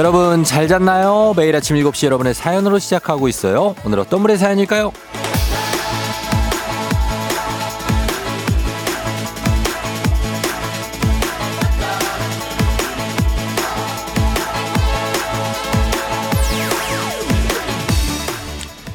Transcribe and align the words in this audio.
여러분 0.00 0.44
잘 0.44 0.66
잤나요? 0.66 1.34
매일 1.36 1.54
아침 1.54 1.76
7시 1.76 2.06
여러분의 2.06 2.32
사연으로 2.32 2.78
시작하고 2.78 3.28
있어요. 3.28 3.74
오늘 3.84 3.98
어떤 3.98 4.22
분의 4.22 4.38
사연일까요? 4.38 4.92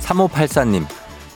3584님, 0.01 0.87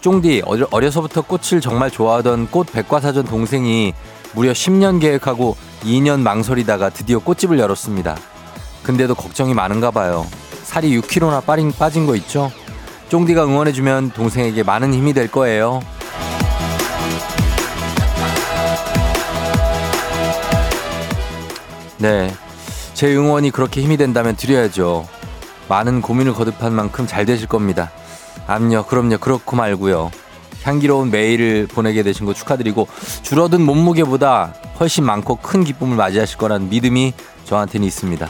쫑디, 0.01 0.41
어려서부터 0.71 1.21
꽃을 1.21 1.61
정말 1.61 1.91
좋아하던 1.91 2.49
꽃 2.49 2.71
백과사전 2.71 3.25
동생이 3.25 3.93
무려 4.33 4.51
10년 4.51 4.99
계획하고 4.99 5.55
2년 5.83 6.21
망설이다가 6.21 6.89
드디어 6.89 7.19
꽃집을 7.19 7.59
열었습니다. 7.59 8.17
근데도 8.83 9.15
걱정이 9.15 9.53
많은가 9.53 9.91
봐요. 9.91 10.25
살이 10.63 10.99
6kg나 10.99 11.45
빠진, 11.45 11.71
빠진 11.71 12.05
거 12.05 12.15
있죠? 12.15 12.51
쫑디가 13.09 13.43
응원해주면 13.45 14.11
동생에게 14.11 14.63
많은 14.63 14.93
힘이 14.93 15.13
될 15.13 15.29
거예요. 15.31 15.81
네. 21.97 22.33
제 22.93 23.13
응원이 23.15 23.51
그렇게 23.51 23.81
힘이 23.81 23.97
된다면 23.97 24.35
드려야죠. 24.35 25.07
많은 25.67 26.01
고민을 26.01 26.33
거듭한 26.33 26.73
만큼 26.73 27.07
잘 27.07 27.25
되실 27.25 27.47
겁니다. 27.47 27.91
암요, 28.47 28.85
그럼요. 28.85 29.17
그렇고 29.19 29.55
말고요. 29.55 30.11
향기로운 30.63 31.11
메일을 31.11 31.67
보내게 31.67 32.03
되신 32.03 32.25
거 32.25 32.33
축하드리고 32.33 32.87
줄어든 33.21 33.61
몸무게보다 33.61 34.53
훨씬 34.79 35.03
많고 35.05 35.37
큰 35.37 35.63
기쁨을 35.63 35.95
맞이하실 35.95 36.37
거라는 36.37 36.69
믿음이 36.69 37.13
저한테는 37.45 37.87
있습니다. 37.87 38.29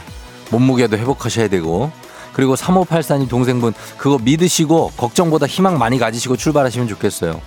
몸무게도 0.50 0.96
회복하셔야 0.98 1.48
되고 1.48 1.90
그리고 2.32 2.54
3584님 2.54 3.28
동생분 3.28 3.74
그거 3.96 4.18
믿으시고 4.22 4.92
걱정보다 4.96 5.46
희망 5.46 5.78
많이 5.78 5.98
가지시고 5.98 6.36
출발하시면 6.36 6.88
좋겠어요. 6.88 7.40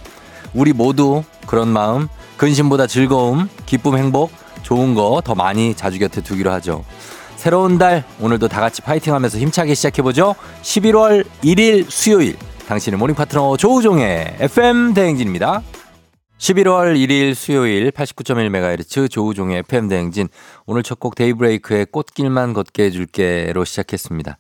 우리 0.54 0.74
모두 0.74 1.24
그런 1.48 1.68
마음 1.70 2.08
근심보다 2.38 2.88
즐거움 2.88 3.50
기쁨 3.66 3.98
행복 3.98 4.32
좋은 4.62 4.94
거 4.96 5.22
더 5.24 5.36
많이 5.36 5.74
자주 5.76 6.00
곁에 6.00 6.22
두기로 6.22 6.52
하죠. 6.54 6.84
새로운 7.36 7.78
달 7.78 8.04
오늘도 8.22 8.48
다 8.48 8.62
같이 8.62 8.82
파이팅하면서 8.82 9.38
힘차게 9.38 9.74
시작해 9.76 10.02
보죠. 10.02 10.36
11월 10.62 11.26
1일 11.44 11.86
수요일 11.90 12.38
당신의 12.68 12.98
morning 12.98 13.16
파트너 13.16 13.58
조우종의 13.58 14.38
FM 14.40 14.94
대행진입니다. 14.94 15.62
11월 16.44 16.98
1일 16.98 17.36
수요일 17.36 17.90
89.1MHz 17.92 19.10
조우종의 19.10 19.60
FM 19.60 19.88
대행진. 19.88 20.28
오늘 20.66 20.84
첫 20.84 21.00
곡 21.00 21.16
데이브레이크의 21.16 21.86
꽃길만 21.86 22.52
걷게 22.52 22.84
해줄게로 22.84 23.64
시작했습니다. 23.64 24.38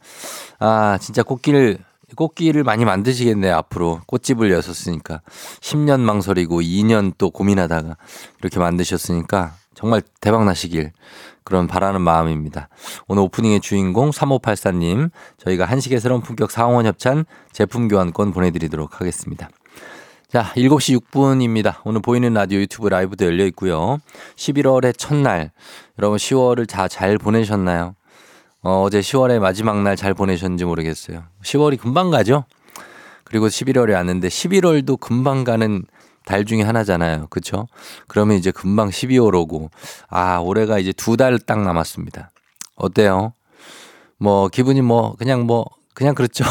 아, 0.59 0.97
진짜 0.99 1.23
꽃길, 1.23 1.77
꽃길을 2.17 2.65
많이 2.65 2.83
만드시겠네요, 2.83 3.55
앞으로. 3.55 4.01
꽃집을 4.05 4.51
여셨으니까. 4.51 5.21
10년 5.61 6.01
망설이고 6.01 6.59
2년 6.59 7.13
또 7.17 7.29
고민하다가 7.29 7.95
이렇게 8.41 8.59
만드셨으니까 8.59 9.53
정말 9.73 10.01
대박 10.19 10.43
나시길 10.43 10.91
그런 11.45 11.67
바라는 11.67 12.01
마음입니다. 12.01 12.67
오늘 13.07 13.23
오프닝의 13.23 13.61
주인공 13.61 14.09
3584님, 14.09 15.09
저희가 15.37 15.63
한식의 15.63 16.01
새로운 16.01 16.21
품격 16.21 16.51
상원 16.51 16.85
협찬 16.85 17.23
제품 17.53 17.87
교환권 17.87 18.33
보내드리도록 18.33 18.99
하겠습니다. 18.99 19.47
자, 20.33 20.51
7시 20.55 20.99
6분입니다. 20.99 21.75
오늘 21.83 22.01
보이는 22.01 22.33
라디오 22.33 22.59
유튜브 22.59 22.87
라이브도 22.87 23.23
열려 23.23 23.45
있고요. 23.45 23.99
11월의 24.35 24.97
첫날, 24.97 25.51
여러분 25.99 26.17
10월을 26.17 26.67
다 26.67 26.87
잘 26.87 27.19
보내셨나요? 27.19 27.93
어, 28.63 28.81
어제 28.81 28.99
10월의 28.99 29.37
마지막 29.37 29.83
날 29.83 29.95
잘 29.95 30.15
보내셨는지 30.15 30.65
모르겠어요. 30.65 31.21
10월이 31.43 31.79
금방 31.79 32.09
가죠? 32.09 32.45
그리고 33.25 33.45
11월이 33.47 33.93
왔는데 33.93 34.27
11월도 34.27 34.99
금방 34.99 35.43
가는 35.43 35.83
달 36.25 36.45
중에 36.45 36.63
하나잖아요. 36.63 37.27
그쵸? 37.29 37.67
그러면 38.07 38.35
이제 38.37 38.49
금방 38.49 38.89
12월 38.89 39.35
오고, 39.35 39.69
아, 40.09 40.37
올해가 40.39 40.79
이제 40.79 40.91
두 40.93 41.15
달 41.15 41.37
딱 41.37 41.61
남았습니다. 41.61 42.31
어때요? 42.75 43.33
뭐, 44.17 44.47
기분이 44.47 44.81
뭐, 44.81 45.13
그냥 45.15 45.45
뭐, 45.45 45.65
그냥 45.93 46.15
그렇죠. 46.15 46.43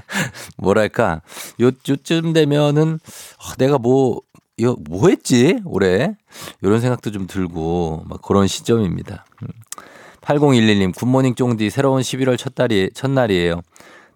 뭐랄까. 0.56 1.22
요, 1.60 1.70
요쯤 1.88 2.32
되면은, 2.32 2.94
어, 2.94 3.54
내가 3.58 3.78
뭐, 3.78 4.20
요, 4.60 4.76
뭐 4.88 5.08
했지? 5.08 5.60
올해? 5.64 6.16
요런 6.62 6.80
생각도 6.80 7.10
좀 7.10 7.26
들고, 7.26 8.04
막 8.06 8.22
그런 8.22 8.46
시점입니다. 8.46 9.24
8011님, 10.20 10.86
음. 10.86 10.92
굿모닝 10.92 11.34
쫑디, 11.34 11.70
새로운 11.70 12.02
11월 12.02 12.38
첫 12.38 12.54
달이, 12.54 12.90
첫날이에요. 12.94 13.62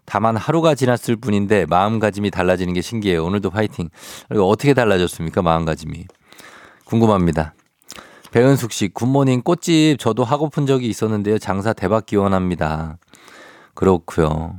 다만 0.04 0.38
하루가 0.38 0.74
지났을 0.74 1.16
뿐인데 1.16 1.66
마음가짐이 1.66 2.30
달라지는 2.30 2.72
게 2.72 2.80
신기해요. 2.80 3.26
오늘도 3.26 3.50
화이팅. 3.50 3.90
그리고 4.28 4.48
어떻게 4.48 4.72
달라졌습니까? 4.72 5.42
마음가짐이. 5.42 6.06
궁금합니다. 6.86 7.52
배은숙 8.30 8.72
씨, 8.72 8.88
굿모닝 8.88 9.42
꽃집 9.42 9.98
저도 9.98 10.24
하고픈 10.24 10.64
적이 10.66 10.88
있었는데요. 10.88 11.38
장사 11.38 11.74
대박 11.74 12.06
기원합니다. 12.06 12.96
그렇고요. 13.78 14.56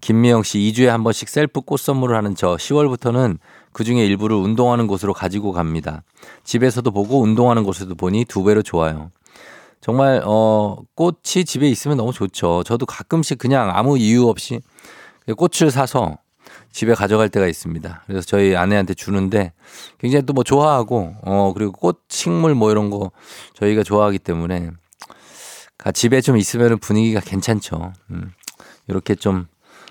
김미영 0.00 0.42
씨, 0.42 0.58
2주에 0.58 0.86
한 0.86 1.04
번씩 1.04 1.28
셀프 1.28 1.60
꽃 1.60 1.78
선물을 1.80 2.16
하는 2.16 2.34
저 2.34 2.56
10월부터는 2.56 3.36
그 3.74 3.84
중에 3.84 4.06
일부를 4.06 4.38
운동하는 4.38 4.86
곳으로 4.86 5.12
가지고 5.12 5.52
갑니다. 5.52 6.02
집에서도 6.44 6.90
보고 6.90 7.20
운동하는 7.20 7.62
곳에도 7.62 7.94
보니 7.94 8.24
두 8.24 8.42
배로 8.42 8.62
좋아요. 8.62 9.10
정말 9.82 10.22
어 10.24 10.78
꽃이 10.94 11.44
집에 11.44 11.68
있으면 11.68 11.98
너무 11.98 12.14
좋죠. 12.14 12.62
저도 12.64 12.86
가끔씩 12.86 13.36
그냥 13.36 13.70
아무 13.74 13.98
이유 13.98 14.28
없이 14.28 14.60
꽃을 15.36 15.70
사서 15.70 16.16
집에 16.72 16.94
가져갈 16.94 17.28
때가 17.28 17.46
있습니다. 17.46 18.04
그래서 18.06 18.26
저희 18.26 18.56
아내한테 18.56 18.94
주는데 18.94 19.52
굉장히 19.98 20.24
또 20.24 20.32
뭐 20.32 20.42
좋아하고 20.42 21.16
어 21.22 21.52
그리고 21.54 21.72
꽃 21.72 22.00
식물 22.08 22.54
뭐 22.54 22.70
이런 22.70 22.88
거 22.88 23.10
저희가 23.52 23.82
좋아하기 23.82 24.20
때문에 24.20 24.70
집에 25.92 26.22
좀 26.22 26.38
있으면 26.38 26.78
분위기가 26.78 27.20
괜찮죠. 27.20 27.92
음. 28.10 28.32
이렇게 28.88 29.14
좀 29.14 29.46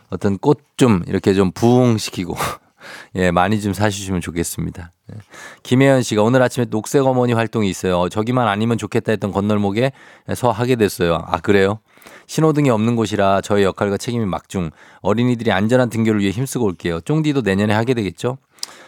어떤 0.10 0.38
꽃 0.38 0.60
좀 0.78 1.02
이렇게 1.08 1.34
좀 1.34 1.52
부흥시키고 1.52 2.36
예, 3.16 3.32
많이 3.32 3.62
좀 3.62 3.74
사주시면 3.74 4.20
좋겠습니다. 4.20 4.92
예. 5.14 5.18
김혜연 5.64 6.02
씨가 6.04 6.24
오늘 6.24 6.42
아침에 6.42 6.66
녹색 6.66 7.06
어머니 7.06 7.32
활동이 7.32 7.70
있어요. 7.70 8.10
저기만 8.10 8.48
아니면 8.50 8.78
좋겠다 8.78 9.14
했던 9.14 9.32
건널목에 9.32 9.94
서 10.36 10.52
하게 10.52 10.76
됐어요. 10.76 11.24
아, 11.26 11.40
그래요? 11.40 11.80
신호등이 12.28 12.70
없는 12.70 12.98
곳이라 12.98 13.40
저의 13.42 13.64
역할과 13.64 13.96
책임이 13.98 14.26
막중. 14.26 14.72
어린이들이 15.02 15.54
안전한 15.54 15.90
등교를 15.90 16.20
위해 16.20 16.32
힘쓰고 16.32 16.66
올게요. 16.66 17.00
쫑디도 17.02 17.42
내년에 17.42 17.74
하게 17.74 17.94
되겠죠? 17.94 18.38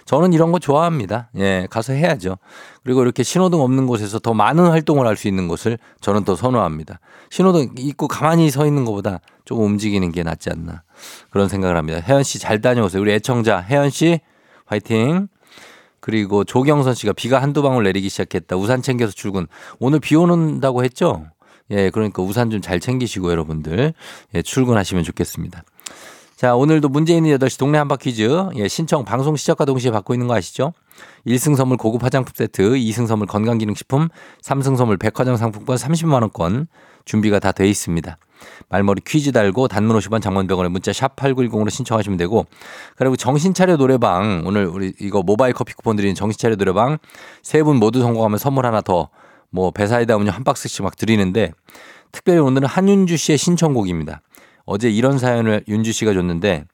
저는 0.05 0.33
이런 0.33 0.51
거 0.51 0.59
좋아합니다. 0.59 1.29
예, 1.37 1.67
가서 1.69 1.93
해야죠. 1.93 2.37
그리고 2.83 3.01
이렇게 3.01 3.23
신호등 3.23 3.59
없는 3.59 3.87
곳에서 3.87 4.19
더 4.19 4.33
많은 4.35 4.67
활동을 4.67 5.07
할 5.07 5.15
수 5.17 5.27
있는 5.27 5.47
곳을 5.47 5.79
저는 6.01 6.23
또 6.25 6.35
선호합니다. 6.35 6.99
신호등 7.31 7.73
있고 7.79 8.07
가만히 8.07 8.49
서 8.51 8.65
있는 8.67 8.85
것보다 8.85 9.19
조금 9.45 9.65
움직이는 9.65 10.11
게 10.11 10.21
낫지 10.23 10.49
않나. 10.51 10.83
그런 11.31 11.49
생각을 11.49 11.75
합니다. 11.75 11.99
혜연 11.99 12.23
씨 12.23 12.37
잘 12.39 12.61
다녀오세요. 12.61 13.01
우리 13.01 13.11
애청자 13.13 13.59
혜연 13.61 13.89
씨 13.89 14.19
화이팅. 14.65 15.27
그리고 15.99 16.43
조경선 16.43 16.93
씨가 16.93 17.13
비가 17.13 17.41
한두 17.41 17.63
방울 17.63 17.83
내리기 17.83 18.09
시작했다. 18.09 18.55
우산 18.57 18.83
챙겨서 18.83 19.11
출근. 19.11 19.47
오늘 19.79 19.99
비 19.99 20.15
오는다고 20.15 20.83
했죠? 20.83 21.25
예, 21.71 21.89
그러니까 21.89 22.21
우산 22.21 22.51
좀 22.51 22.61
잘 22.61 22.79
챙기시고 22.79 23.31
여러분들 23.31 23.93
예, 24.35 24.41
출근하시면 24.43 25.03
좋겠습니다. 25.03 25.63
자, 26.35 26.53
오늘도 26.55 26.89
있는 26.99 27.37
8시 27.37 27.57
동네 27.57 27.77
한바 27.77 27.95
퀴즈. 27.95 28.49
예, 28.55 28.67
신청 28.67 29.05
방송 29.05 29.37
시작과 29.37 29.63
동시에 29.63 29.91
받고 29.91 30.13
있는 30.13 30.27
거 30.27 30.35
아시죠? 30.35 30.73
1승 31.25 31.55
선물 31.55 31.77
고급 31.77 32.03
화장품 32.03 32.33
세트, 32.35 32.71
2승 32.73 33.07
선물 33.07 33.27
건강기능식품, 33.27 34.09
3승 34.43 34.75
선물 34.75 34.97
백화점 34.97 35.37
상품권 35.37 35.77
30만원권 35.77 36.67
준비가 37.05 37.39
다 37.39 37.51
돼 37.53 37.69
있습니다. 37.69 38.17
말머리 38.69 39.01
퀴즈 39.05 39.31
달고 39.31 39.69
단문 39.69 39.97
50원 39.97 40.21
장문병원에 40.21 40.69
문자 40.69 40.91
샵 40.91 41.15
8910으로 41.15 41.69
신청하시면 41.69 42.17
되고 42.17 42.45
그리고 42.97 43.15
정신차려 43.15 43.77
노래방 43.77 44.43
오늘 44.45 44.65
우리 44.65 44.93
이거 44.99 45.23
모바일 45.23 45.53
커피 45.53 45.73
쿠폰 45.73 45.95
드리는 45.95 46.13
정신차려 46.15 46.57
노래방 46.57 46.97
세 47.43 47.63
분 47.63 47.77
모두 47.77 48.01
성공하면 48.01 48.37
선물 48.37 48.65
하나 48.65 48.81
더 48.81 49.09
뭐 49.51 49.71
배사이다 49.71 50.17
음료 50.17 50.31
한 50.31 50.43
박스씩 50.43 50.83
막 50.83 50.97
드리는데 50.97 51.53
특별히 52.11 52.39
오늘은 52.39 52.67
한윤주 52.67 53.15
씨의 53.15 53.37
신청곡입니다. 53.37 54.21
어제 54.65 54.89
이런 54.89 55.17
사연을 55.17 55.63
윤주 55.67 55.91
씨가 55.91 56.13
줬는데 56.13 56.65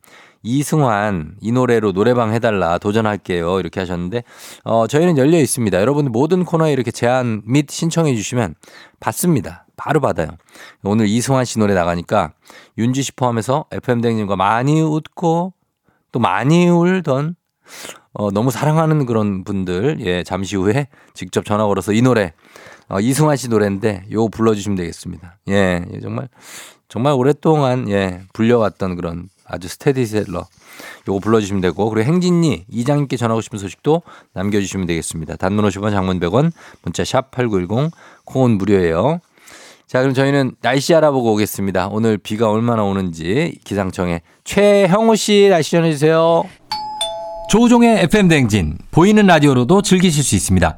이승환 0.44 1.36
이 1.40 1.52
노래로 1.52 1.92
노래방 1.94 2.34
해달라 2.34 2.78
도전할게요 2.78 3.60
이렇게 3.60 3.80
하셨는데 3.80 4.24
어 4.64 4.88
저희는 4.88 5.18
열려 5.18 5.40
있습니다. 5.40 5.80
여러분들 5.80 6.10
모든 6.10 6.44
코너에 6.46 6.74
이렇게 6.74 6.92
제안 6.92 7.42
및 7.46 7.70
신청해 7.70 8.16
주시면 8.16 8.56
받습니다. 9.00 9.66
바로 9.78 10.00
받아요. 10.00 10.30
오늘 10.84 11.08
이승환 11.08 11.46
씨 11.46 11.60
노래 11.60 11.74
나가니까 11.74 12.34
윤주 12.78 13.04
씨 13.04 13.12
포함해서 13.14 13.66
FM 13.72 14.02
댕님과 14.02 14.36
많이 14.36 14.82
웃고 14.82 15.54
또 16.12 16.20
많이 16.20 16.68
울던 16.68 17.36
어 18.14 18.32
너무 18.32 18.52
사랑하는 18.52 19.06
그런 19.06 19.44
분들 19.44 19.98
예 20.02 20.24
잠시 20.24 20.56
후에 20.56 20.88
직접 21.14 21.46
전화 21.46 21.66
걸어서 21.66 21.94
이 21.94 22.02
노래 22.02 22.34
어, 22.92 23.00
이승환 23.00 23.38
씨 23.38 23.48
노래인데 23.48 24.04
요거 24.12 24.30
불러주시면 24.30 24.76
되겠습니다. 24.76 25.38
예, 25.48 25.86
예 25.94 26.00
정말 26.02 26.28
정말 26.92 27.14
오랫동안 27.14 27.90
예, 27.90 28.20
불려왔던 28.34 28.98
그런 28.98 29.30
아주 29.46 29.70
스테디셀러. 29.70 30.46
요거 31.08 31.20
불러주시면 31.20 31.62
되고 31.62 31.90
그리고 31.90 32.06
행진이 32.06 32.66
이장님께 32.70 33.16
전하고 33.16 33.40
싶은 33.40 33.60
소식도 33.60 34.02
남겨주시면 34.34 34.88
되겠습니다. 34.88 35.38
단문 35.38 35.66
50원 35.70 35.92
장문 35.92 36.20
100원 36.20 36.52
문자 36.82 37.06
샵 37.06 37.32
8910 37.32 37.92
콩은 38.26 38.58
무료예요. 38.58 39.22
자 39.88 40.02
그럼 40.02 40.14
저희는 40.14 40.56
날씨 40.62 40.94
알아보고 40.94 41.32
오겠습니다. 41.32 41.88
오늘 41.92 42.18
비가 42.18 42.52
얼마나 42.52 42.84
오는지 42.84 43.58
기상청에 43.64 44.22
최형우 44.44 45.16
씨 45.16 45.48
날씨 45.50 45.72
전해주세요. 45.72 46.44
조우종의 47.50 48.04
FM 48.04 48.28
대행진 48.28 48.78
보이는 48.92 49.26
라디오로도 49.26 49.82
즐기실 49.82 50.26
수 50.26 50.36
있습니다. 50.36 50.78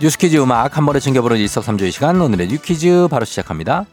뉴스 0.00 0.16
퀴즈 0.18 0.36
음악 0.38 0.76
한 0.76 0.86
번에 0.86 0.98
챙겨보는 0.98 1.36
일석삼조의 1.36 1.92
시간 1.92 2.20
오늘의 2.20 2.48
뉴 2.48 2.58
퀴즈 2.58 3.08
바로 3.10 3.24
시작합니다 3.24 3.84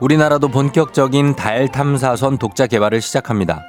우리나라도 0.00 0.48
본격적인 0.48 1.34
달 1.34 1.68
탐사선 1.68 2.38
독자 2.38 2.68
개발을 2.68 3.00
시작합니다. 3.00 3.62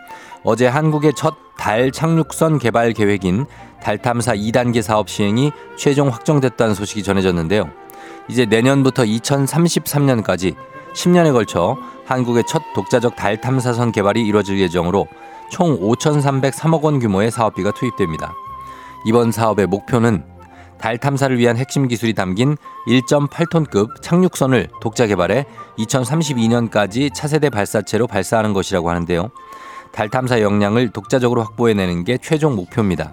어제 0.44 0.68
한국의 0.68 1.14
첫 1.16 1.50
달 1.60 1.92
착륙선 1.92 2.58
개발 2.58 2.94
계획인 2.94 3.46
달 3.84 3.98
탐사 3.98 4.34
2단계 4.34 4.82
사업 4.82 5.10
시행이 5.10 5.52
최종 5.78 6.08
확정됐다는 6.08 6.74
소식이 6.74 7.04
전해졌는데요. 7.04 7.70
이제 8.30 8.46
내년부터 8.46 9.04
2033년까지 9.04 10.56
10년에 10.96 11.34
걸쳐 11.34 11.78
한국의 12.06 12.46
첫 12.48 12.62
독자적 12.74 13.18
달 13.18 13.42
탐사선 13.42 13.92
개발이 13.92 14.26
이뤄질 14.26 14.58
예정으로 14.60 15.08
총 15.52 15.80
5,303억 15.80 16.82
원 16.84 17.00
규모의 17.00 17.32
사업비가 17.32 17.72
투입됩니다. 17.72 18.34
이번 19.06 19.32
사업의 19.32 19.68
목표는 19.68 20.24
달 20.80 20.98
탐사를 20.98 21.38
위한 21.38 21.58
핵심 21.58 21.88
기술이 21.88 22.14
담긴 22.14 22.56
1.8톤급 22.88 24.02
착륙선을 24.02 24.70
독자 24.82 25.08
개발해 25.08 25.46
2032년까지 25.78 27.14
차세대 27.14 27.50
발사체로 27.50 28.08
발사하는 28.08 28.54
것이라고 28.54 28.90
하는데요. 28.90 29.30
달 29.92 30.10
탐사 30.10 30.42
역량을 30.42 30.90
독자적으로 30.90 31.44
확보해내는 31.44 32.06
게 32.06 32.18
최종 32.18 32.56
목표입니다. 32.56 33.12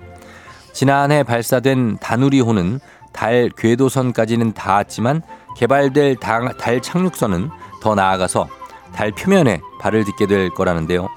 지난해 0.73 1.23
발사된 1.23 1.99
다누리호는 2.01 2.81
달 3.13 3.51
궤도선까지는 3.57 4.53
닿았지만 4.53 5.23
개발될 5.57 6.17
달 6.17 6.83
착륙선은 6.83 7.51
더 7.81 7.95
나아가서 7.95 8.47
달 8.95 9.11
표면에 9.11 9.61
발을 9.81 10.05
딛게 10.05 10.27
될 10.27 10.51
거라는데요. 10.51 11.09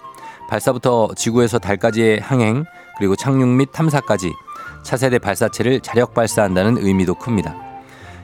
발사부터 0.50 1.10
지구에서 1.16 1.60
달까지의 1.60 2.20
항행 2.20 2.66
그리고 2.98 3.16
착륙 3.16 3.48
및 3.50 3.72
탐사까지 3.72 4.34
차세대 4.84 5.20
발사체를 5.20 5.80
자력 5.82 6.14
발사한다는 6.14 6.78
의미도 6.78 7.16
큽니다. 7.16 7.56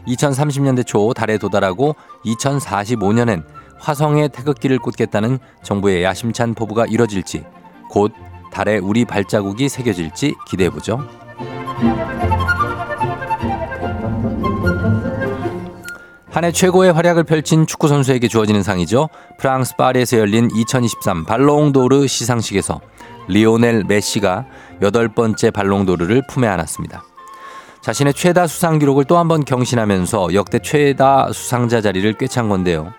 2030년대 0.07 0.85
초 0.85 1.13
달에 1.13 1.37
도달하고 1.37 1.95
2045년엔 2.25 3.43
화성의 3.79 4.29
태극기를 4.29 4.79
꽂겠다는 4.79 5.39
정부의 5.63 6.03
야심찬 6.03 6.55
포부가 6.55 6.85
이뤄질지 6.85 7.45
곧 7.89 8.11
달에 8.51 8.77
우리 8.77 9.05
발자국이 9.05 9.69
새겨질지 9.69 10.35
기대해보죠. 10.47 11.07
한해 16.35 16.51
최고의 16.51 16.91
활약을 16.91 17.23
펼친 17.23 17.65
축구 17.65 17.87
선수에게 17.87 18.27
주어지는 18.27 18.61
상이죠. 18.61 19.07
프랑스 19.37 19.77
파리에서 19.77 20.17
열린 20.17 20.49
2023 20.53 21.23
발롱도르 21.23 22.07
시상식에서 22.07 22.81
리오넬 23.29 23.85
메시가 23.85 24.45
여덟 24.81 25.07
번째 25.07 25.49
발롱도르를 25.51 26.23
품에 26.27 26.45
안았습니다. 26.45 27.05
자신의 27.81 28.15
최다 28.15 28.47
수상 28.47 28.79
기록을 28.79 29.05
또 29.05 29.15
한 29.15 29.29
번 29.29 29.45
경신하면서 29.45 30.33
역대 30.33 30.59
최다 30.59 31.31
수상자 31.31 31.79
자리를 31.79 32.11
꿰찬 32.17 32.49
건데요. 32.49 32.91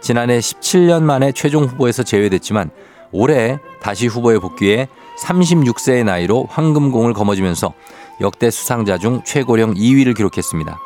지난해 0.00 0.38
17년 0.38 1.02
만에 1.02 1.32
최종 1.32 1.64
후보에서 1.64 2.04
제외됐지만 2.04 2.70
올해 3.10 3.58
다시 3.80 4.06
후보에 4.06 4.38
복귀해 4.38 4.86
36세의 5.24 6.04
나이로 6.04 6.46
황금공을 6.50 7.14
거머쥐면서 7.14 7.72
역대 8.20 8.48
수상자 8.48 8.96
중 8.96 9.22
최고령 9.24 9.74
2위를 9.74 10.16
기록했습니다. 10.16 10.78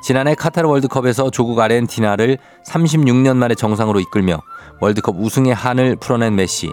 지난해 0.00 0.34
카타르 0.34 0.68
월드컵에서 0.68 1.30
조국 1.30 1.58
아르헨티나를 1.58 2.38
36년 2.66 3.36
만에 3.36 3.54
정상으로 3.54 4.00
이끌며 4.00 4.40
월드컵 4.80 5.16
우승의 5.18 5.54
한을 5.54 5.96
풀어낸 5.96 6.36
메시. 6.36 6.72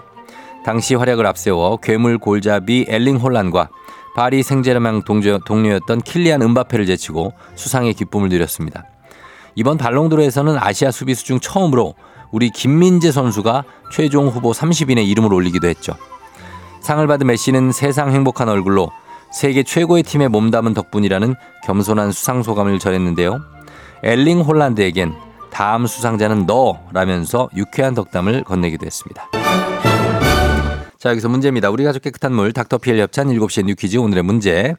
당시 0.64 0.94
활약을 0.94 1.26
앞세워 1.26 1.76
괴물 1.78 2.18
골잡이 2.18 2.86
엘링 2.88 3.16
홀란과 3.16 3.68
파리 4.14 4.42
생제르맹 4.42 5.02
동료였던 5.02 6.00
킬리안 6.02 6.42
은바페를 6.42 6.86
제치고 6.86 7.34
수상의 7.54 7.94
기쁨을 7.94 8.28
누렸습니다. 8.30 8.84
이번 9.54 9.76
발롱도르에서는 9.76 10.56
아시아 10.58 10.90
수비수 10.90 11.24
중 11.24 11.40
처음으로 11.40 11.94
우리 12.30 12.50
김민재 12.50 13.12
선수가 13.12 13.64
최종 13.92 14.28
후보 14.28 14.52
30인의 14.52 15.06
이름을 15.06 15.32
올리기도 15.32 15.68
했죠. 15.68 15.94
상을 16.80 17.04
받은 17.06 17.26
메시는 17.26 17.72
세상 17.72 18.12
행복한 18.12 18.48
얼굴로 18.48 18.90
세계 19.32 19.62
최고의 19.62 20.02
팀에 20.02 20.28
몸담은 20.28 20.74
덕분이라는 20.74 21.34
겸손한 21.64 22.12
수상 22.12 22.42
소감을 22.42 22.78
전했는데요. 22.78 23.40
엘링 24.02 24.40
홀란드에겐 24.40 25.14
다음 25.50 25.86
수상자는 25.86 26.46
너라면서 26.46 27.48
유쾌한 27.56 27.94
덕담을 27.94 28.44
건네기도 28.44 28.86
했습니다. 28.86 29.28
자, 30.98 31.10
여기서 31.10 31.28
문제입니다. 31.28 31.70
우리 31.70 31.84
가족 31.84 32.02
깨끗한 32.02 32.32
물 32.34 32.52
닥터피엘 32.52 32.98
협찬 33.00 33.28
7시의 33.28 33.64
뉴 33.66 33.74
퀴즈 33.74 33.96
오늘의 33.98 34.22
문제. 34.22 34.74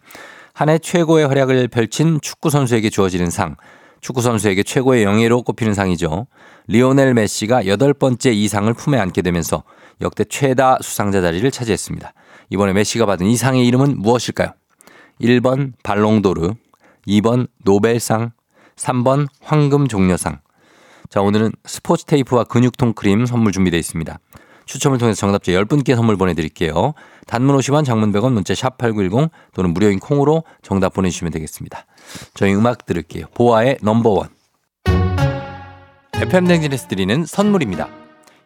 한 0.53 0.69
해 0.69 0.79
최고의 0.79 1.27
활약을 1.27 1.67
펼친 1.67 2.19
축구 2.21 2.49
선수에게 2.49 2.89
주어지는 2.89 3.29
상. 3.29 3.55
축구 4.01 4.21
선수에게 4.21 4.63
최고의 4.63 5.03
영예로 5.03 5.43
꼽히는 5.43 5.73
상이죠. 5.73 6.27
리오넬 6.67 7.13
메시가 7.13 7.67
여덟 7.67 7.93
번째 7.93 8.31
이 8.31 8.47
상을 8.47 8.71
품에 8.73 8.97
안게 8.99 9.21
되면서 9.21 9.63
역대 10.01 10.23
최다 10.23 10.79
수상자 10.81 11.21
자리를 11.21 11.49
차지했습니다. 11.51 12.13
이번에 12.49 12.73
메시가 12.73 13.05
받은 13.05 13.25
이 13.25 13.35
상의 13.35 13.67
이름은 13.67 13.99
무엇일까요? 13.99 14.53
1번 15.21 15.73
발롱도르, 15.83 16.53
2번 17.07 17.47
노벨상, 17.63 18.31
3번 18.75 19.27
황금 19.41 19.87
종려상. 19.87 20.39
자, 21.09 21.21
오늘은 21.21 21.51
스포츠 21.65 22.05
테이프와 22.05 22.43
근육통 22.45 22.93
크림 22.93 23.25
선물 23.25 23.51
준비되어 23.51 23.79
있습니다. 23.79 24.19
추첨을 24.65 24.97
통해서 24.97 25.19
정답자 25.19 25.53
10분께 25.53 25.95
선물 25.95 26.17
보내드릴게요. 26.17 26.93
단문 27.25 27.57
50원, 27.57 27.85
장문 27.85 28.11
100원, 28.11 28.33
문자 28.33 28.53
샵 28.53 28.77
8910 28.77 29.31
또는 29.53 29.73
무료인 29.73 29.99
콩으로 29.99 30.43
정답 30.61 30.93
보내주시면 30.93 31.31
되겠습니다. 31.31 31.85
저희 32.33 32.53
음악 32.53 32.85
들을게요. 32.85 33.27
보아의 33.33 33.77
넘버원. 33.81 34.29
FM 36.15 36.45
대행진에서 36.47 36.88
드리는 36.87 37.25
선물입니다. 37.25 38.06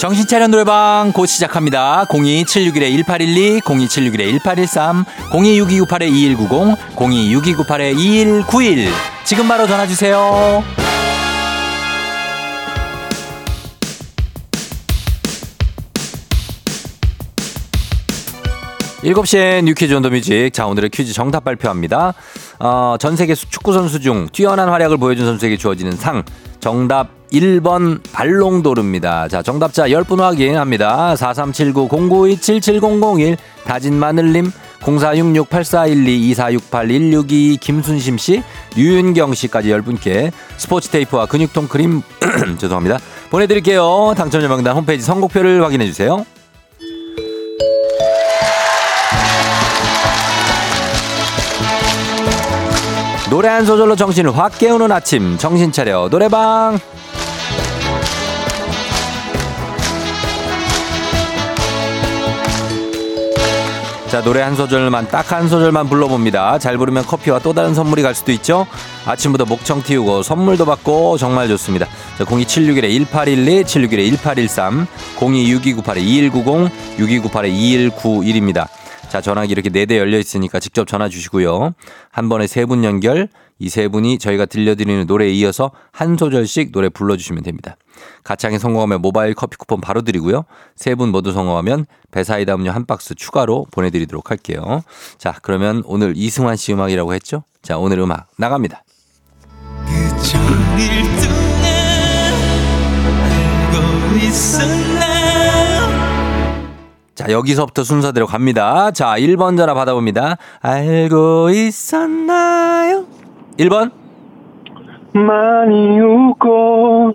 정신차려 0.00 0.46
노래방 0.46 1.12
곧 1.12 1.26
시작합니다. 1.26 2.06
02761-1812, 2.08 3.60
02761-1813, 3.60 5.04
026298-2190, 5.30 6.74
026298-2191. 6.96 8.88
지금 9.24 9.46
바로 9.46 9.66
전화주세요. 9.66 10.64
7시엔 19.02 19.64
뮤퀴즈 19.64 19.92
on 19.94 20.02
the 20.02 20.08
music. 20.10 20.50
자, 20.52 20.66
오늘의 20.66 20.88
퀴즈 20.90 21.12
정답 21.12 21.44
발표합니다. 21.44 22.14
어, 22.58 22.96
전 22.98 23.16
세계 23.16 23.34
축구선수 23.34 24.00
중 24.00 24.28
뛰어난 24.32 24.68
활약을 24.70 24.96
보여준 24.98 25.26
선수에게 25.26 25.56
주어지는 25.58 25.92
상. 25.96 26.22
정답 26.60 27.19
1번 27.32 28.00
발롱도르입니다. 28.12 29.28
자, 29.28 29.42
정답자 29.42 29.88
10분 29.88 30.18
확인합니다. 30.18 31.14
4379-09277001 31.14 33.38
다진 33.64 33.94
마늘님 33.94 34.52
0466-8412-2468-162 34.80 37.60
김순심 37.60 38.18
씨, 38.18 38.42
류윤경 38.76 39.34
씨까지 39.34 39.68
10분께 39.68 40.32
스포츠 40.56 40.88
테이프와 40.88 41.26
근육통 41.26 41.68
크림 41.68 42.02
죄송합니다. 42.58 42.98
보내드릴게요. 43.30 44.14
당첨자 44.16 44.48
명단 44.48 44.74
홈페이지 44.74 45.04
선곡표를 45.04 45.62
확인해 45.62 45.86
주세요. 45.86 46.24
노래 53.30 53.48
한 53.48 53.64
소절로 53.64 53.94
정신을 53.94 54.36
확 54.36 54.58
깨우는 54.58 54.90
아침 54.90 55.38
정신 55.38 55.70
차려 55.70 56.08
노래방 56.10 56.80
자 64.10 64.20
노래 64.22 64.40
한 64.40 64.56
소절만 64.56 65.08
딱 65.08 65.30
한 65.32 65.48
소절만 65.48 65.88
불러봅니다 65.88 66.58
잘 66.58 66.76
부르면 66.76 67.04
커피와 67.06 67.38
또 67.38 67.52
다른 67.52 67.74
선물이 67.74 68.02
갈 68.02 68.14
수도 68.16 68.32
있죠 68.32 68.66
아침부터 69.06 69.44
목청 69.44 69.82
틔우고 69.82 70.22
선물도 70.24 70.64
받고 70.66 71.16
정말 71.16 71.46
좋습니다 71.48 71.86
자 72.18 72.24
02761-1812 72.24 73.64
761-1813 73.64 74.86
026298-2190 75.16 76.70
6298-2191입니다 76.98 78.66
자, 79.08 79.20
전화기 79.20 79.50
이렇게 79.50 79.70
네 79.70 79.86
대 79.86 79.98
열려 79.98 80.18
있으니까 80.20 80.60
직접 80.60 80.86
전화 80.86 81.08
주시고요. 81.08 81.72
한 82.12 82.28
번에 82.28 82.46
세 82.46 82.64
분 82.64 82.84
연결, 82.84 83.26
이 83.58 83.68
세 83.68 83.88
분이 83.88 84.18
저희가 84.20 84.46
들려드리는 84.46 85.04
노래에 85.08 85.32
이어서 85.32 85.72
한 85.90 86.16
소절씩 86.16 86.70
노래 86.70 86.88
불러주시면 86.88 87.42
됩니다. 87.42 87.74
가창에 88.24 88.58
성공하면 88.58 89.00
모바일 89.02 89.34
커피 89.34 89.56
쿠폰 89.56 89.80
바로 89.80 90.02
드리고요. 90.02 90.44
세 90.76 90.94
분 90.94 91.10
모두 91.10 91.32
성공하면 91.32 91.86
배사이다 92.10 92.54
음료 92.56 92.70
한 92.72 92.84
박스 92.84 93.14
추가로 93.14 93.66
보내드리도록 93.70 94.30
할게요. 94.30 94.82
자, 95.18 95.34
그러면 95.42 95.82
오늘 95.86 96.14
이승환 96.16 96.56
씨 96.56 96.72
음악이라고 96.72 97.14
했죠? 97.14 97.44
자, 97.62 97.78
오늘 97.78 97.98
음악 98.00 98.26
나갑니다. 98.36 98.82
자, 107.14 107.30
여기서부터 107.30 107.84
순서대로 107.84 108.26
갑니다. 108.26 108.90
자, 108.92 109.14
1번 109.18 109.56
전화 109.56 109.74
받아봅니다. 109.74 110.36
알고 110.60 111.50
있었나요? 111.50 113.04
1번. 113.58 113.90
많이 115.12 116.00
웃고 116.00 117.12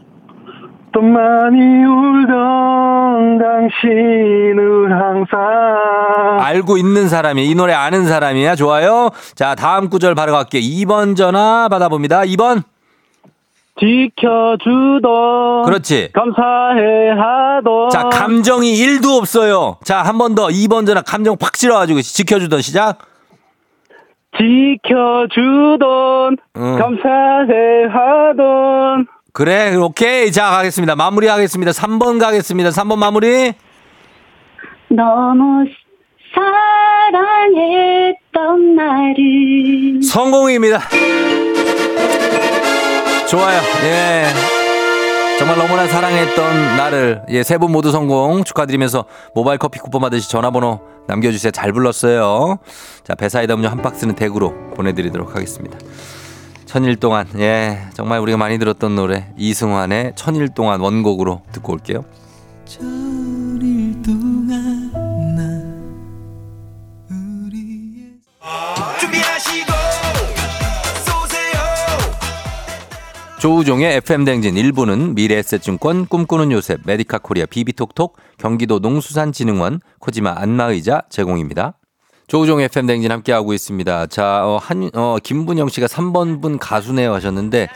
또 0.95 1.01
많이 1.01 1.59
울던 1.83 3.37
당신을 3.37 4.93
항상. 4.93 5.37
알고 6.39 6.77
있는 6.77 7.09
사람이 7.09 7.45
이 7.49 7.53
노래 7.53 7.73
아는 7.73 8.05
사람이야? 8.05 8.55
좋아요. 8.55 9.09
자 9.35 9.55
다음 9.55 9.89
구절 9.89 10.15
바로 10.15 10.31
갈게요. 10.31 10.61
2번 10.61 11.17
전화 11.17 11.67
받아봅니다. 11.69 12.21
2번. 12.21 12.63
지켜주던 13.77 15.63
그렇지. 15.65 16.11
감사해 16.13 17.09
하던 17.09 17.89
자 17.89 18.03
감정이 18.09 18.73
1도 18.73 19.17
없어요. 19.17 19.75
자 19.83 20.01
한 20.03 20.17
번 20.17 20.33
더. 20.33 20.47
2번 20.47 20.87
전화 20.87 21.01
감정 21.01 21.35
팍 21.37 21.57
실어가지고 21.57 22.01
지켜주던 22.01 22.61
시작. 22.61 22.99
지켜주던 24.37 26.37
응. 26.55 26.77
감사해 26.77 27.87
하던 27.91 29.07
그래 29.39 29.75
오케이. 29.75 30.32
자 30.32 30.50
가겠습니다. 30.50 30.96
마무리 30.96 31.27
하겠습니다. 31.27 31.74
3번 31.74 32.22
가겠습니다. 32.22 32.70
3번 32.70 32.96
마무리. 32.98 33.51
너무 34.88 35.65
사랑했던 37.12 38.75
나를 38.75 40.01
성공입니다. 40.01 40.80
좋아요. 43.30 43.60
예. 43.84 44.27
정말 45.38 45.58
너무나 45.58 45.86
사랑했던 45.86 46.77
나를 46.77 47.24
예, 47.27 47.44
세 47.44 47.58
분 47.58 47.74
모두 47.74 47.92
성공 47.92 48.46
축하드리면서 48.46 49.04
모바일 49.34 49.58
커피 49.58 49.80
쿠폰 49.80 50.00
받으시 50.00 50.30
전화번호 50.30 50.80
남겨주세요. 51.10 51.51
잘 51.51 51.74
불렀어요. 51.74 52.60
자, 53.04 53.15
배사이다 53.15 53.56
음료 53.56 53.68
한 53.68 53.82
박스는 53.82 54.15
댁으로 54.15 54.54
보내드리도록 54.77 55.36
하겠습니다. 55.36 55.77
천일 56.75 56.98
동안 56.98 57.25
예 57.38 57.88
정말 57.94 58.20
우리가 58.20 58.38
많이 58.38 58.60
들었던 58.60 58.98
노래 58.98 59.34
이승환의 59.38 60.12
천일 60.17 60.50
동안 60.50 60.82
원곡으로 60.82 61.41
듣고 61.53 61.72
올게요. 61.72 62.03
천일 62.65 64.01
동안 64.01 64.91
나 65.38 65.44
우리의 67.10 68.20
준비하시고 69.00 69.72
조우종의 73.39 73.96
FM댕진 73.96 74.55
1부는 74.55 75.13
미래에셋증권 75.13 76.08
꿈꾸는 76.08 76.51
요셉 76.51 76.82
메디카 76.84 77.20
코리아 77.20 77.46
비비톡톡 77.46 78.17
경기도 78.38 78.79
농수산진흥원 78.79 79.79
코지마 80.00 80.34
안마의자 80.39 81.03
제공입니다. 81.10 81.77
조우종의 82.27 82.65
FM댕진 82.65 83.12
함께하고 83.12 83.53
있습니다. 83.53 84.08
자, 84.08 84.46
어, 84.46 84.58
한, 84.62 84.89
어, 84.94 85.17
김분영 85.24 85.70
씨가 85.70 85.88
3번 85.88 86.41
분 86.41 86.58
가수네요 86.58 87.13
하셨는데 87.13 87.70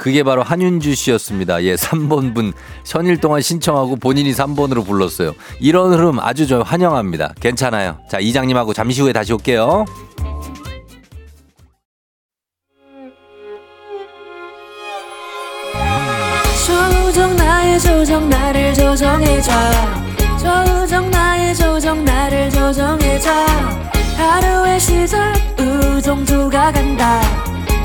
그게 0.00 0.24
바로 0.24 0.42
한윤주 0.42 0.96
씨였습니다. 0.96 1.62
예, 1.62 1.76
3번 1.76 2.34
분 2.34 2.52
천일 2.82 3.18
동안 3.18 3.40
신청하고 3.40 3.96
본인이 3.96 4.32
3번으로 4.32 4.84
불렀어요. 4.84 5.32
이런 5.60 5.92
흐름 5.92 6.18
아주 6.18 6.48
저 6.48 6.60
환영합니다. 6.60 7.34
괜찮아요. 7.40 7.98
자, 8.10 8.18
이장님하고 8.18 8.72
잠시 8.72 9.00
후에 9.00 9.12
다시 9.12 9.32
올게요. 9.32 9.84
조정 16.66 17.36
나의 17.36 17.78
조정 17.80 18.28
나를 18.28 18.74
조정해줘 18.74 19.52
조정 20.42 21.10
나의 21.10 21.54
조정 21.54 22.04
나를 22.04 22.50
조정해줘. 22.50 23.30
하루의 24.16 24.80
시절 24.80 25.32
우정조가 25.58 26.72
간다. 26.72 27.20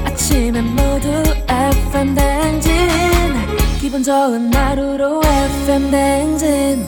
아침엔 0.06 0.66
모두 0.76 1.24
FM 1.50 2.16
댕진. 2.16 2.72
기분 3.80 4.04
좋은 4.04 4.54
하루로 4.54 5.22
FM 5.24 5.92
댕진. 5.92 6.86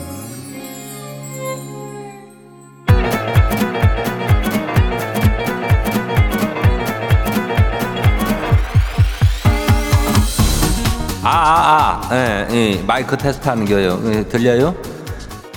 아, 11.22 11.28
아, 11.28 12.00
아, 12.10 12.14
예, 12.14 12.46
예, 12.50 12.82
마이크 12.82 13.16
테스트 13.16 13.46
하는 13.48 13.64
거요. 13.66 14.00
예, 14.06 14.24
들려요? 14.24 14.74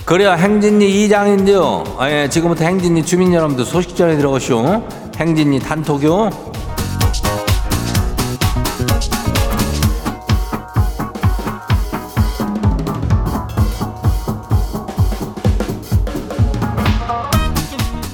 그래요, 0.04 0.32
행진리 0.32 1.04
이장인데요. 1.04 1.82
예, 2.02 2.28
지금부터 2.28 2.64
행진리 2.64 3.06
주민 3.06 3.32
여러분들 3.32 3.64
소식 3.64 3.96
전해 3.96 4.16
들어오시오. 4.18 4.86
행진리 5.16 5.60
단톡요. 5.60 6.30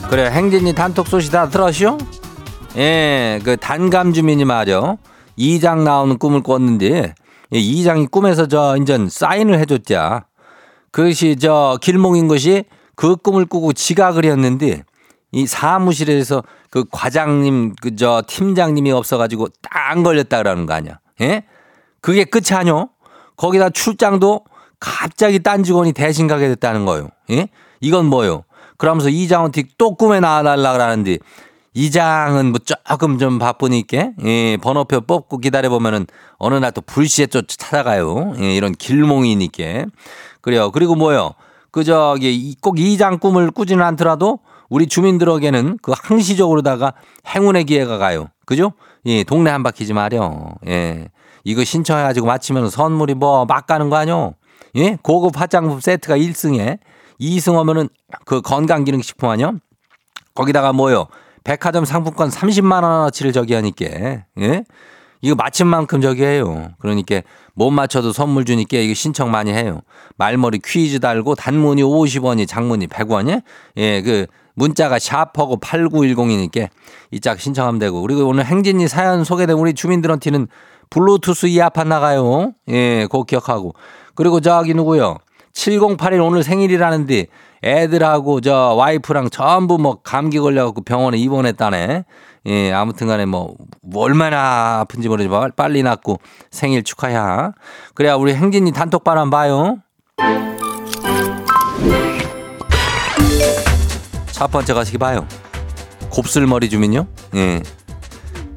그래, 0.09 0.31
행진리 0.31 0.73
단톡 0.75 1.09
소식 1.09 1.33
다 1.33 1.49
들었시오? 1.49 1.99
예, 2.77 3.41
그 3.45 3.57
단감 3.57 4.13
주민이 4.13 4.45
말이요. 4.45 4.99
이장 5.37 5.83
나오는 5.83 6.19
꿈을 6.19 6.45
꿨는데 6.45 7.15
이 7.53 7.59
이장이 7.59 8.07
꿈에서 8.07 8.47
저 8.47 8.77
인전 8.77 9.09
사인을 9.09 9.59
해줬자. 9.59 10.30
그것이 10.93 11.37
저 11.37 11.79
길몽인 11.81 12.29
것이 12.29 12.65
그 12.97 13.17
꿈을 13.17 13.47
꾸고 13.47 13.73
지각을 13.73 14.25
했는데 14.25 14.83
이 15.33 15.47
사무실에서 15.47 16.43
그 16.71 16.85
과장님 16.91 17.75
그 17.81 17.97
저 17.97 18.23
팀장님이 18.27 18.93
없어가지고 18.93 19.49
딱 19.63 20.03
걸렸다 20.03 20.39
그러는 20.39 20.67
거 20.67 20.75
아니야? 20.75 20.99
예? 21.21 21.45
그게 22.01 22.25
끝이 22.25 22.57
아니요? 22.57 22.91
거기다 23.37 23.71
출장도 23.71 24.45
갑자기 24.79 25.39
딴 25.43 25.63
직원이 25.63 25.93
대신 25.93 26.27
가게 26.27 26.49
됐다는 26.49 26.85
거요. 26.87 27.11
예? 27.31 27.49
이건 27.81 28.07
뭐요? 28.07 28.45
그러면서 28.79 29.09
이장한테 29.11 29.65
또 29.79 29.95
꿈에 29.95 30.21
나와달라 30.21 30.73
그러는데 30.73 31.19
이장은 31.75 32.47
뭐 32.51 32.59
조금 32.59 33.19
좀 33.19 33.39
바쁘니까 33.39 34.11
예, 34.25 34.57
번호표 34.57 35.03
뽑고 35.03 35.39
기다려 35.39 35.69
보면은 35.69 36.07
어느 36.39 36.55
날 36.57 36.73
또 36.73 36.81
불시에 36.81 37.27
쫓 37.27 37.47
찾아가요. 37.49 38.35
예, 38.41 38.55
이런 38.57 38.73
길몽이니까 38.73 39.87
그래요. 40.41 40.71
그리고 40.71 40.95
뭐요? 40.95 41.33
그 41.71 41.85
저기 41.85 42.35
이- 42.35 42.57
꼭 42.61 42.79
이장 42.79 43.19
꿈을 43.19 43.51
꾸지는 43.51 43.85
않더라도 43.85 44.41
우리 44.69 44.87
주민들에게는 44.87 45.79
그 45.83 45.93
항시적으로다가 45.97 46.93
행운의 47.29 47.65
기회가 47.65 47.99
가요. 47.99 48.29
그죠? 48.47 48.73
예, 49.07 49.25
동네 49.25 49.51
한 49.51 49.63
바퀴지 49.63 49.93
말이요. 49.93 50.55
예. 50.69 51.09
이거 51.45 51.65
신청해가지고 51.65 52.27
마치면 52.27 52.71
선물이 52.71 53.15
뭐 53.15 53.45
막 53.47 53.67
가는 53.67 53.89
거 53.91 53.97
아니요? 53.97 54.35
예? 54.77 54.97
고급 55.03 55.41
화장품 55.41 55.81
세트가 55.81 56.17
1승에 56.19 56.79
2승 57.21 57.55
하면은 57.57 57.89
그 58.25 58.41
건강기능식품 58.43 59.29
아니요? 59.29 59.55
거기다가 60.35 60.73
뭐요? 60.73 61.07
백화점 61.45 61.85
상품권 61.85 62.29
30만 62.29 62.83
원어치를 62.83 63.33
저기 63.33 63.55
하니까 63.55 63.87
예? 64.41 64.65
이거 65.23 65.35
맞힌 65.35 65.67
만큼 65.67 66.01
저기 66.01 66.23
해요. 66.25 66.71
그러니까 66.79 67.23
못 67.55 67.71
맞춰도 67.71 68.13
선물 68.13 68.45
주니까 68.45 68.79
이거 68.79 68.95
신청 68.95 69.31
많이 69.31 69.53
해요. 69.53 69.81
말머리 70.17 70.61
퀴즈 70.65 71.01
달고 71.01 71.35
단문이 71.35 71.83
50원이 71.83 72.49
장문이 72.49 72.87
100원이 72.87 73.43
예, 73.77 74.03
그 74.03 74.27
문자가 74.55 74.99
샤퍼고 74.99 75.59
8910이니까 75.59 76.69
이 77.13 77.21
짝 77.21 77.41
신청하면 77.41 77.79
되고 77.79 78.01
그리고 78.03 78.27
오늘 78.27 78.45
행진이 78.47 78.89
사연 78.89 79.25
소개된 79.25 79.57
우리 79.57 79.75
주민들한테는 79.75 80.49
블루투스 80.91 81.47
이어팟 81.47 81.85
나가요. 81.85 82.53
예, 82.69 83.03
그거 83.03 83.23
기억하고. 83.25 83.75
그리고 84.15 84.41
저기 84.41 84.75
누구요? 84.75 85.19
7081 85.53 86.21
오늘 86.21 86.43
생일이라는데 86.43 87.27
애들하고 87.63 88.41
저 88.41 88.75
와이프랑 88.77 89.31
전부 89.31 89.79
뭐 89.79 89.99
감기 90.03 90.39
걸려갖고 90.39 90.83
병원에 90.83 91.19
입원했다네. 91.19 92.05
예, 92.47 92.73
아무튼 92.73 93.07
간에 93.07 93.27
뭐, 93.27 93.55
뭐 93.83 94.03
얼마나 94.05 94.81
아픈지 94.81 95.09
모르지만 95.09 95.53
빨리 95.57 95.83
낫고 95.83 96.21
생일 96.51 96.83
축하야. 96.83 97.53
그래야 97.95 98.15
우리 98.15 98.35
행진이 98.35 98.73
한번 98.75 99.31
봐요. 99.31 99.79
첫 104.33 104.51
번째 104.51 104.73
가시기 104.73 104.97
봐요. 104.99 105.27
곱슬머리 106.09 106.71
주민요? 106.71 107.07
예. 107.35 107.63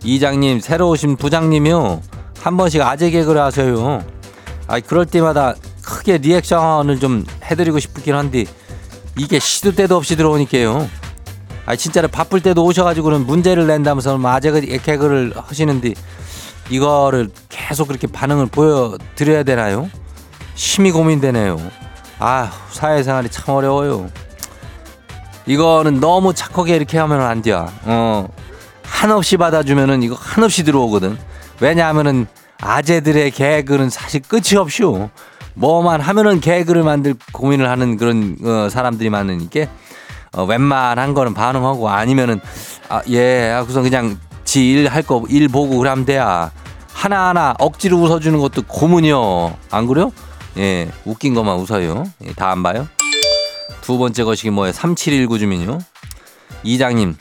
이장님, 0.03 0.59
새로 0.59 0.89
오신 0.89 1.17
부장님이요. 1.17 2.01
한 2.41 2.57
번씩 2.57 2.81
아재 2.81 3.09
개그를 3.09 3.41
하셔요. 3.41 4.03
아 4.67 4.79
그럴 4.79 5.05
때마다 5.05 5.55
크게 5.83 6.17
리액션을 6.17 6.99
좀 6.99 7.25
해드리고 7.43 7.79
싶긴 7.79 8.15
한데 8.15 8.45
이게 9.17 9.39
시도 9.39 9.73
때도 9.73 9.95
없이 9.95 10.15
들어오니까요. 10.15 10.87
아 11.65 11.75
진짜로 11.75 12.07
바쁠 12.07 12.41
때도 12.41 12.63
오셔가지고는 12.65 13.25
문제를 13.25 13.67
낸다면서 13.67 14.19
아재 14.23 14.51
개그를 14.61 15.33
하시는데 15.35 15.93
이거를 16.69 17.29
계속 17.49 17.87
그렇게 17.87 18.07
반응을 18.07 18.47
보여드려야 18.47 19.43
되나요? 19.43 19.89
심히 20.55 20.91
고민되네요. 20.91 21.59
아 22.19 22.51
사회생활이 22.71 23.29
참 23.29 23.55
어려워요. 23.55 24.09
이거는 25.45 25.99
너무 25.99 26.33
착하게 26.33 26.75
이렇게 26.75 26.97
하면 26.97 27.21
안 27.21 27.41
돼. 27.41 27.53
어 27.53 28.27
한없이 28.83 29.37
받아주면은 29.37 30.03
이거 30.03 30.15
한없이 30.17 30.63
들어오거든. 30.63 31.17
왜냐하면은 31.59 32.27
아재들의 32.61 33.31
개그는 33.31 33.89
사실 33.89 34.21
끝이 34.21 34.57
없쇼. 34.57 35.09
뭐만 35.55 36.01
하면은 36.01 36.39
개그를 36.39 36.83
만들 36.83 37.13
고민을 37.31 37.69
하는 37.69 37.97
그런 37.97 38.37
어, 38.43 38.69
사람들이 38.69 39.09
많으니까 39.09 39.67
어, 40.33 40.43
웬만한 40.45 41.13
거는 41.13 41.33
반응하고 41.33 41.89
아니면은 41.89 42.41
아, 42.89 43.01
예, 43.07 43.49
하고서 43.49 43.81
그냥 43.81 44.19
지 44.45 44.73
일 44.75 44.87
할 44.89 45.03
거 45.03 45.23
일 45.29 45.47
보고 45.47 45.77
그러면 45.77 46.05
돼야. 46.05 46.51
하나하나 46.93 47.55
억지로 47.59 47.97
웃어주는 47.97 48.37
것도 48.39 48.63
고문이요. 48.67 49.55
안 49.71 49.87
그래요? 49.87 50.11
예, 50.57 50.89
웃긴 51.05 51.33
것만 51.33 51.57
웃어요. 51.57 52.03
예, 52.25 52.33
다 52.33 52.49
안 52.51 52.61
봐요? 52.63 52.87
두 53.81 53.97
번째 53.97 54.23
것이 54.23 54.49
뭐예요? 54.49 54.71
3719 54.73 55.39
주민요. 55.39 55.79
이장님, 56.63 57.15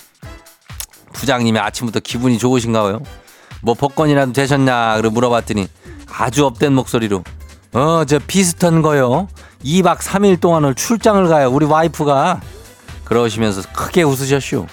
부장님이 1.13 1.59
아침부터 1.59 2.01
기분이 2.01 2.39
좋으신가 2.39 2.83
봐요. 2.83 3.01
뭐 3.63 3.75
복권이라도 3.75 4.33
되셨냐? 4.33 4.97
그러 4.97 5.11
물어봤더니 5.11 5.69
아주 6.13 6.45
업된 6.47 6.73
목소리로 6.75 7.25
어, 7.73 8.05
저 8.07 8.19
비슷한 8.27 8.83
거요. 8.83 9.29
2박 9.65 9.99
3일 9.99 10.41
동안을 10.41 10.75
출장을 10.75 11.27
가요. 11.29 11.51
우리 11.51 11.65
와이프가. 11.67 12.41
그러시면서 13.05 13.63
크게 13.73 14.03
웃으셨슈. 14.03 14.67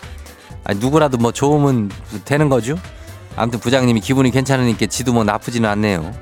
아니, 0.64 0.80
누구라도 0.80 1.18
뭐 1.18 1.32
좋으면 1.32 1.90
되는 2.26 2.50
거죠? 2.50 2.78
아무튼 3.36 3.60
부장님이 3.60 4.02
기분이 4.02 4.32
괜찮으니까 4.32 4.86
지도 4.88 5.14
뭐 5.14 5.24
나쁘지는 5.24 5.70
않네요. 5.70 6.14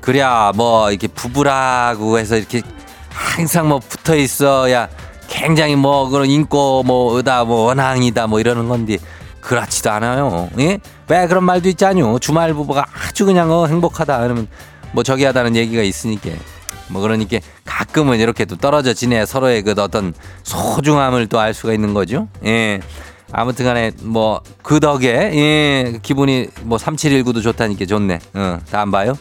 그래야 0.00 0.52
뭐 0.54 0.90
이렇게 0.90 1.08
부부라고 1.08 2.18
해서 2.18 2.36
이렇게 2.36 2.62
항상 3.10 3.68
뭐 3.68 3.80
붙어 3.80 4.14
있어야 4.14 4.88
굉장히 5.28 5.74
뭐 5.76 6.08
그런 6.08 6.30
인고 6.30 6.84
뭐 6.84 7.16
의다 7.16 7.44
뭐 7.44 7.66
원앙이다 7.66 8.26
뭐 8.28 8.40
이러는 8.40 8.68
건데 8.68 8.98
그렇지도 9.40 9.90
않아요. 9.90 10.48
예? 10.58 10.78
왜 11.08 11.26
그런 11.26 11.44
말도 11.44 11.68
있잖요. 11.70 12.18
주말 12.18 12.54
부부가 12.54 12.84
아주 13.08 13.26
그냥 13.26 13.50
어, 13.50 13.66
행복하다 13.66 14.20
그러면 14.20 14.48
뭐 14.92 15.02
저기 15.02 15.24
하다는 15.24 15.56
얘기가 15.56 15.82
있으니까 15.82 16.30
뭐 16.88 17.02
그러니까 17.02 17.38
가끔은 17.64 18.18
이렇게 18.20 18.44
또 18.44 18.56
떨어져 18.56 18.92
지내 18.94 19.24
서로의 19.26 19.62
그 19.62 19.74
어떤 19.78 20.14
소중함을 20.44 21.26
또 21.28 21.38
알 21.38 21.52
수가 21.54 21.72
있는 21.74 21.94
거죠. 21.94 22.28
예. 22.44 22.80
아무튼 23.32 23.64
간에 23.64 23.90
뭐 24.02 24.40
그 24.62 24.80
덕에 24.80 25.08
예, 25.34 25.98
기분이 26.02 26.48
뭐 26.62 26.78
3719도 26.78 27.42
좋다니까 27.42 27.84
좋네. 27.86 28.18
어, 28.34 28.58
다음 28.70 28.90
봐요. 28.90 29.14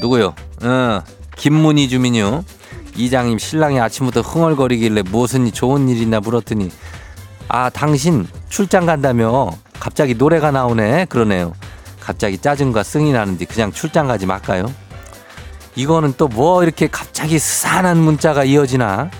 누구요? 0.00 0.34
어, 0.62 1.02
김문희 1.36 1.88
주민요. 1.88 2.44
이장님 2.96 3.38
신랑이 3.38 3.80
아침부터 3.80 4.20
흥얼거리길래 4.20 5.02
무슨 5.10 5.50
좋은 5.50 5.88
일 5.88 6.02
있나 6.02 6.20
물었더니 6.20 6.70
아 7.48 7.70
당신 7.70 8.26
출장 8.50 8.84
간다며 8.86 9.50
갑자기 9.80 10.14
노래가 10.14 10.50
나오네 10.50 11.06
그러네요. 11.06 11.54
갑자기 12.00 12.36
짜증과 12.38 12.82
승이 12.82 13.12
나는데 13.12 13.44
그냥 13.46 13.72
출장 13.72 14.06
가지 14.08 14.26
말까요? 14.26 14.66
이거는 15.74 16.14
또 16.18 16.28
뭐 16.28 16.62
이렇게 16.62 16.86
갑자기 16.86 17.38
스산한 17.38 17.98
문자가 17.98 18.44
이어지나? 18.44 19.10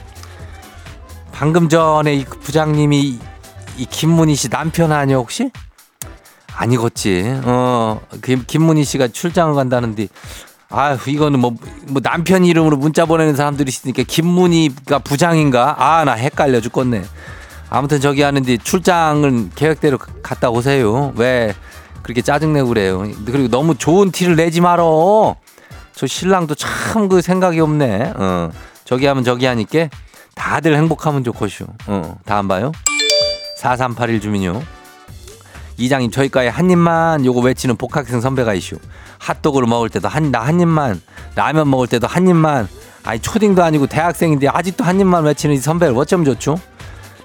방금 1.33 1.69
전에 1.69 2.15
이 2.15 2.25
부장님이 2.25 3.19
이 3.79 3.87
김문희 3.87 4.35
씨 4.35 4.49
남편 4.49 4.93
아니야 4.93 5.17
혹시? 5.17 5.51
아니겠지. 6.55 7.41
어, 7.45 8.01
김, 8.23 8.45
김문희 8.47 8.85
씨가 8.85 9.09
출장을 9.09 9.55
간다는데 9.55 10.09
아휴 10.69 11.11
이거는 11.11 11.41
뭐, 11.41 11.55
뭐 11.89 12.01
남편 12.03 12.45
이름으로 12.45 12.77
문자 12.77 13.05
보내는 13.07 13.35
사람들이 13.37 13.69
있으니까 13.69 14.03
김문희가 14.07 14.99
부장인가? 15.01 15.77
아 15.79 16.05
나 16.05 16.13
헷갈려 16.13 16.61
죽겠네. 16.61 17.03
아무튼 17.71 18.01
저기 18.01 18.21
하는데 18.23 18.57
출장은 18.59 19.53
계획대로 19.55 19.99
갔다 20.23 20.51
오세요. 20.51 21.13
왜 21.17 21.55
그렇게 22.03 22.21
짜증내고 22.21 22.69
그래요. 22.69 23.07
그리고 23.25 23.49
너무 23.49 23.75
좋은 23.77 24.11
티를 24.11 24.37
내지 24.37 24.61
말어. 24.61 25.37
저 25.95 26.07
신랑도 26.07 26.55
참 26.55 27.09
그 27.09 27.21
생각이 27.21 27.61
없네. 27.61 28.13
어. 28.17 28.51
저기 28.85 29.07
하면 29.07 29.25
저기 29.25 29.47
하니까 29.47 29.89
다들 30.35 30.77
행복하면 30.77 31.25
좋고쇼. 31.25 31.67
어. 31.87 32.17
다음 32.25 32.49
봐요. 32.49 32.73
4381 33.59 34.21
주민요. 34.21 34.63
이장님 35.79 36.11
저희과에 36.11 36.49
한 36.49 36.71
입만 36.71 37.25
요거 37.25 37.41
외치는 37.41 37.77
복학생 37.77 38.21
선배가 38.21 38.55
이슈. 38.55 38.77
핫도그를 39.19 39.67
먹을 39.69 39.89
때도 39.89 40.09
한 40.09 40.31
나 40.31 40.41
한 40.41 40.61
입만 40.61 41.01
라면 41.35 41.71
먹을 41.71 41.87
때도 41.87 42.07
한 42.07 42.27
입만 42.29 42.69
아니 43.05 43.21
초딩도 43.21 43.63
아니고 43.63 43.87
대학생인데 43.87 44.49
아직도 44.49 44.85
한 44.85 45.01
입만 45.01 45.25
외치는 45.25 45.55
이 45.55 45.59
선배를 45.59 45.97
어쩜 45.97 46.25
좋죠? 46.25 46.59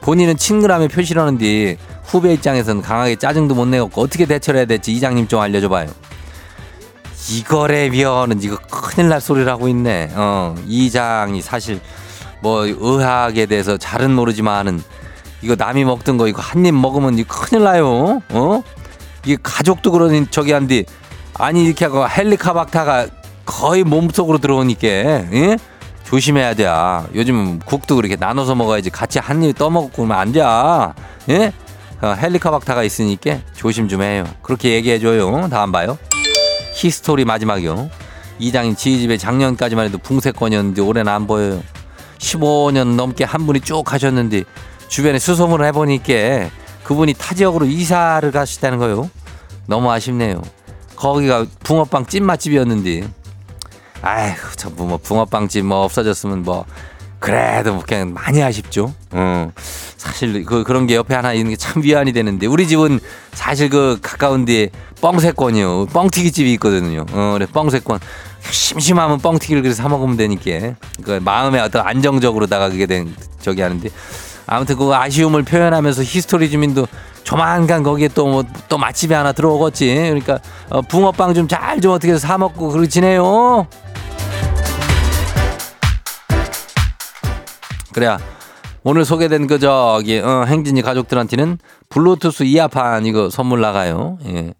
본인은 0.01 0.37
친근함에 0.37 0.87
표시를 0.87 1.21
하는데 1.21 1.77
후배 2.03 2.33
입장에서는 2.33 2.81
강하게 2.81 3.15
짜증도 3.17 3.55
못 3.55 3.65
내고 3.67 3.89
어떻게 4.01 4.25
대처를 4.25 4.59
해야 4.59 4.65
될지 4.65 4.93
이장님 4.93 5.27
좀 5.27 5.39
알려줘봐요. 5.41 5.89
이거래면은 7.29 8.41
이거 8.41 8.57
큰일 8.69 9.09
날 9.09 9.19
소리를 9.21 9.49
하고 9.51 9.67
있네. 9.67 10.11
어, 10.15 10.55
이장이 10.67 11.41
사실 11.41 11.79
뭐 12.41 12.65
의학에 12.65 13.45
대해서 13.45 13.77
잘은 13.77 14.11
모르지만은 14.13 14.81
이거 15.41 15.55
남이 15.55 15.85
먹던 15.85 16.17
거 16.17 16.27
이거 16.27 16.41
한 16.41 16.65
입 16.65 16.73
먹으면 16.73 17.17
이거 17.17 17.35
큰일 17.39 17.63
나요. 17.63 18.21
어? 18.29 18.63
이게 19.25 19.37
가족도 19.41 19.91
그러니 19.91 20.27
저기 20.31 20.51
한디 20.51 20.85
아니 21.33 21.65
이렇게 21.65 21.85
하고 21.85 22.07
헬리카박타가 22.07 23.07
거의 23.45 23.83
몸속으로 23.83 24.37
들어오니까 24.39 24.87
예? 24.87 25.57
조심해야 26.05 26.53
돼. 26.53 26.67
요즘 27.15 27.59
국도 27.59 27.95
그렇게 27.97 28.15
나눠서 28.15 28.55
먹어야지 28.55 28.89
같이 28.89 29.19
한 29.19 29.43
입 29.43 29.57
떠먹고 29.57 29.89
그러면 29.93 30.17
안 30.17 30.31
돼. 30.31 30.39
예? 31.29 31.51
어, 32.01 32.13
헬리카박타가 32.13 32.83
있으니까 32.83 33.39
조심 33.55 33.87
좀 33.87 34.01
해요. 34.03 34.23
그렇게 34.41 34.71
얘기해줘요. 34.73 35.49
다음 35.49 35.71
봐요. 35.71 35.97
히스토리 36.77 37.25
마지막이요. 37.25 37.89
이장인 38.39 38.75
저희 38.75 38.99
집에 38.99 39.17
작년까지만 39.17 39.87
해도 39.87 39.97
붕세권이었는데 39.97 40.81
올해는 40.81 41.11
안 41.11 41.25
보여요. 41.25 41.63
15년 42.19 42.95
넘게 42.95 43.23
한 43.23 43.45
분이 43.47 43.61
쭉 43.61 43.83
가셨는데 43.83 44.43
주변에 44.87 45.17
수소문을 45.17 45.65
해보니까 45.67 46.49
그분이 46.83 47.15
타 47.15 47.33
지역으로 47.33 47.65
이사를 47.65 48.31
가시다는 48.31 48.77
거요. 48.77 49.09
너무 49.65 49.91
아쉽네요. 49.91 50.41
거기가 50.95 51.45
붕어빵 51.63 52.05
찐맛집이었는데. 52.05 53.07
아이고, 54.01 54.41
저뭐 54.55 54.97
붕어빵집 54.97 55.65
뭐 55.65 55.83
없어졌으면 55.83 56.43
뭐 56.43 56.65
그래도 57.19 57.73
뭐 57.73 57.83
그냥 57.85 58.13
많이 58.13 58.41
아쉽죠. 58.43 58.93
어. 59.11 59.51
사실 59.97 60.43
그 60.45 60.63
그런 60.63 60.85
게 60.87 60.95
옆에 60.95 61.15
하나 61.15 61.33
있는 61.33 61.51
게 61.51 61.57
참 61.57 61.81
위안이 61.83 62.13
되는데 62.13 62.45
우리 62.45 62.67
집은 62.67 62.99
사실 63.33 63.69
그 63.69 63.97
가까운데 64.01 64.69
뻥새권이요. 65.01 65.87
뻥튀기 65.87 66.31
집이 66.31 66.53
있거든요. 66.53 67.05
어, 67.11 67.31
그래 67.33 67.47
뻥새권. 67.51 67.99
심심하면 68.49 69.19
뻥튀기를 69.19 69.61
그래서 69.61 69.81
사 69.83 69.89
먹으면 69.89 70.15
되니까 70.15 70.75
그 71.03 71.19
마음에 71.23 71.59
어떤 71.59 71.85
안정적으로다가 71.85 72.69
그게 72.69 72.85
된 72.85 73.13
저기 73.41 73.61
하는데 73.61 73.89
아무튼 74.45 74.77
그 74.77 74.93
아쉬움을 74.95 75.43
표현하면서 75.43 76.03
히스토리 76.03 76.49
주민도 76.49 76.87
조만간 77.23 77.83
거기에 77.83 78.07
또뭐또 78.09 78.77
맛집이 78.77 79.13
하나 79.13 79.33
들어오겠지. 79.33 79.93
그러니까 79.93 80.39
어, 80.69 80.81
붕어빵 80.81 81.33
좀 81.33 81.47
잘좀 81.47 81.91
어떻게 81.91 82.13
해서 82.13 82.25
사 82.25 82.37
먹고 82.37 82.69
그러고 82.69 82.87
지내요. 82.87 83.67
그래야 87.97 88.19
오늘 88.83 89.05
소개된 89.05 89.47
그 89.47 89.57
저기 89.57 90.19
어, 90.19 90.43
행진이 90.43 90.83
가족들한테는 90.83 91.57
블루투스 91.89 92.43
이어판 92.43 93.07
이거 93.07 93.31
선물 93.31 93.59
나가요. 93.59 94.19
예. 94.27 94.53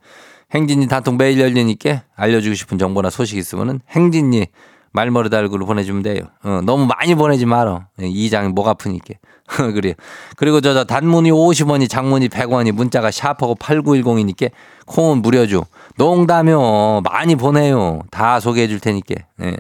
행진이 0.56 0.88
단통 0.88 1.18
매일 1.18 1.40
열리니까 1.40 2.02
알려주고 2.16 2.56
싶은 2.56 2.80
정보나 2.80 3.12
소식 3.12 3.38
있으면은 3.38 3.80
행진이 3.92 4.48
말머리 4.92 5.30
달구로 5.30 5.68
보내주면 5.68 6.02
돼요. 6.02 6.22
어, 6.44 6.62
너무 6.64 6.88
많이 6.88 7.14
보내지 7.14 7.46
말어. 7.46 7.84
예, 8.02 8.08
이장 8.08 8.56
목 8.56 8.68
아프니까. 8.68 9.14
그래. 9.76 9.94
그리고 10.36 10.60
저, 10.60 10.74
저 10.74 10.84
단문이 10.84 11.30
50원이 11.30 11.88
장문이 11.88 12.30
100원이 12.30 12.72
문자가 12.72 13.12
샤프하고 13.12 13.54
8910이니까 13.54 14.50
콩은 14.88 15.22
무료죠. 15.22 15.64
농담요. 15.98 17.02
많이 17.02 17.36
보내요. 17.36 18.02
다 18.10 18.40
소개해 18.40 18.68
줄 18.68 18.80
테니까. 18.80 19.14
예. 19.44 19.58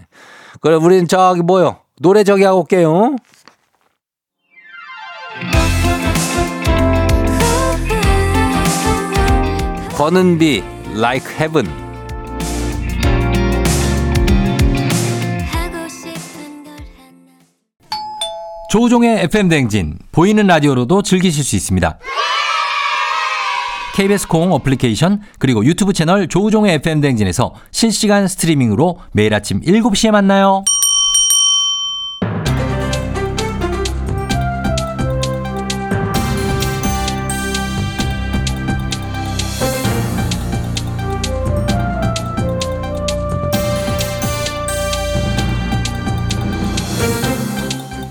그래 0.62 0.74
우린 0.74 1.08
저기 1.08 1.44
뭐요. 1.44 1.78
노래 2.00 2.24
저기 2.24 2.44
하고 2.44 2.60
올게요. 2.62 3.16
권은비 9.98 10.64
Like 10.96 11.28
Heaven 11.40 11.68
조우종의 18.70 19.24
FM 19.24 19.50
댕진 19.50 19.98
보이는 20.12 20.46
라디오로도 20.46 21.02
즐기실 21.02 21.44
수 21.44 21.56
있습니다. 21.56 21.98
KBS 23.96 24.28
콩 24.28 24.54
어플리케이션 24.54 25.22
그리고 25.40 25.66
유튜브 25.66 25.94
채널 25.94 26.28
조우종의 26.28 26.76
FM 26.76 27.02
댕진에서 27.02 27.56
실시간 27.72 28.28
스트리밍으로 28.28 29.00
매일 29.14 29.34
아침 29.34 29.62
7시에 29.62 30.12
만나요. 30.12 30.64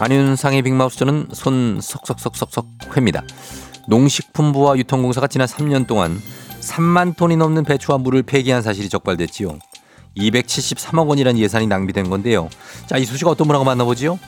안윤상의 0.07 0.63
빅마우스 0.63 0.99
저는 0.99 1.27
손 1.33 1.81
석석석석석 1.83 2.97
회입니다. 2.97 3.25
농식품부와 3.89 4.77
유통공사가 4.77 5.27
지난 5.27 5.49
3년 5.49 5.89
동안 5.89 6.23
3만 6.61 7.17
톤이 7.17 7.37
넘는 7.37 7.65
배추와 7.65 7.99
물을 7.99 8.23
폐기한 8.23 8.63
사실이 8.63 8.89
적발됐지요. 8.89 9.59
273억 10.17 11.09
원이라는 11.09 11.41
예산이 11.41 11.67
낭비된 11.67 12.09
건데요. 12.09 12.49
자, 12.87 12.99
이 12.99 13.05
소식 13.05 13.27
어떤 13.27 13.49
분하고 13.49 13.65
만나보지요? 13.65 14.21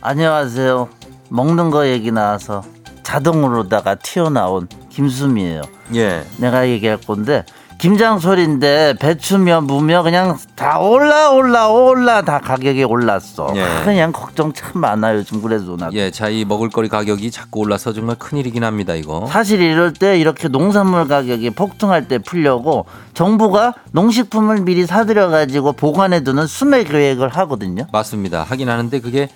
안녕하세요. 0.00 0.88
먹는 1.30 1.72
거 1.72 1.88
얘기 1.88 2.12
나와서 2.12 2.62
자동으로다가 3.02 3.96
튀어나온 3.96 4.68
김수미예요. 4.88 5.62
예. 5.96 6.24
내가 6.38 6.68
얘기할 6.68 6.98
건데 6.98 7.44
김장솔인데 7.84 8.94
배추며 8.98 9.60
무며 9.60 10.02
그냥 10.02 10.38
다 10.54 10.78
올라 10.78 11.32
올라 11.32 11.68
올라 11.68 12.22
다 12.22 12.38
가격이 12.38 12.82
올랐어. 12.82 13.52
예. 13.56 13.62
아, 13.62 13.84
그냥 13.84 14.10
걱정 14.10 14.54
참 14.54 14.80
많아 14.80 15.14
요즘 15.16 15.42
그래도 15.42 15.76
나. 15.76 15.90
예, 15.92 16.10
자, 16.10 16.30
이 16.30 16.46
먹을거리 16.46 16.88
가격이 16.88 17.30
자꾸 17.30 17.60
올라서 17.60 17.92
정말 17.92 18.16
큰일이긴 18.16 18.64
합니다, 18.64 18.94
이거. 18.94 19.26
사실 19.26 19.60
이럴 19.60 19.92
때 19.92 20.18
이렇게 20.18 20.48
농산물 20.48 21.08
가격이 21.08 21.50
폭등할 21.50 22.08
때 22.08 22.16
풀려고 22.16 22.86
정부가 23.12 23.74
농식품을 23.92 24.62
미리 24.62 24.86
사들여 24.86 25.28
가지고 25.28 25.74
보관해 25.74 26.24
두는 26.24 26.46
수매 26.46 26.84
계획을 26.84 27.28
하거든요. 27.28 27.86
맞습니다. 27.92 28.44
하긴 28.44 28.70
하는데 28.70 28.98
그게 29.00 29.28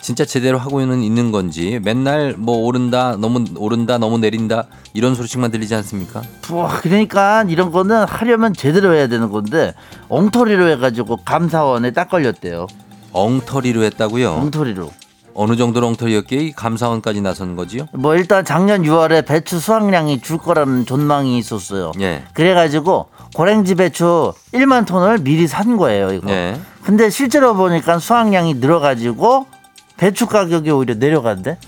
진짜 0.00 0.24
제대로 0.24 0.58
하고는 0.58 1.02
있는 1.02 1.32
건지 1.32 1.80
맨날 1.82 2.34
뭐 2.38 2.58
오른다, 2.58 3.16
너무 3.18 3.44
오른다, 3.56 3.98
너무 3.98 4.18
내린다 4.18 4.64
이런 4.94 5.14
소리씩만 5.14 5.50
들리지 5.50 5.74
않습니까? 5.76 6.22
와, 6.50 6.68
그러니까 6.80 7.44
이런 7.48 7.70
거는 7.72 8.04
하려면 8.04 8.54
제대로 8.54 8.94
해야 8.94 9.08
되는 9.08 9.30
건데 9.30 9.74
엉터리로 10.08 10.68
해가지고 10.70 11.18
감사원에 11.24 11.90
딱 11.92 12.08
걸렸대요. 12.08 12.66
엉터리로 13.12 13.82
했다고요? 13.82 14.32
엉터리로. 14.32 14.90
어느 15.34 15.56
정도로 15.56 15.86
엉터리였기에 15.88 16.38
이 16.40 16.52
감사원까지 16.52 17.20
나선 17.20 17.54
거지요? 17.54 17.86
뭐 17.92 18.16
일단 18.16 18.44
작년 18.44 18.82
6월에 18.82 19.24
배추 19.24 19.60
수확량이 19.60 20.20
줄 20.20 20.38
거라는 20.38 20.84
전망이 20.84 21.38
있었어요. 21.38 21.92
예. 22.00 22.24
그래가지고 22.32 23.06
고랭지 23.34 23.76
배추 23.76 24.32
1만 24.52 24.84
톤을 24.84 25.18
미리 25.18 25.46
산 25.46 25.76
거예요. 25.76 26.12
이거. 26.12 26.28
예. 26.30 26.58
근데 26.82 27.08
실제로 27.08 27.54
보니까 27.54 28.00
수확량이 28.00 28.54
늘어가지고 28.54 29.46
배추 29.98 30.26
가격이 30.26 30.70
오히려 30.70 30.94
내려간대. 30.94 31.58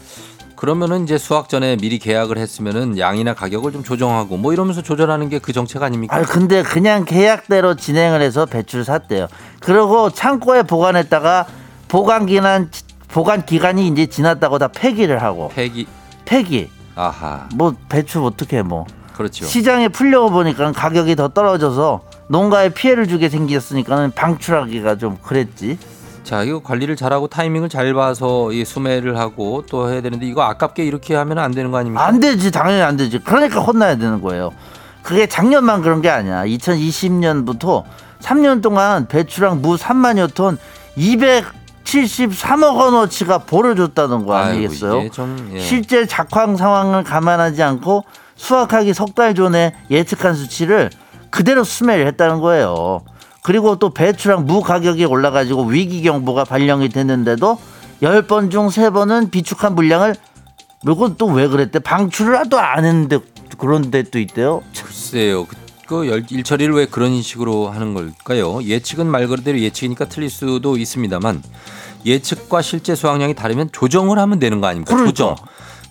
그러면은 0.57 1.05
이제 1.05 1.16
수확 1.16 1.49
전에 1.49 1.77
미리 1.77 1.99
계약을 1.99 2.37
했으면은 2.37 2.99
양이나 2.99 3.33
가격을 3.35 3.73
좀 3.73 3.83
조정하고 3.83 4.37
뭐 4.37 4.53
이러면서 4.53 4.83
조절하는 4.83 5.29
게 5.31 5.38
그 5.38 5.53
정책 5.55 5.83
아닙니까? 5.83 6.14
아 6.14 6.23
근데 6.23 6.62
그냥 6.62 7.05
계약대로 7.07 7.77
진행을 7.77 8.21
해서 8.21 8.45
배추를 8.47 8.85
샀대요. 8.85 9.27
그리고 9.61 10.11
창고에 10.11 10.62
보관했다가 10.64 11.47
보관 11.88 12.27
기간 12.27 12.71
보관 13.09 13.45
기간이 13.47 13.88
이제 13.88 14.07
지났다고 14.07 14.59
다 14.59 14.69
폐기를 14.69 15.23
하고 15.23 15.49
폐기. 15.55 15.87
폐기. 16.27 16.69
아하. 16.95 17.49
뭐 17.55 17.75
배추 17.88 18.23
어떻게 18.25 18.62
뭐 18.62 18.85
그렇죠. 19.14 19.47
시장에 19.47 19.88
풀려고 19.88 20.31
보니까 20.31 20.73
가격이 20.73 21.16
더 21.16 21.29
떨어져서 21.29 22.03
농가에 22.29 22.69
피해를 22.69 23.09
주게 23.09 23.29
생겼으니까는 23.31 24.11
방출하기가 24.12 24.99
좀 24.99 25.16
그랬지. 25.23 25.79
자, 26.31 26.45
이거 26.45 26.61
관리를 26.61 26.95
잘하고 26.95 27.27
타이밍을 27.27 27.69
잘 27.69 27.93
봐서 27.93 28.53
이 28.53 28.64
수매를 28.64 29.19
하고 29.19 29.64
또 29.69 29.90
해야 29.90 30.01
되는데 30.01 30.27
이거 30.27 30.43
아깝게 30.43 30.85
이렇게 30.85 31.16
하면 31.16 31.38
안 31.40 31.51
되는 31.51 31.73
거 31.73 31.79
아닙니까? 31.79 32.07
안 32.07 32.21
되지 32.21 32.53
당연히 32.53 32.83
안 32.83 32.97
되지. 32.97 33.19
그러니까 33.19 33.59
혼나야 33.59 33.97
되는 33.97 34.23
거예요. 34.23 34.53
그게 35.03 35.27
작년만 35.27 35.83
그런 35.83 36.01
게 36.03 36.09
아니야. 36.09 36.45
2020년부터 36.45 37.83
3년 38.21 38.62
동안 38.62 39.09
배추랑 39.09 39.61
무 39.61 39.75
3만여 39.75 40.33
톤 40.33 40.57
273억 40.97 42.77
원어치가 42.77 43.38
보를 43.38 43.75
줬다는 43.75 44.25
거 44.25 44.37
아니겠어요? 44.37 45.11
좀, 45.11 45.51
예. 45.55 45.59
실제 45.59 46.07
작황 46.07 46.57
상황을 46.57 47.03
감안하지 47.03 47.61
않고 47.61 48.05
수확하기 48.37 48.95
석 48.95 49.16
달 49.16 49.35
전에 49.35 49.75
예측한 49.90 50.35
수치를 50.37 50.90
그대로 51.31 51.64
수매를 51.64 52.07
했다는 52.07 52.38
거예요. 52.40 53.01
그리고 53.42 53.76
또 53.79 53.90
배추랑 53.90 54.44
무 54.46 54.61
가격이 54.62 55.05
올라가지고 55.05 55.64
위기 55.66 56.03
경보가 56.03 56.44
발령이 56.44 56.88
됐는데도 56.90 57.59
10번 58.03 58.50
중 58.50 58.68
3번은 58.68 59.31
비축한 59.31 59.74
물량을 59.74 60.14
이건 60.87 61.16
또 61.16 61.26
왜 61.26 61.46
그랬대? 61.48 61.79
방출을 61.79 62.48
또 62.48 62.59
안 62.59 62.85
했는데 62.85 63.18
그런 63.59 63.90
데도 63.90 64.18
있대요. 64.18 64.62
글쎄요. 64.83 65.44
그, 65.46 65.57
그 65.87 66.09
열- 66.09 66.24
일처리를 66.31 66.72
왜 66.74 66.87
그런 66.87 67.20
식으로 67.20 67.68
하는 67.68 67.92
걸까요? 67.94 68.62
예측은 68.62 69.07
말 69.07 69.26
그대로 69.29 69.59
예측이니까 69.59 70.07
틀릴 70.09 70.31
수도 70.31 70.76
있습니다만 70.79 71.42
예측과 72.07 72.62
실제 72.62 72.94
수확량이 72.94 73.35
다르면 73.35 73.70
조정을 73.72 74.18
하면 74.18 74.38
되는 74.38 74.61
거 74.61 74.66
아닙니까? 74.68 74.94
그러니까. 74.94 75.11
조정. 75.12 75.37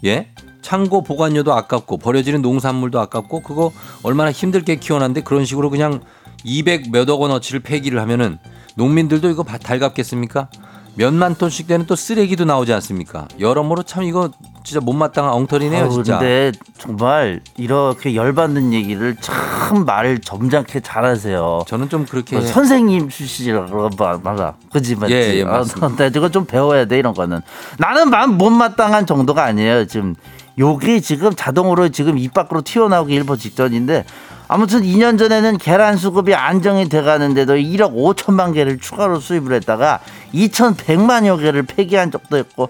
예? 0.06 0.30
창고 0.62 1.04
보관료도 1.04 1.54
아깝고 1.54 1.98
버려지는 1.98 2.42
농산물도 2.42 3.00
아깝고 3.00 3.42
그거 3.42 3.72
얼마나 4.04 4.32
힘들게 4.32 4.76
키워놨는데 4.78 5.22
그런 5.22 5.46
식으로 5.46 5.70
그냥 5.70 6.02
200 6.44 6.92
몇억 6.92 7.22
원어치를 7.22 7.60
폐기를 7.62 8.00
하면은 8.02 8.38
농민들도 8.76 9.30
이거 9.30 9.44
바- 9.44 9.58
달갑겠습니까? 9.58 10.48
몇만 10.96 11.36
톤씩 11.36 11.68
되는 11.68 11.86
또 11.86 11.96
쓰레기도 11.96 12.44
나오지 12.44 12.74
않습니까? 12.74 13.28
여러모로 13.40 13.84
참 13.84 14.04
이거 14.04 14.32
진짜 14.66 14.82
못마땅한 14.82 15.32
엉터리네요, 15.32 15.86
아우, 15.86 15.92
진짜. 15.92 16.20
근데 16.20 16.52
정말 16.78 17.40
이렇게 17.58 18.16
열받는 18.16 18.74
얘기를 18.74 19.16
참 19.22 19.86
말을 19.86 20.20
점잖게 20.20 20.82
잘하세요. 20.82 21.64
저는 21.68 21.88
좀 21.90 22.06
그렇게 22.06 22.38
그 22.40 22.46
선생님 22.46 23.08
출신이라고 23.10 23.92
봐- 23.92 24.20
맞아. 24.22 24.56
그지 24.74 24.96
맞지. 24.96 25.14
예, 25.14 25.36
예, 25.38 25.44
아, 25.44 25.52
맞습니다. 25.60 25.88
근데 25.88 26.12
이거 26.18 26.28
좀 26.30 26.46
배워야 26.46 26.84
돼 26.86 26.98
이런 27.00 27.14
거는. 27.14 27.40
나는 27.78 28.10
만 28.10 28.38
못마땅한 28.38 29.06
정도가 29.06 29.46
아니에요. 29.46 29.86
지금 29.86 30.16
요게 30.60 31.00
지금 31.00 31.34
자동으로 31.34 31.90
지금 31.90 32.18
입 32.18 32.34
밖으로 32.34 32.62
튀어나오기 32.62 33.14
일보 33.14 33.38
직전인데 33.38 34.06
아무튼 34.48 34.82
2년 34.82 35.18
전에는 35.18 35.58
계란 35.58 35.96
수급이 35.96 36.36
안정이 36.36 36.90
돼가는데도 36.90 37.56
1억 37.56 37.94
5천만 37.96 38.54
개를 38.54 38.80
추가로 38.80 39.20
수입을 39.20 39.54
했다가 39.54 40.00
2,100만여 40.34 41.40
개를 41.40 41.64
폐기한 41.64 42.12
적도 42.12 42.38
있고 42.40 42.70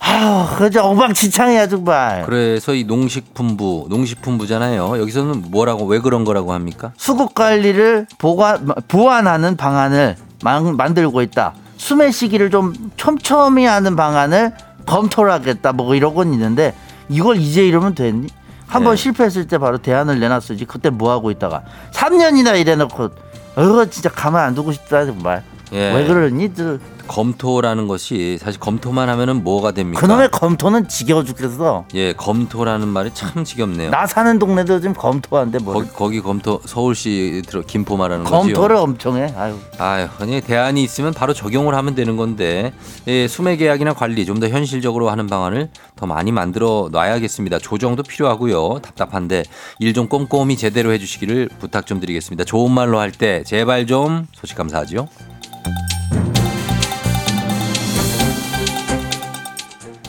아우 0.00 0.46
그저 0.56 0.82
엉망진창이야 0.82 1.68
정말. 1.68 2.24
그래서 2.24 2.74
이 2.74 2.84
농식품부, 2.84 3.86
농식품부잖아요. 3.88 4.98
여기서는 5.00 5.46
뭐라고 5.50 5.86
왜 5.86 5.98
그런 6.00 6.24
거라고 6.24 6.52
합니까? 6.52 6.92
수급 6.96 7.34
관리를 7.34 8.06
보관, 8.18 8.68
보완하는 8.86 9.56
방안을 9.56 10.16
만, 10.42 10.76
만들고 10.76 11.22
있다. 11.22 11.54
수매 11.76 12.10
시기를 12.10 12.50
좀 12.50 12.74
촘촘히 12.96 13.64
하는 13.64 13.96
방안을 13.96 14.52
검토를 14.86 15.32
하겠다. 15.32 15.72
뭐 15.72 15.94
이러곤 15.94 16.32
있는데 16.32 16.74
이걸 17.08 17.36
이제 17.36 17.66
이러면 17.66 17.94
됐니? 17.94 18.28
한번 18.66 18.96
네. 18.96 19.02
실패했을 19.02 19.46
때 19.46 19.56
바로 19.58 19.78
대안을 19.78 20.20
내놨어야지. 20.20 20.66
그때 20.66 20.90
뭐 20.90 21.10
하고 21.10 21.30
있다가 21.30 21.62
3년이나 21.92 22.60
이래놓고 22.60 23.10
어 23.56 23.84
진짜 23.86 24.10
가만 24.10 24.44
안 24.44 24.54
두고 24.54 24.72
싶다 24.72 25.06
정말. 25.06 25.42
예. 25.72 25.92
왜 25.94 26.06
그러니? 26.06 26.54
저 26.54 26.78
검토라는 27.06 27.88
것이 27.88 28.38
사실 28.38 28.60
검토만 28.60 29.08
하면은 29.08 29.42
뭐가 29.42 29.70
됩니까? 29.72 30.00
그놈의 30.00 30.30
검토는 30.30 30.88
지겨워 30.88 31.24
죽겠어. 31.24 31.86
예, 31.94 32.12
검토라는 32.12 32.86
말이 32.88 33.10
참 33.14 33.44
지겹네요. 33.44 33.90
나 33.90 34.06
사는 34.06 34.38
동네도 34.38 34.80
지금 34.80 34.94
검토한데 34.94 35.58
뭐 35.60 35.72
거기, 35.74 35.88
거기 35.90 36.20
검토 36.20 36.60
서울시 36.66 37.42
들어 37.46 37.62
김포 37.62 37.96
말하는 37.96 38.24
거지요. 38.24 38.40
검토를 38.54 38.76
엄청 38.76 39.16
해. 39.16 39.32
아유. 39.36 39.54
아유, 39.78 40.08
아니 40.20 40.40
대안이 40.42 40.82
있으면 40.82 41.14
바로 41.14 41.32
적용을 41.32 41.74
하면 41.74 41.94
되는 41.94 42.16
건데 42.16 42.72
예, 43.06 43.26
수매 43.26 43.56
계약이나 43.56 43.94
관리 43.94 44.24
좀 44.26 44.38
더 44.38 44.46
현실적으로 44.48 45.10
하는 45.10 45.26
방안을 45.26 45.68
더 45.96 46.06
많이 46.06 46.30
만들어 46.30 46.88
놔야겠습니다. 46.92 47.58
조정도 47.58 48.04
필요하고요. 48.04 48.78
답답한데 48.82 49.42
일 49.80 49.92
좀 49.94 50.06
꼼꼼히 50.08 50.56
제대로 50.56 50.92
해주시기를 50.92 51.48
부탁 51.58 51.86
좀 51.86 51.98
드리겠습니다. 51.98 52.44
좋은 52.44 52.70
말로 52.70 53.00
할 53.00 53.10
때 53.10 53.42
제발 53.44 53.86
좀 53.86 54.26
소식 54.32 54.56
감사하죠. 54.56 55.08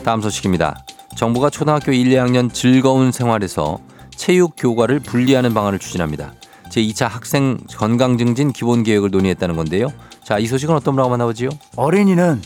다음 0.04 0.20
소식입니다. 0.22 0.82
정부가 1.16 1.50
초등학교 1.50 1.92
1, 1.92 2.08
2학년 2.10 2.52
즐거운 2.52 3.12
생활에서 3.12 3.78
체육 4.14 4.54
교과를 4.56 5.00
분리하는 5.00 5.52
방안을 5.54 5.78
추진합니다. 5.78 6.32
제2차 6.70 7.08
학생 7.08 7.58
건강 7.76 8.16
증진 8.16 8.52
기본 8.52 8.82
계획을 8.82 9.10
논의했다는 9.10 9.56
건데요. 9.56 9.88
자, 10.24 10.38
이 10.38 10.46
소식은 10.46 10.74
어떤 10.74 10.94
분하고 10.94 11.10
만나보지요? 11.10 11.50
어린이는 11.76 12.40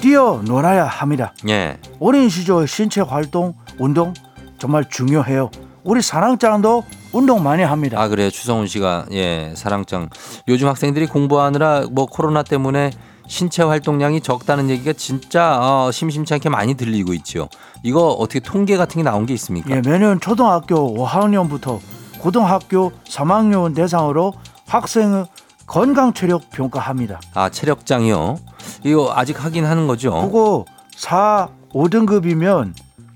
뛰어 0.00 0.40
놀아야 0.44 0.84
합니다. 0.86 1.32
예. 1.48 1.78
어린 1.98 2.28
시절 2.28 2.68
신체 2.68 3.00
활동, 3.00 3.54
운동 3.78 4.14
정말 4.58 4.88
중요해요. 4.88 5.50
우리 5.82 6.02
사랑장도 6.02 6.84
운동 7.12 7.42
많이 7.42 7.62
합니다. 7.62 8.00
아, 8.00 8.08
그래요. 8.08 8.30
추성훈 8.30 8.66
씨가 8.66 9.06
예, 9.12 9.52
사랑장. 9.56 10.10
요즘 10.48 10.68
학생들이 10.68 11.06
공부하느라 11.06 11.86
뭐 11.90 12.06
코로나 12.06 12.42
때문에 12.42 12.90
신체 13.30 13.62
활동량이 13.62 14.22
적다는 14.22 14.68
얘기가 14.70 14.92
진짜 14.92 15.56
어, 15.60 15.92
심심찮게 15.92 16.48
많이 16.48 16.74
들리고 16.74 17.14
있죠. 17.14 17.48
이거 17.84 18.08
어떻게 18.08 18.40
통계 18.40 18.76
같은 18.76 18.96
게 18.98 19.04
나온 19.04 19.24
게 19.24 19.32
있습니까? 19.34 19.70
예, 19.70 19.80
매년 19.80 20.18
초등학교 20.18 20.92
5학년부터 20.96 21.78
고등학교 22.18 22.90
3학년 23.08 23.72
대상으로 23.76 24.34
학생의 24.66 25.26
건강 25.64 26.12
체력 26.12 26.50
평가합니다. 26.50 27.20
아, 27.34 27.48
체력장이요. 27.48 28.36
이거 28.84 29.12
아직 29.14 29.42
하긴 29.44 29.64
하는 29.64 29.86
거죠. 29.86 30.10
그거 30.22 30.64
4, 30.96 31.48
5등급이면 31.72 32.74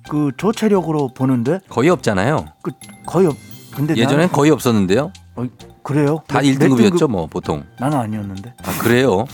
그 0.08 0.30
조체력으로 0.36 1.08
보는데 1.12 1.58
거의 1.68 1.90
없잖아요. 1.90 2.46
그 2.62 2.70
거의 3.04 3.26
없. 3.26 3.36
근데 3.74 3.96
예전엔 3.96 4.28
나는- 4.28 4.32
거의 4.32 4.52
없었는데요. 4.52 5.10
어, 5.34 5.44
그래요? 5.82 6.22
다 6.28 6.38
몇- 6.38 6.44
몇 6.44 6.58
1등급이었죠, 6.68 6.90
등급? 6.90 7.10
뭐 7.10 7.26
보통. 7.26 7.64
나는 7.80 7.98
아니었는데. 7.98 8.54
아, 8.64 8.78
그래요? 8.78 9.24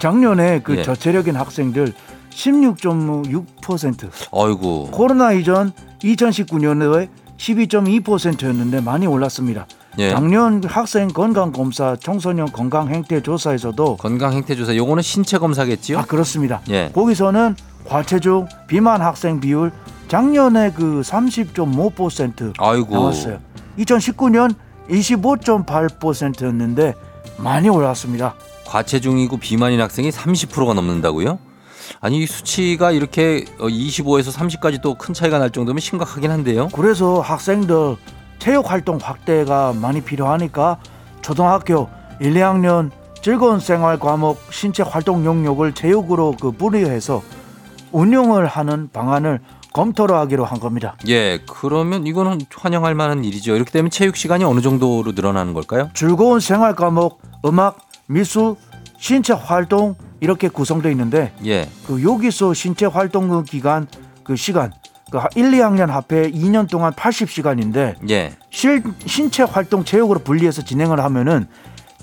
작년에 0.00 0.60
그 0.64 0.78
예. 0.78 0.82
저체력인 0.82 1.36
학생들 1.36 1.92
16.6% 2.30 4.10
어이구. 4.32 4.88
코로나 4.90 5.32
이전 5.32 5.72
2019년에 6.00 7.08
12.2%였는데 7.36 8.80
많이 8.80 9.06
올랐습니다. 9.06 9.66
예. 9.98 10.10
작년 10.10 10.62
학생 10.64 11.08
건강 11.08 11.52
검사 11.52 11.96
청소년 11.96 12.50
건강 12.50 12.88
행태 12.88 13.22
조사에서도 13.22 13.98
건강 13.98 14.32
행태 14.32 14.54
조사 14.56 14.74
요거는 14.74 15.02
신체 15.02 15.36
검사겠지요? 15.38 15.98
아 15.98 16.04
그렇습니다. 16.04 16.62
예. 16.70 16.90
거기서는 16.94 17.54
과체중 17.86 18.46
비만 18.68 19.02
학생 19.02 19.38
비율 19.40 19.70
작년에 20.08 20.72
그 20.72 21.02
30.5% 21.04 22.54
아이고. 22.58 22.94
나왔어요. 22.94 23.38
2019년 23.78 24.54
25.8%였는데 24.88 26.94
많이 27.36 27.68
올랐습니다. 27.68 28.34
과체중이고 28.70 29.38
비만인 29.38 29.80
학생이 29.80 30.10
30%가 30.10 30.74
넘는다고요? 30.74 31.38
아니 32.00 32.18
이 32.18 32.26
수치가 32.26 32.92
이렇게 32.92 33.44
25에서 33.58 34.32
30까지 34.32 34.80
또 34.80 34.94
큰 34.94 35.12
차이가 35.12 35.38
날 35.38 35.50
정도면 35.50 35.80
심각하긴 35.80 36.30
한데요. 36.30 36.68
그래서 36.72 37.20
학생들 37.20 37.96
체육 38.38 38.70
활동 38.70 38.98
확대가 39.02 39.72
많이 39.72 40.00
필요하니까 40.02 40.78
초등학교 41.20 41.88
1, 42.20 42.32
2학년 42.34 42.90
즐거운 43.22 43.58
생활 43.60 43.98
과목 43.98 44.40
신체 44.52 44.82
활동 44.82 45.24
영역을 45.24 45.74
체육으로 45.74 46.36
그 46.40 46.52
분리해서 46.52 47.22
운영을 47.92 48.46
하는 48.46 48.88
방안을 48.92 49.40
검토를 49.72 50.16
하기로 50.16 50.44
한 50.44 50.58
겁니다. 50.60 50.96
예, 51.08 51.40
그러면 51.48 52.06
이거는 52.06 52.40
환영할 52.56 52.94
만한 52.94 53.24
일이죠. 53.24 53.54
이렇게 53.56 53.70
되면 53.70 53.90
체육 53.90 54.16
시간이 54.16 54.44
어느 54.44 54.60
정도로 54.60 55.12
늘어나는 55.12 55.54
걸까요? 55.54 55.90
즐거운 55.94 56.40
생활 56.40 56.74
과목, 56.74 57.20
음악, 57.44 57.78
미술, 58.10 58.56
신체 58.98 59.32
활동 59.32 59.94
이렇게 60.18 60.48
구성되어 60.48 60.90
있는데 60.90 61.32
예, 61.46 61.68
그 61.86 62.02
여기서 62.02 62.54
신체 62.54 62.84
활동 62.86 63.28
그 63.28 63.44
기간 63.44 63.86
그 64.24 64.34
시간 64.34 64.72
그 65.12 65.18
1, 65.36 65.52
2학년 65.52 65.86
합해 65.86 66.30
2년 66.32 66.68
동안 66.68 66.92
80시간인데 66.92 68.10
예. 68.10 68.32
실, 68.50 68.82
신체 69.06 69.44
활동 69.44 69.84
체육으로 69.84 70.20
분리해서 70.20 70.62
진행을 70.62 70.98
하면은 71.00 71.46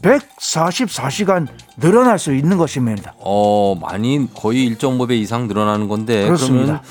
144시간 0.02 1.48
늘어날 1.78 2.20
수 2.20 2.34
있는 2.34 2.58
것입니다. 2.58 3.14
어, 3.18 3.76
많이 3.80 4.28
거의 4.34 4.70
1.5배 4.76 5.12
이상 5.12 5.48
늘어나는 5.48 5.90
건데 5.90 6.24
그렇습니다. 6.24 6.84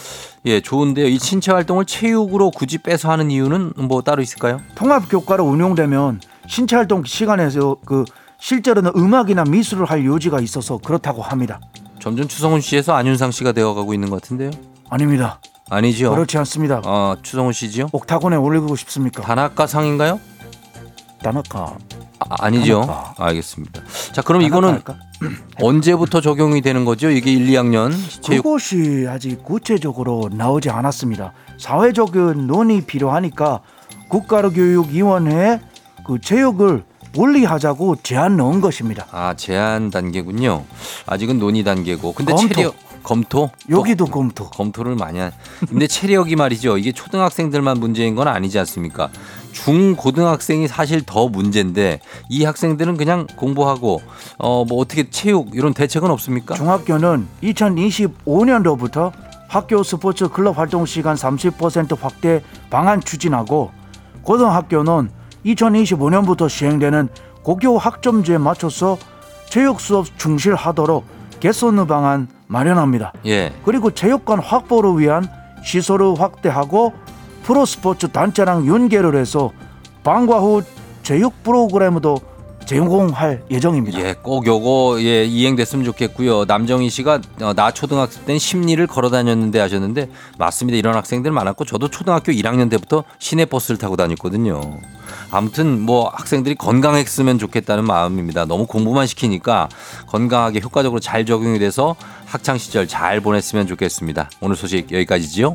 예, 0.44 0.60
좋은데요. 0.60 1.06
이 1.06 1.18
신체 1.18 1.52
활동을 1.52 1.86
체육으로 1.86 2.50
굳이 2.50 2.78
빼서 2.78 3.10
하는 3.10 3.30
이유는 3.30 3.72
뭐 3.76 4.02
따로 4.02 4.22
있을까요? 4.22 4.60
통합 4.74 5.08
교과로 5.08 5.44
운용되면 5.44 6.20
신체 6.46 6.76
활동 6.76 7.02
시간에서 7.04 7.76
그 7.84 8.04
실제로는 8.38 8.92
음악이나 8.96 9.44
미술을 9.44 9.86
할 9.86 10.04
요지가 10.04 10.40
있어서 10.40 10.78
그렇다고 10.78 11.22
합니다. 11.22 11.60
점점 12.00 12.28
추성훈 12.28 12.60
씨에서 12.60 12.94
안윤상 12.94 13.30
씨가 13.30 13.52
되어가고 13.52 13.94
있는 13.94 14.10
것 14.10 14.20
같은데요. 14.22 14.50
아닙니다. 14.90 15.40
아니죠. 15.68 16.10
그렇지 16.12 16.38
않습니다. 16.38 16.80
어, 16.84 17.16
추성훈 17.22 17.52
씨지요? 17.52 17.88
옥타곤에 17.92 18.36
올리고 18.36 18.76
싶습니까? 18.76 19.22
단학가상인가요? 19.22 20.20
다나카. 21.22 21.76
아, 22.18 22.50
니죠. 22.50 22.86
알겠습니다. 23.18 23.82
자, 24.12 24.22
그럼 24.22 24.42
이거는? 24.42 24.80
언제부터 25.60 26.20
적용이 26.20 26.60
되는 26.60 26.84
거죠? 26.84 27.10
이게 27.10 27.32
1, 27.32 27.46
2학년 27.48 27.92
체육 28.22 28.42
그것이 28.44 29.06
아직 29.08 29.42
구체적으로 29.42 30.28
나오지 30.32 30.70
않았습니다. 30.70 31.32
사회적인 31.58 32.46
논의 32.46 32.82
필요하니까 32.82 33.60
국가교육위원회에 34.08 35.60
그 36.06 36.20
체육을 36.20 36.84
분리하자고 37.16 37.96
제안 38.02 38.36
넣은 38.36 38.60
것입니다. 38.60 39.06
아, 39.10 39.34
제한 39.34 39.90
단계군요. 39.90 40.64
아직은 41.06 41.38
논의 41.38 41.64
단계고. 41.64 42.12
근데 42.12 42.32
검토. 42.32 42.54
체력 42.54 42.74
검토? 43.02 43.50
여기도 43.70 44.04
또 44.06 44.10
검토. 44.10 44.50
검토를 44.50 44.96
많이 44.96 45.18
한. 45.20 45.30
근데 45.68 45.86
체력이 45.86 46.36
말이죠. 46.36 46.76
이게 46.76 46.92
초등학생들만 46.92 47.78
문제인 47.78 48.14
건 48.16 48.26
아니지 48.28 48.58
않습니까? 48.58 49.08
중 49.52 49.94
고등학생이 49.96 50.68
사실 50.68 51.02
더 51.06 51.28
문제인데 51.28 52.00
이 52.28 52.44
학생들은 52.44 52.96
그냥 52.98 53.26
공부하고 53.36 54.02
어 54.38 54.64
뭐 54.68 54.78
어떻게 54.80 55.08
체육 55.08 55.54
이런 55.54 55.72
대책은 55.72 56.10
없습니까? 56.10 56.54
중학교는 56.56 57.26
2025년도부터 57.42 59.12
학교 59.48 59.82
스포츠 59.84 60.28
클럽 60.28 60.58
활동 60.58 60.84
시간 60.84 61.14
30% 61.14 61.96
확대 61.98 62.42
방안 62.68 63.00
추진하고 63.00 63.70
고등학교는 64.22 65.10
2025년부터 65.46 66.48
시행되는 66.48 67.08
고교 67.42 67.78
학점제에 67.78 68.38
맞춰서 68.38 68.98
체육 69.48 69.80
수업 69.80 70.06
충실하도록 70.18 71.04
개선 71.40 71.86
방안 71.86 72.28
마련합니다. 72.48 73.12
예. 73.26 73.52
그리고 73.64 73.90
체육관 73.90 74.40
확보를 74.40 74.98
위한 74.98 75.28
시설을 75.64 76.18
확대하고 76.18 76.92
프로스포츠 77.44 78.08
단체랑 78.08 78.66
연계를 78.66 79.16
해서 79.16 79.52
방과 80.02 80.38
후 80.38 80.62
체육 81.02 81.42
프로그램도 81.42 82.18
제공할 82.66 83.44
예정입니다. 83.50 84.00
예, 84.00 84.14
꼭 84.20 84.46
요거 84.46 84.96
예 85.00 85.24
이행됐으면 85.24 85.84
좋겠고요. 85.84 86.44
남정희 86.46 86.90
씨가 86.90 87.20
어, 87.40 87.54
나 87.54 87.70
초등학생 87.70 88.24
땐 88.24 88.38
심리를 88.38 88.84
걸어 88.88 89.08
다녔는데 89.08 89.60
하셨는데 89.60 90.10
맞습니다. 90.38 90.76
이런 90.76 90.94
학생들 90.96 91.30
많았고 91.30 91.64
저도 91.64 91.88
초등학교 91.88 92.32
1학년 92.32 92.68
때부터 92.68 93.04
시내 93.18 93.44
버스를 93.44 93.78
타고 93.78 93.96
다녔거든요. 93.96 94.60
아무튼 95.30 95.80
뭐 95.80 96.08
학생들이 96.12 96.56
건강했으면 96.56 97.38
좋겠다는 97.38 97.84
마음입니다. 97.84 98.44
너무 98.44 98.66
공부만 98.66 99.06
시키니까 99.06 99.68
건강하게 100.08 100.60
효과적으로 100.60 101.00
잘 101.00 101.24
적용이 101.24 101.58
돼서 101.58 101.94
학창 102.26 102.58
시절 102.58 102.88
잘 102.88 103.20
보냈으면 103.20 103.66
좋겠습니다. 103.66 104.28
오늘 104.40 104.56
소식 104.56 104.90
여기까지지요. 104.90 105.54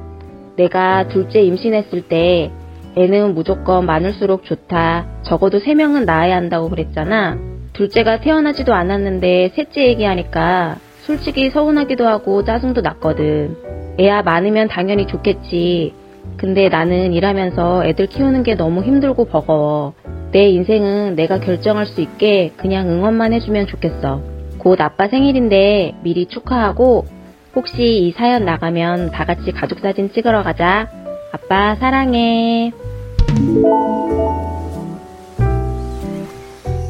내가 0.61 1.07
둘째 1.07 1.41
임신했을 1.41 2.03
때 2.03 2.51
애는 2.95 3.33
무조건 3.33 3.85
많을수록 3.85 4.43
좋다. 4.45 5.07
적어도 5.23 5.59
세 5.59 5.73
명은 5.73 6.05
낳아야 6.05 6.35
한다고 6.35 6.69
그랬잖아. 6.69 7.39
둘째가 7.73 8.19
태어나지도 8.19 8.73
않았는데 8.73 9.53
셋째 9.55 9.87
얘기하니까 9.87 10.75
솔직히 11.01 11.49
서운하기도 11.49 12.05
하고 12.05 12.43
짜증도 12.43 12.81
났거든. 12.81 13.57
애야 13.99 14.21
많으면 14.21 14.67
당연히 14.67 15.07
좋겠지. 15.07 15.93
근데 16.37 16.69
나는 16.69 17.13
일하면서 17.13 17.85
애들 17.85 18.05
키우는 18.07 18.43
게 18.43 18.55
너무 18.55 18.83
힘들고 18.83 19.25
버거워. 19.25 19.93
내 20.31 20.47
인생은 20.49 21.15
내가 21.15 21.39
결정할 21.39 21.87
수 21.87 22.01
있게 22.01 22.51
그냥 22.57 22.87
응원만 22.87 23.33
해주면 23.33 23.65
좋겠어. 23.65 24.21
곧 24.59 24.79
아빠 24.79 25.07
생일인데 25.07 25.95
미리 26.03 26.27
축하하고 26.27 27.05
혹시 27.55 28.07
이 28.07 28.11
사연 28.13 28.45
나가면 28.45 29.11
다 29.11 29.25
같이 29.25 29.51
가족 29.51 29.79
사진 29.79 30.11
찍으러 30.13 30.43
가자. 30.43 30.89
아빠 31.33 31.75
사랑해. 31.75 32.71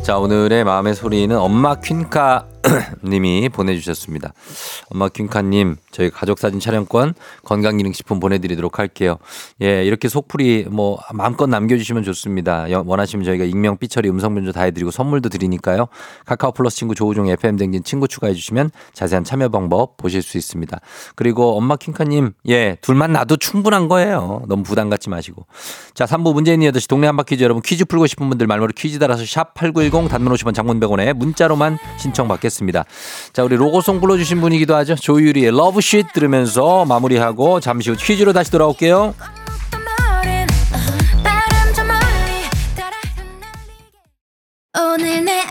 자, 0.03 0.17
오늘의 0.17 0.63
마음의 0.63 0.93
소리는 0.95 1.37
엄마 1.37 1.75
퀸카 1.75 2.45
님이 3.03 3.49
보내주셨습니다. 3.49 4.33
엄마 4.89 5.09
퀸카님, 5.09 5.77
저희 5.91 6.09
가족사진 6.09 6.59
촬영권 6.59 7.15
건강기능식품 7.43 8.19
보내드리도록 8.19 8.77
할게요. 8.79 9.17
예, 9.61 9.83
이렇게 9.83 10.07
속풀이 10.07 10.67
뭐 10.69 10.99
마음껏 11.13 11.47
남겨주시면 11.47 12.03
좋습니다. 12.03 12.69
여- 12.71 12.83
원하시면 12.85 13.25
저희가 13.25 13.45
익명, 13.45 13.77
삐처리, 13.77 14.09
음성변조 14.09 14.51
다 14.51 14.61
해드리고 14.63 14.91
선물도 14.91 15.29
드리니까요. 15.29 15.87
카카오 16.25 16.51
플러스 16.51 16.77
친구 16.77 16.93
조우종 16.93 17.27
FM 17.27 17.57
댕진 17.57 17.83
친구 17.83 18.07
추가해주시면 18.07 18.69
자세한 18.93 19.23
참여 19.23 19.49
방법 19.49 19.97
보실 19.97 20.21
수 20.21 20.37
있습니다. 20.37 20.79
그리고 21.15 21.57
엄마 21.57 21.75
퀸카님, 21.77 22.33
예, 22.49 22.77
둘만 22.81 23.13
놔도 23.13 23.37
충분한 23.37 23.87
거예요. 23.87 24.43
너무 24.47 24.61
부담 24.63 24.89
갖지 24.89 25.09
마시고. 25.09 25.45
자, 25.95 26.05
3부 26.05 26.33
문재인 26.33 26.59
8시 26.61 26.87
동네 26.87 27.07
한바 27.07 27.23
퀴즈 27.23 27.43
여러분 27.43 27.61
퀴즈 27.63 27.85
풀고 27.85 28.05
싶은 28.07 28.29
분들 28.29 28.45
말머리 28.45 28.73
퀴즈 28.73 28.99
달아서 28.99 29.23
샵8910 29.23 30.09
단문 30.09 30.31
50원 30.33 30.53
장문 30.53 30.79
100원에 30.79 31.13
문자로만 31.13 31.79
신청받겠습니다. 31.97 32.50
자, 33.33 33.43
우리 33.43 33.55
로고송 33.55 34.01
불러주신 34.01 34.41
분이기도 34.41 34.75
하죠. 34.75 34.95
조유리의 34.95 35.51
러브쉿 35.51 36.13
들으면서 36.13 36.85
마무리하고 36.85 37.59
잠시 37.59 37.89
후 37.89 37.95
퀴즈로 37.97 38.33
다시 38.33 38.51
돌아올게요. 38.51 39.13
오늘 44.73 45.25
내 45.25 45.50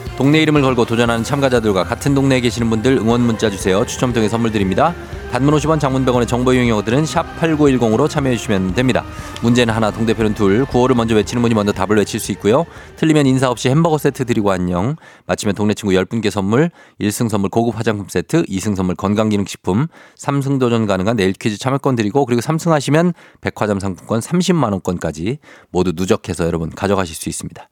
동네 0.17 0.41
이름을 0.41 0.61
걸고 0.61 0.85
도전하는 0.85 1.23
참가자들과 1.23 1.83
같은 1.83 2.13
동네에 2.13 2.41
계시는 2.41 2.69
분들 2.69 2.97
응원 2.97 3.21
문자 3.21 3.49
주세요. 3.49 3.85
추첨 3.85 4.13
통해 4.13 4.27
선물 4.29 4.51
드립니다. 4.51 4.93
단문 5.31 5.55
50원 5.55 5.79
장문 5.79 6.05
100원의 6.05 6.27
정보 6.27 6.53
이용료들은 6.53 7.05
샵 7.05 7.25
8910으로 7.39 8.09
참여해 8.09 8.35
주시면 8.35 8.75
됩니다. 8.75 9.05
문제는 9.41 9.73
하나 9.73 9.89
동대표는 9.89 10.33
둘 10.33 10.65
구호를 10.65 10.95
먼저 10.95 11.15
외치는 11.15 11.41
분이 11.41 11.55
먼저 11.55 11.71
답을 11.71 11.97
외칠 11.97 12.19
수 12.19 12.33
있고요. 12.33 12.65
틀리면 12.97 13.25
인사 13.25 13.49
없이 13.49 13.69
햄버거 13.69 13.97
세트 13.97 14.25
드리고 14.25 14.51
안녕. 14.51 14.97
마치면 15.27 15.55
동네 15.55 15.73
친구 15.73 15.93
10분께 15.93 16.29
선물 16.29 16.69
1승 16.99 17.29
선물 17.29 17.49
고급 17.49 17.77
화장품 17.77 18.07
세트 18.09 18.43
2승 18.43 18.75
선물 18.75 18.95
건강기능식품 18.95 19.87
3승 20.17 20.59
도전 20.59 20.85
가능한 20.85 21.15
내일 21.15 21.31
퀴즈 21.31 21.57
참여권 21.57 21.95
드리고 21.95 22.25
그리고 22.25 22.41
3승 22.41 22.71
하시면 22.71 23.13
백화점 23.39 23.79
상품권 23.79 24.19
30만 24.19 24.71
원권까지 24.71 25.39
모두 25.71 25.93
누적해서 25.95 26.45
여러분 26.45 26.69
가져가실 26.69 27.15
수 27.15 27.29
있습니다. 27.29 27.69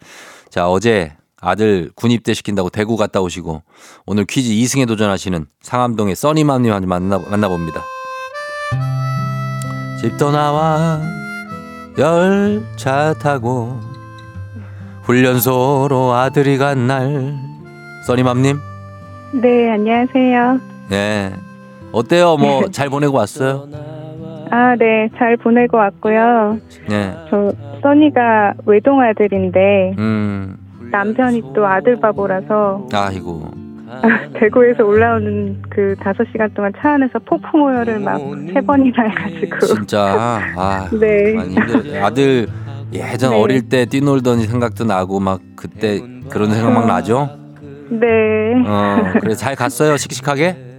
자 0.49 0.69
어제 0.69 1.11
아들 1.41 1.89
군 1.95 2.11
입대 2.11 2.33
시킨다고 2.33 2.69
대구 2.69 2.97
갔다 2.97 3.21
오시고 3.21 3.61
오늘 4.05 4.25
퀴즈 4.25 4.49
2승에 4.49 4.87
도전하시는 4.87 5.45
상암동의 5.61 6.15
써니맘님 6.15 6.87
만나, 6.87 7.17
만나봅니다. 7.19 7.81
집도 10.01 10.31
나와 10.31 10.99
열차 11.97 13.13
타고 13.15 13.77
훈련소로 15.03 16.13
아들이 16.13 16.57
간 16.57 16.87
날 16.87 17.35
써니맘님 18.05 18.57
네, 19.41 19.71
안녕하세요. 19.71 20.59
네 20.89 21.33
어때요 21.91 22.37
뭐 22.37 22.69
잘 22.71 22.89
보내고 22.89 23.17
왔어요? 23.17 23.67
아, 24.51 24.75
네, 24.79 25.07
잘 25.17 25.37
보내고 25.37 25.77
왔고요. 25.77 26.57
네. 26.89 27.13
저, 27.29 27.51
써니가 27.83 28.53
외동 28.65 28.99
아들인데, 28.99 29.93
음 29.99 30.57
남편이 30.91 31.43
또 31.55 31.65
아들 31.65 31.99
바보라서, 31.99 32.87
아이고 32.93 33.51
대구에서 34.39 34.83
올라오는 34.83 35.61
그 35.69 35.95
다섯 35.99 36.23
시간 36.31 36.53
동안 36.53 36.71
차 36.79 36.93
안에서 36.93 37.19
폭풍오열을 37.19 37.99
막세 37.99 38.61
번이나 38.61 39.03
해가지고. 39.03 39.59
진짜 39.59 40.39
아 40.55 40.89
네. 40.99 41.35
아들 41.99 42.47
예전 42.93 43.31
네. 43.31 43.41
어릴 43.41 43.69
때 43.69 43.85
뛰놀던 43.85 44.39
생각도 44.41 44.83
나고 44.83 45.19
막 45.19 45.41
그때 45.55 46.01
그런 46.29 46.51
생각 46.51 46.71
막 46.71 46.87
나죠? 46.87 47.29
네. 47.89 48.07
어 48.65 49.13
그래 49.19 49.33
잘 49.33 49.55
갔어요 49.55 49.97
씩씩하게? 49.97 50.69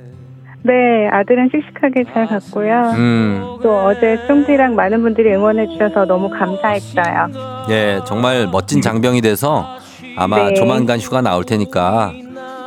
네, 0.62 1.08
아들은 1.10 1.48
씩씩하게 1.50 2.04
잘 2.12 2.26
갔고요. 2.26 2.92
음. 2.94 3.42
또 3.62 3.78
어제 3.86 4.18
쫑디랑 4.26 4.74
많은 4.74 5.00
분들이 5.00 5.34
응원해 5.34 5.66
주셔서 5.68 6.04
너무 6.04 6.28
감사했어요. 6.28 7.30
예, 7.70 8.00
정말 8.04 8.46
멋진 8.46 8.82
장병이 8.82 9.22
돼서 9.22 9.64
아마 10.16 10.48
네. 10.48 10.54
조만간 10.54 10.98
휴가 10.98 11.20
나올 11.20 11.44
테니까 11.44 12.12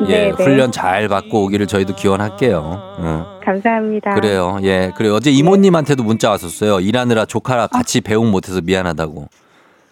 예, 0.08 0.32
네, 0.32 0.32
네. 0.36 0.44
훈련 0.44 0.72
잘 0.72 1.08
받고 1.08 1.44
오기를 1.46 1.68
저희도 1.68 1.96
기원할게요. 1.96 2.62
어. 2.64 3.40
감사합니다. 3.44 4.16
그래요. 4.16 4.58
예. 4.64 4.92
그래 4.96 5.10
어제 5.10 5.30
이모님한테도 5.30 6.04
문자 6.04 6.30
왔었어요. 6.30 6.80
일하느라 6.80 7.26
조카랑 7.26 7.68
같이 7.72 8.02
배웅 8.02 8.32
못해서 8.32 8.62
미안하다고. 8.62 9.28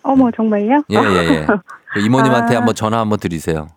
어머, 0.04 0.32
정말요? 0.32 0.84
예, 0.90 0.96
예, 0.96 1.36
예. 1.36 1.46
그 1.94 2.00
이모님한테 2.00 2.56
아. 2.56 2.60
한번 2.60 2.74
전화 2.74 3.00
한번 3.00 3.20
드리세요. 3.20 3.68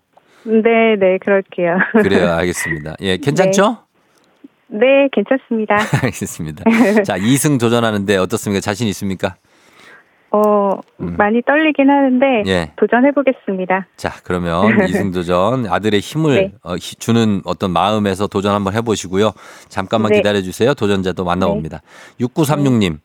네, 0.44 0.96
네, 0.98 1.18
그럴게요. 1.18 1.78
그래요. 2.02 2.32
알겠습니다. 2.36 2.94
예, 3.00 3.16
괜찮죠? 3.16 3.78
네, 4.68 5.08
괜찮습니다. 5.12 5.76
알겠습니다. 6.02 6.64
자, 7.04 7.18
2승 7.18 7.60
도전하는데 7.60 8.16
어떻습니까? 8.16 8.60
자신 8.60 8.88
있습니까? 8.88 9.36
어, 10.36 10.80
많이 10.96 11.40
떨리긴 11.42 11.88
하는데 11.88 12.26
음. 12.26 12.46
예. 12.48 12.72
도전해 12.76 13.12
보겠습니다. 13.12 13.86
자, 13.96 14.14
그러면 14.24 14.64
이승 14.88 15.12
도전 15.12 15.66
아들의 15.68 16.00
힘을 16.00 16.34
네. 16.34 16.52
어, 16.64 16.74
히- 16.74 16.96
주는 16.96 17.40
어떤 17.44 17.70
마음에서 17.70 18.26
도전 18.26 18.52
한번 18.52 18.74
해 18.74 18.80
보시고요. 18.80 19.30
잠깐만 19.68 20.10
네. 20.10 20.18
기다려 20.18 20.42
주세요. 20.42 20.74
도전자도 20.74 21.24
만나 21.24 21.46
봅니다. 21.46 21.82
6936님, 22.20 22.98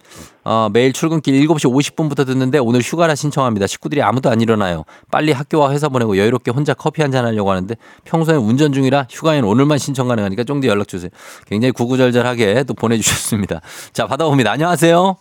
어, 0.44 0.70
매일 0.74 0.92
출근길 0.92 1.36
7시 1.48 1.72
50분부터 1.72 2.26
듣는데 2.26 2.58
오늘 2.58 2.80
휴가라 2.82 3.14
신청합니다. 3.14 3.68
식구들이 3.68 4.02
아무도 4.02 4.32
안 4.32 4.42
일어나요. 4.42 4.84
빨리 5.12 5.32
학교와 5.32 5.72
회사 5.72 5.88
보내고 5.90 6.18
여유롭게 6.18 6.50
혼자 6.52 6.74
커피 6.74 7.02
한 7.04 7.12
잔 7.12 7.26
하려고 7.26 7.50
하는데 7.52 7.76
평소에 8.06 8.36
운전 8.38 8.72
중이라 8.74 9.06
휴가엔 9.10 9.44
오늘만 9.44 9.78
신청 9.78 10.08
가능하니까 10.08 10.44
쫑디 10.46 10.68
연락 10.68 10.88
주세요. 10.88 11.10
굉장히 11.48 11.72
구구절절하게 11.74 12.64
또 12.64 12.74
보내 12.74 12.98
주셨습니다. 12.98 13.62
자, 13.94 14.08
받아봅니다. 14.08 14.52
안녕하세요. 14.52 15.16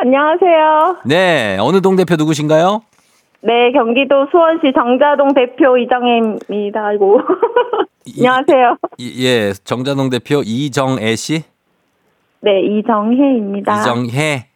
안녕하세요. 0.00 0.96
네, 1.04 1.58
어느 1.60 1.80
동 1.82 1.94
대표 1.94 2.16
누구신가요? 2.16 2.80
네, 3.42 3.70
경기도 3.72 4.26
수원시 4.30 4.72
정자동 4.74 5.34
대표 5.34 5.76
이정혜입니다. 5.76 6.86
아이고. 6.86 7.20
안녕하세요. 8.18 8.76
이- 8.98 9.26
예, 9.26 9.52
정자동 9.52 10.08
대표 10.08 10.42
이정애 10.44 11.16
씨? 11.16 11.42
네, 12.40 12.62
이정혜입니다. 12.62 13.80
이정혜. 13.80 14.46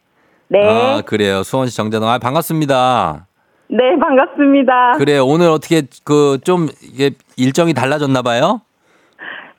네. 0.47 0.67
아, 0.67 1.01
그래요. 1.05 1.43
수원시 1.43 1.75
정자동. 1.77 2.09
아, 2.09 2.17
반갑습니다. 2.17 3.27
네, 3.67 3.77
반갑습니다. 3.99 4.93
그래요. 4.93 5.25
오늘 5.25 5.49
어떻게 5.49 5.83
그 6.03 6.39
좀 6.43 6.67
이게 6.83 7.11
일정이 7.37 7.73
달라졌나 7.73 8.21
봐요? 8.23 8.61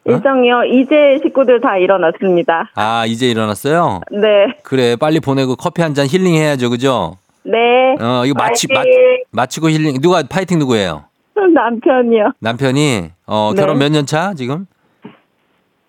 일정이요. 0.07 0.65
이제 0.65 1.19
식구들 1.23 1.61
다 1.61 1.77
일어났습니다. 1.79 2.71
아, 2.75 3.05
이제 3.07 3.29
일어났어요? 3.29 4.01
네. 4.11 4.57
그래. 4.63 4.97
빨리 4.97 5.21
보내고 5.21 5.57
커피 5.57 5.83
한 5.83 5.95
잔 5.95 6.07
힐링 6.07 6.35
해야죠. 6.35 6.71
그죠? 6.71 7.17
네. 7.45 7.57
어, 8.01 8.25
이거 8.27 8.35
마치 8.37 8.67
마. 8.73 8.83
마치고 9.31 9.71
힐링. 9.71 10.01
누가 10.01 10.23
파이팅 10.29 10.59
누구예요? 10.59 11.05
남편이요. 11.55 12.33
남편이 12.41 13.11
어, 13.27 13.53
네. 13.55 13.61
결혼 13.61 13.79
몇 13.79 13.91
년 13.93 14.07
차 14.07 14.35
지금? 14.35 14.67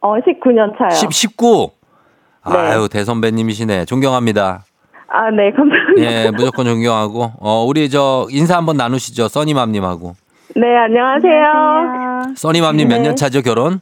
어, 0.01 0.13
19년 0.15 0.77
차요. 0.77 0.89
10 0.91 1.11
19. 1.11 1.69
네. 2.49 2.57
아유, 2.57 2.87
대선배님이시네. 2.89 3.85
존경합니다. 3.85 4.63
아, 5.09 5.31
네, 5.31 5.51
감사합니다. 5.51 6.01
예, 6.01 6.31
무조건 6.31 6.65
존경하고. 6.65 7.31
어, 7.39 7.65
우리 7.67 7.89
저 7.89 8.27
인사 8.29 8.55
한번 8.57 8.77
나누시죠. 8.77 9.27
써니맘님하고. 9.27 10.15
네, 10.55 10.75
안녕하세요. 10.77 12.33
써니맘님 12.35 12.87
몇 12.87 12.97
네. 12.97 13.03
년 13.03 13.15
차죠, 13.15 13.41
결혼? 13.41 13.79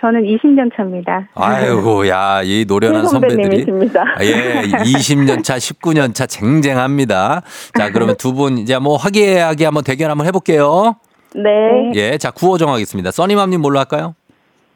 저는 0.00 0.22
20년 0.22 0.70
차입니다. 0.76 1.28
아이고, 1.34 2.06
야, 2.08 2.40
이 2.44 2.64
노련한 2.68 3.06
선배들이. 3.06 3.42
선배님이십니다. 3.64 4.02
아, 4.16 4.24
예, 4.24 4.62
20년 4.62 5.42
차, 5.42 5.56
19년 5.56 6.14
차 6.14 6.24
쟁쟁합니다. 6.26 7.42
자, 7.76 7.90
그러면 7.90 8.14
두 8.16 8.32
분 8.32 8.58
이제 8.58 8.78
뭐 8.78 8.96
화기애애하게 8.96 9.64
한번 9.64 9.82
대결 9.82 10.10
한번 10.10 10.26
해볼게요. 10.28 10.94
네. 11.34 11.90
예, 11.94 12.16
자, 12.18 12.30
구호 12.30 12.58
정하겠습니다. 12.58 13.10
써니맘님 13.10 13.60
뭘로 13.60 13.78
할까요? 13.80 14.14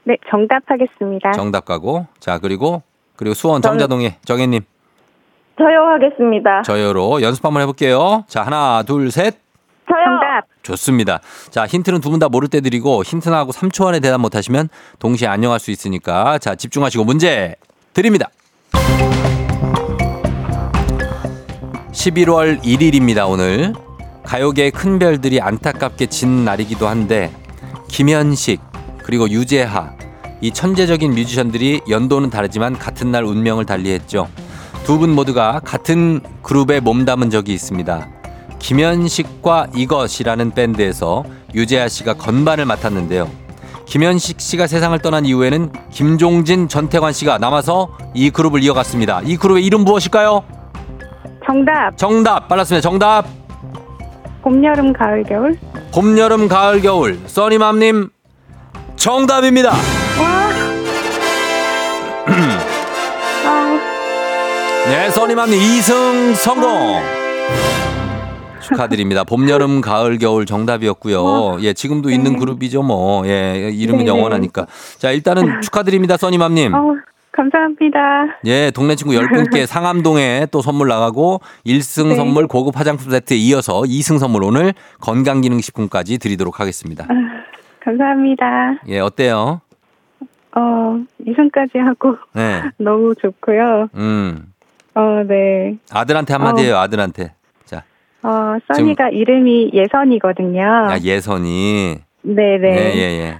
네, 0.04 0.16
정답 0.28 0.62
하겠습니다. 0.66 1.30
정답 1.32 1.64
가고. 1.66 2.06
자, 2.18 2.38
그리고, 2.38 2.82
그리고 3.14 3.34
수원 3.34 3.62
정자동의 3.62 4.16
정혜님, 4.24 4.62
저요 5.58 5.82
하겠습니다. 5.94 6.62
저요로 6.62 7.22
연습 7.22 7.44
한번 7.44 7.62
해볼게요. 7.62 8.24
자, 8.26 8.42
하나, 8.42 8.82
둘, 8.82 9.12
셋. 9.12 9.36
저요. 9.88 10.18
좋습니다. 10.62 11.20
자, 11.50 11.66
힌트는 11.66 12.00
두 12.00 12.10
분 12.10 12.20
다 12.20 12.28
모를 12.28 12.48
때 12.48 12.60
드리고 12.60 13.02
힌트 13.02 13.28
나하고 13.28 13.52
3초 13.52 13.86
안에 13.86 14.00
대답 14.00 14.20
못 14.20 14.34
하시면 14.36 14.68
동시에 14.98 15.26
안녕할 15.28 15.58
수 15.60 15.70
있으니까 15.70 16.38
자, 16.38 16.54
집중하시고 16.54 17.04
문제 17.04 17.54
드립니다. 17.94 18.30
11월 21.92 22.62
1일입니다, 22.62 23.28
오늘. 23.28 23.72
가요계의 24.24 24.70
큰 24.70 24.98
별들이 24.98 25.40
안타깝게 25.40 26.06
진 26.06 26.44
날이기도 26.44 26.86
한데 26.88 27.30
김현식 27.88 28.60
그리고 29.04 29.28
유재하 29.28 29.92
이 30.40 30.52
천재적인 30.52 31.12
뮤지션들이 31.12 31.80
연도는 31.88 32.30
다르지만 32.30 32.78
같은 32.78 33.10
날 33.10 33.24
운명을 33.24 33.66
달리했죠. 33.66 34.28
두 34.84 34.98
분 34.98 35.10
모두가 35.10 35.60
같은 35.64 36.20
그룹에 36.42 36.80
몸담은 36.80 37.30
적이 37.30 37.54
있습니다. 37.54 38.08
김현식과 38.62 39.66
이것이라는 39.74 40.52
밴드에서 40.52 41.24
유재하 41.54 41.88
씨가 41.88 42.14
건반을 42.14 42.64
맡았는데요. 42.64 43.28
김현식 43.86 44.40
씨가 44.40 44.66
세상을 44.68 44.98
떠난 45.00 45.26
이후에는 45.26 45.72
김종진, 45.90 46.68
전태관 46.68 47.12
씨가 47.12 47.38
남아서 47.38 47.98
이 48.14 48.30
그룹을 48.30 48.62
이어갔습니다. 48.62 49.20
이 49.24 49.36
그룹의 49.36 49.66
이름 49.66 49.82
무엇일까요? 49.82 50.44
정답. 51.44 51.96
정답 51.98 52.48
빨랐습니다. 52.48 52.80
정답 52.88 53.26
봄, 54.42 54.64
여름, 54.64 54.92
가을, 54.92 55.24
겨울. 55.24 55.58
봄, 55.92 56.16
여름, 56.16 56.48
가을, 56.48 56.80
겨울 56.80 57.20
써니맘님 57.26 58.10
정답입니다. 58.96 59.72
아, 63.44 63.78
네, 64.86 65.10
써니맘님 65.10 65.58
2승 65.58 66.34
성공. 66.36 67.21
축하드립니다. 68.72 69.24
봄, 69.24 69.48
여름, 69.48 69.80
가을, 69.80 70.18
겨울 70.18 70.46
정답이었고요. 70.46 71.58
예, 71.62 71.72
지금도 71.72 72.10
있는 72.10 72.38
그룹이죠, 72.38 72.82
뭐. 72.82 73.26
예, 73.26 73.70
이름은 73.72 74.04
네네. 74.04 74.08
영원하니까. 74.08 74.66
자, 74.98 75.10
일단은 75.10 75.60
축하드립니다, 75.62 76.16
써니맘님. 76.16 76.74
어, 76.74 76.94
감사합니다. 77.32 77.98
예, 78.46 78.70
동네 78.74 78.94
친구 78.94 79.14
10분께 79.14 79.64
상암동에 79.66 80.48
또 80.50 80.60
선물 80.60 80.88
나가고 80.88 81.40
1승 81.66 82.08
네. 82.08 82.14
선물 82.14 82.46
고급 82.46 82.78
화장품 82.78 83.10
세트에 83.10 83.36
이어서 83.38 83.80
2승 83.82 84.18
선물 84.18 84.44
오늘 84.44 84.74
건강기능식품까지 85.00 86.18
드리도록 86.18 86.60
하겠습니다. 86.60 87.06
감사합니다. 87.84 88.44
예, 88.88 89.00
어때요? 89.00 89.60
어, 90.54 90.98
이승까지 91.26 91.78
하고 91.78 92.16
네. 92.34 92.62
너무 92.76 93.14
좋고요. 93.14 93.88
음. 93.94 94.52
어, 94.94 95.22
네. 95.26 95.78
아들한테 95.90 96.34
한마디 96.34 96.64
해요, 96.64 96.76
아들한테. 96.76 97.32
자, 98.22 98.28
어, 98.28 98.58
써니가 98.72 99.10
이름이 99.10 99.72
예선이거든요. 99.74 100.60
야, 100.60 100.96
예선이. 101.02 101.98
네네. 102.22 102.68
예, 102.68 102.94
예, 102.94 103.00
예. 103.20 103.38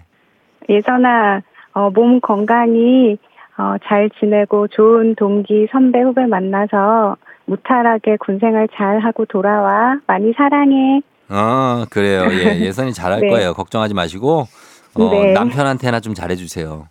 예선아, 0.68 1.43
어, 1.74 1.91
몸 1.91 2.20
건강히, 2.20 3.16
어, 3.57 3.76
잘 3.87 4.11
지내고 4.18 4.68
좋은 4.68 5.14
동기, 5.14 5.68
선배, 5.70 6.01
후배 6.01 6.26
만나서 6.26 7.16
무탈하게 7.47 8.16
군생활 8.18 8.68
잘 8.76 9.01
하고 9.01 9.24
돌아와. 9.24 9.99
많이 10.07 10.33
사랑해. 10.37 11.01
어, 11.28 11.85
그래요. 11.91 12.26
예, 12.30 12.61
예선이 12.66 12.93
잘할 12.93 13.20
네. 13.20 13.28
거예요. 13.28 13.55
걱정하지 13.55 13.95
마시고, 13.95 14.47
어, 14.95 15.11
네. 15.11 15.33
남편한테나 15.33 16.01
좀 16.01 16.14
잘해주세요. 16.14 16.89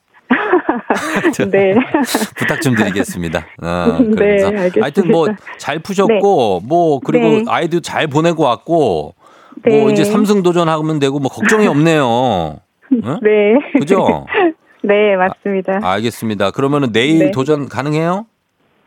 네. 1.51 1.73
부탁 2.37 2.61
좀 2.61 2.75
드리겠습니다. 2.75 3.45
어, 3.61 3.97
네, 4.17 4.43
알겠습니다. 4.43 4.81
하여튼 4.81 5.11
뭐 5.11 5.27
잘 5.57 5.79
푸셨고, 5.79 6.61
뭐, 6.65 6.99
그리고 6.99 7.25
네. 7.27 7.43
아이도 7.47 7.81
잘 7.81 8.07
보내고 8.07 8.43
왔고, 8.43 9.13
네. 9.63 9.79
뭐 9.79 9.91
이제 9.91 10.03
삼승 10.03 10.41
도전하면 10.43 10.99
되고, 10.99 11.19
뭐 11.19 11.29
걱정이 11.29 11.67
없네요. 11.67 12.57
응? 12.91 13.19
네. 13.21 13.79
그죠? 13.79 14.25
네, 14.83 15.15
맞습니다. 15.15 15.79
알겠습니다. 15.83 16.51
그러면은 16.51 16.91
내일 16.91 17.19
네. 17.25 17.31
도전 17.31 17.69
가능해요? 17.69 18.25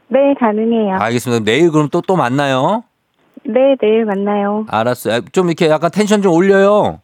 네, 0.09 0.35
가능해요. 0.39 0.97
알겠습니다. 0.97 1.45
내일 1.45 1.71
그럼 1.71 1.89
또, 1.91 2.01
또 2.01 2.17
만나요? 2.17 2.83
네, 3.45 3.77
내일 3.81 4.05
만나요. 4.05 4.67
알았어요. 4.69 5.21
좀 5.33 5.47
이렇게 5.47 5.69
약간 5.69 5.91
텐션 5.93 6.23
좀 6.23 6.33
올려요. 6.33 7.01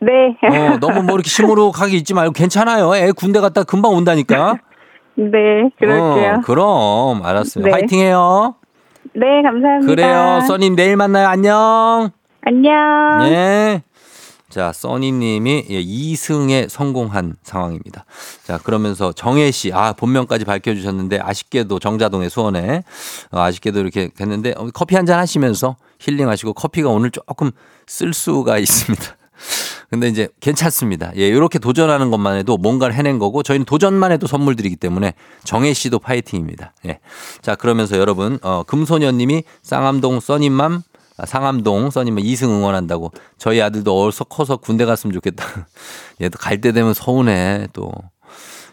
네. 0.00 0.36
어, 0.42 0.78
너무 0.78 1.02
뭐 1.02 1.14
이렇게 1.14 1.28
시무룩하게 1.30 1.96
있지 1.96 2.14
말고 2.14 2.32
괜찮아요. 2.32 2.94
애 2.96 3.12
군대 3.12 3.40
갔다 3.40 3.62
금방 3.64 3.92
온다니까. 3.92 4.58
네, 5.16 5.70
그럴게요. 5.78 6.34
어, 6.34 6.40
그럼 6.44 7.24
알았어요. 7.24 7.64
네. 7.64 7.70
화이팅 7.70 8.00
해요. 8.00 8.56
네, 9.14 9.42
감사합니다. 9.42 9.86
그래요. 9.86 10.40
써님 10.46 10.76
내일 10.76 10.96
만나요. 10.96 11.28
안녕. 11.28 12.10
안녕. 12.42 12.72
예. 13.30 13.82
자, 14.50 14.72
써니님이 14.72 15.64
예, 15.70 15.82
2승에 15.82 16.68
성공한 16.68 17.34
상황입니다. 17.42 18.04
자, 18.44 18.58
그러면서 18.58 19.12
정혜 19.12 19.50
씨, 19.50 19.72
아, 19.72 19.92
본명까지 19.92 20.44
밝혀주셨는데, 20.44 21.18
아쉽게도 21.20 21.78
정자동의 21.78 22.30
수원에, 22.30 22.82
어, 23.32 23.40
아쉽게도 23.40 23.80
이렇게 23.80 24.08
됐는데, 24.16 24.54
어, 24.56 24.68
커피 24.72 24.94
한 24.94 25.04
잔 25.04 25.18
하시면서 25.18 25.76
힐링하시고, 25.98 26.52
커피가 26.54 26.88
오늘 26.90 27.10
조금 27.10 27.50
쓸 27.86 28.12
수가 28.14 28.58
있습니다. 28.58 29.04
근데 29.90 30.08
이제 30.08 30.28
괜찮습니다. 30.40 31.12
예, 31.16 31.28
이렇게 31.28 31.58
도전하는 31.58 32.10
것만 32.10 32.36
해도 32.36 32.56
뭔가를 32.56 32.94
해낸 32.94 33.18
거고, 33.18 33.42
저희는 33.42 33.64
도전만 33.66 34.12
해도 34.12 34.26
선물 34.26 34.56
드리기 34.56 34.76
때문에, 34.76 35.14
정혜 35.44 35.72
씨도 35.72 35.98
파이팅입니다. 36.00 36.74
예. 36.86 36.98
자, 37.42 37.54
그러면서 37.54 37.98
여러분, 37.98 38.38
어, 38.42 38.62
금소년 38.66 39.16
님이 39.16 39.44
쌍암동 39.62 40.20
써님맘, 40.20 40.82
아, 41.18 41.24
상암동 41.24 41.90
써님은 41.90 42.22
2승 42.22 42.48
응원한다고 42.50 43.10
저희 43.38 43.62
아들도 43.62 44.04
어서 44.04 44.24
커서 44.24 44.56
군대 44.58 44.84
갔으면 44.84 45.14
좋겠다. 45.14 45.44
얘도 46.20 46.38
갈 46.38 46.60
때 46.60 46.72
되면 46.72 46.92
서운해 46.94 47.68
또. 47.72 47.90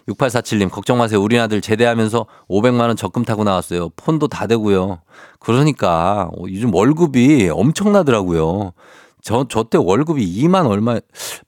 6847님 0.10 0.70
걱정 0.70 0.98
마세요. 0.98 1.22
우리 1.22 1.40
아들 1.40 1.62
제대하면서 1.62 2.26
500만 2.50 2.82
원 2.82 2.96
적금 2.98 3.24
타고 3.24 3.46
나왔어요. 3.46 3.90
폰도 3.96 4.28
다 4.28 4.48
되고요. 4.48 5.00
그러니까 5.40 6.30
어, 6.38 6.44
요즘 6.50 6.74
월급이 6.74 7.50
엄청나더라고요. 7.50 8.74
저, 9.24 9.46
저 9.48 9.64
때 9.64 9.78
월급이 9.78 10.26
2만 10.44 10.68
얼마, 10.68 11.00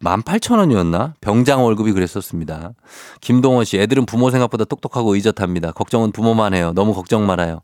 18,000원이었나? 0.02 1.14
병장 1.20 1.64
월급이 1.64 1.92
그랬었습니다. 1.92 2.72
김동원 3.20 3.66
씨, 3.66 3.78
애들은 3.78 4.06
부모 4.06 4.32
생각보다 4.32 4.64
똑똑하고 4.64 5.14
의젓합니다. 5.16 5.74
걱정은 5.74 6.12
부모만 6.14 6.54
해요. 6.54 6.72
너무 6.74 6.94
걱정 6.94 7.26
말아요. 7.28 7.62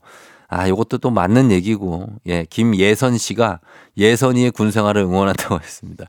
아, 0.49 0.67
요것도 0.67 0.97
또 0.97 1.11
맞는 1.11 1.49
얘기고, 1.51 2.07
예, 2.27 2.45
김예선 2.49 3.17
씨가 3.17 3.61
예선이의 3.97 4.51
군 4.51 4.69
생활을 4.69 5.01
응원한다고 5.03 5.55
했습니다. 5.63 6.05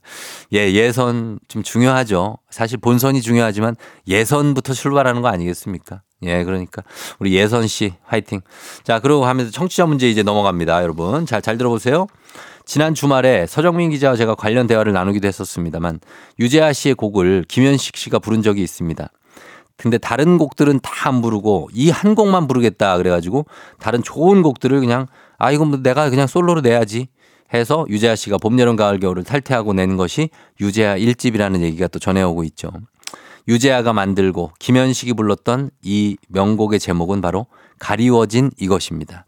예, 0.52 0.72
예선 0.72 1.38
좀 1.46 1.62
중요하죠. 1.62 2.38
사실 2.50 2.78
본선이 2.78 3.22
중요하지만 3.22 3.76
예선부터 4.08 4.72
출발하는 4.74 5.22
거 5.22 5.28
아니겠습니까? 5.28 6.02
예, 6.24 6.42
그러니까 6.42 6.82
우리 7.20 7.34
예선 7.34 7.68
씨 7.68 7.94
화이팅. 8.04 8.40
자, 8.82 8.98
그러고 8.98 9.26
하면서 9.26 9.52
청취자 9.52 9.86
문제 9.86 10.10
이제 10.10 10.24
넘어갑니다, 10.24 10.82
여러분. 10.82 11.24
잘, 11.24 11.40
잘 11.40 11.56
들어보세요. 11.56 12.08
지난 12.64 12.94
주말에 12.94 13.46
서정민 13.46 13.90
기자와 13.90 14.16
제가 14.16 14.34
관련 14.34 14.66
대화를 14.66 14.92
나누기도 14.92 15.26
했었습니다.만 15.28 16.00
유재하 16.38 16.72
씨의 16.72 16.94
곡을 16.94 17.44
김현식 17.48 17.96
씨가 17.96 18.18
부른 18.18 18.42
적이 18.42 18.62
있습니다. 18.62 19.08
근데 19.76 19.98
다른 19.98 20.38
곡들은 20.38 20.80
다 20.80 21.02
안 21.08 21.20
부르고 21.20 21.68
이 21.74 21.90
한 21.90 22.14
곡만 22.14 22.46
부르겠다 22.46 22.96
그래가지고 22.96 23.46
다른 23.80 24.02
좋은 24.04 24.42
곡들을 24.42 24.78
그냥 24.78 25.08
아 25.38 25.50
이건 25.50 25.68
뭐 25.68 25.78
내가 25.82 26.08
그냥 26.10 26.28
솔로로 26.28 26.60
내야지 26.60 27.08
해서 27.52 27.84
유재하 27.88 28.14
씨가 28.14 28.38
봄, 28.38 28.58
여름, 28.60 28.76
가을, 28.76 29.00
겨울을 29.00 29.24
탈퇴하고 29.24 29.72
낸 29.72 29.96
것이 29.96 30.30
유재하 30.60 30.96
1집이라는 30.96 31.60
얘기가 31.62 31.88
또 31.88 31.98
전해오고 31.98 32.44
있죠. 32.44 32.70
유재하가 33.48 33.92
만들고 33.92 34.52
김현식이 34.60 35.14
불렀던 35.14 35.70
이 35.82 36.16
명곡의 36.28 36.78
제목은 36.78 37.20
바로 37.20 37.46
가리워진 37.80 38.52
이것입니다. 38.58 39.26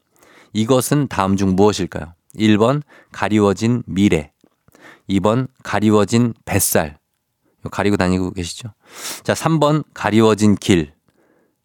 이것은 0.52 1.08
다음 1.08 1.36
중 1.36 1.56
무엇일까요? 1.56 2.14
1번 2.38 2.82
가리워진 3.12 3.82
미래 3.86 4.32
2번 5.08 5.48
가리워진 5.62 6.34
뱃살 6.44 6.98
가리고 7.70 7.96
다니고 7.96 8.32
계시죠? 8.32 8.70
자, 9.22 9.32
3번 9.32 9.84
가리워진 9.94 10.54
길. 10.54 10.92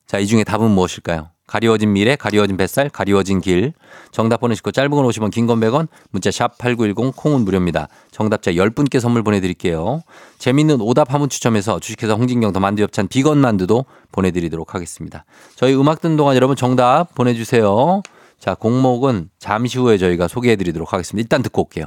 자, 0.07 0.17
이 0.17 0.28
중에 0.28 0.43
답은 0.45 0.72
무엇일까요? 0.72 1.30
가리워진 1.45 1.91
미래, 1.91 2.15
가리워진 2.15 2.55
뱃살, 2.57 2.89
가리워진 2.89 3.41
길. 3.41 3.74
정답 4.11 4.39
보내시고 4.39 4.72
짧은 4.72 4.91
건 4.91 5.03
50원, 5.05 5.30
긴 5.32 5.45
건 5.45 5.59
100원, 5.59 5.88
문자 6.11 6.32
샵 6.32 6.57
8910 6.57 7.15
콩은 7.15 7.41
무료입니다. 7.41 7.89
정답자 8.11 8.51
10분께 8.51 8.99
선물 8.99 9.24
보내드릴게요. 9.24 10.01
재밌는 10.38 10.80
오답 10.80 11.13
한 11.13 11.20
분 11.20 11.28
추첨해서 11.28 11.80
주식회사 11.80 12.13
홍진경 12.13 12.53
더 12.53 12.59
만두 12.61 12.82
엽찬 12.84 13.07
비건 13.09 13.39
만두도 13.39 13.84
보내드리도록 14.11 14.76
하겠습니다. 14.76 15.26
저희 15.55 15.74
음악 15.76 15.99
듣는 16.01 16.15
동안 16.17 16.36
여러분 16.38 16.55
정답 16.55 17.13
보내주세요. 17.15 18.03
자, 18.39 18.55
공목은 18.55 19.29
잠시 19.37 19.77
후에 19.77 19.97
저희가 19.97 20.27
소개해 20.27 20.55
드리도록 20.55 20.93
하겠습니다. 20.93 21.23
일단 21.23 21.43
듣고 21.43 21.63
올게요. 21.63 21.85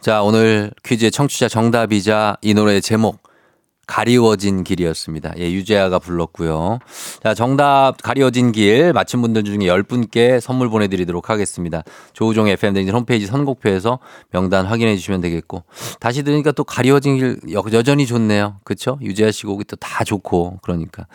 자, 0.00 0.22
오늘 0.22 0.70
퀴즈의 0.84 1.10
청취자 1.10 1.48
정답이자 1.48 2.36
이 2.42 2.54
노래의 2.54 2.82
제목. 2.82 3.27
가리워진 3.88 4.64
길이었습니다. 4.64 5.32
예, 5.38 5.50
유재하가 5.50 5.98
불렀고요. 5.98 6.78
자, 7.22 7.32
정답 7.34 7.94
가리워진 8.02 8.52
길 8.52 8.92
맞힌 8.92 9.22
분들 9.22 9.44
중에 9.44 9.56
10분께 9.56 10.40
선물 10.40 10.68
보내드리도록 10.68 11.30
하겠습니다. 11.30 11.82
조우종 12.12 12.46
FM 12.48 12.74
댕진 12.74 12.94
홈페이지 12.94 13.26
선곡표에서 13.26 13.98
명단 14.30 14.66
확인해 14.66 14.94
주시면 14.94 15.22
되겠고 15.22 15.64
다시 16.00 16.22
들으니까 16.22 16.52
또 16.52 16.64
가리워진 16.64 17.16
길 17.16 17.40
여- 17.54 17.64
여전히 17.72 18.06
좋네요. 18.06 18.56
그렇죠? 18.64 18.98
유재하 19.02 19.32
씨 19.32 19.46
곡이 19.46 19.64
또 19.64 19.76
다 19.80 20.04
좋고 20.04 20.58
그러니까. 20.62 21.06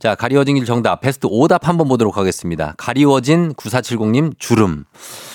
자, 0.00 0.14
가리워진 0.14 0.56
길 0.56 0.64
정답 0.64 1.00
베스트 1.02 1.26
오답 1.30 1.68
한번 1.68 1.86
보도록 1.88 2.16
하겠습니다. 2.16 2.74
가리워진 2.78 3.52
9470님 3.54 4.32
주름. 4.38 4.84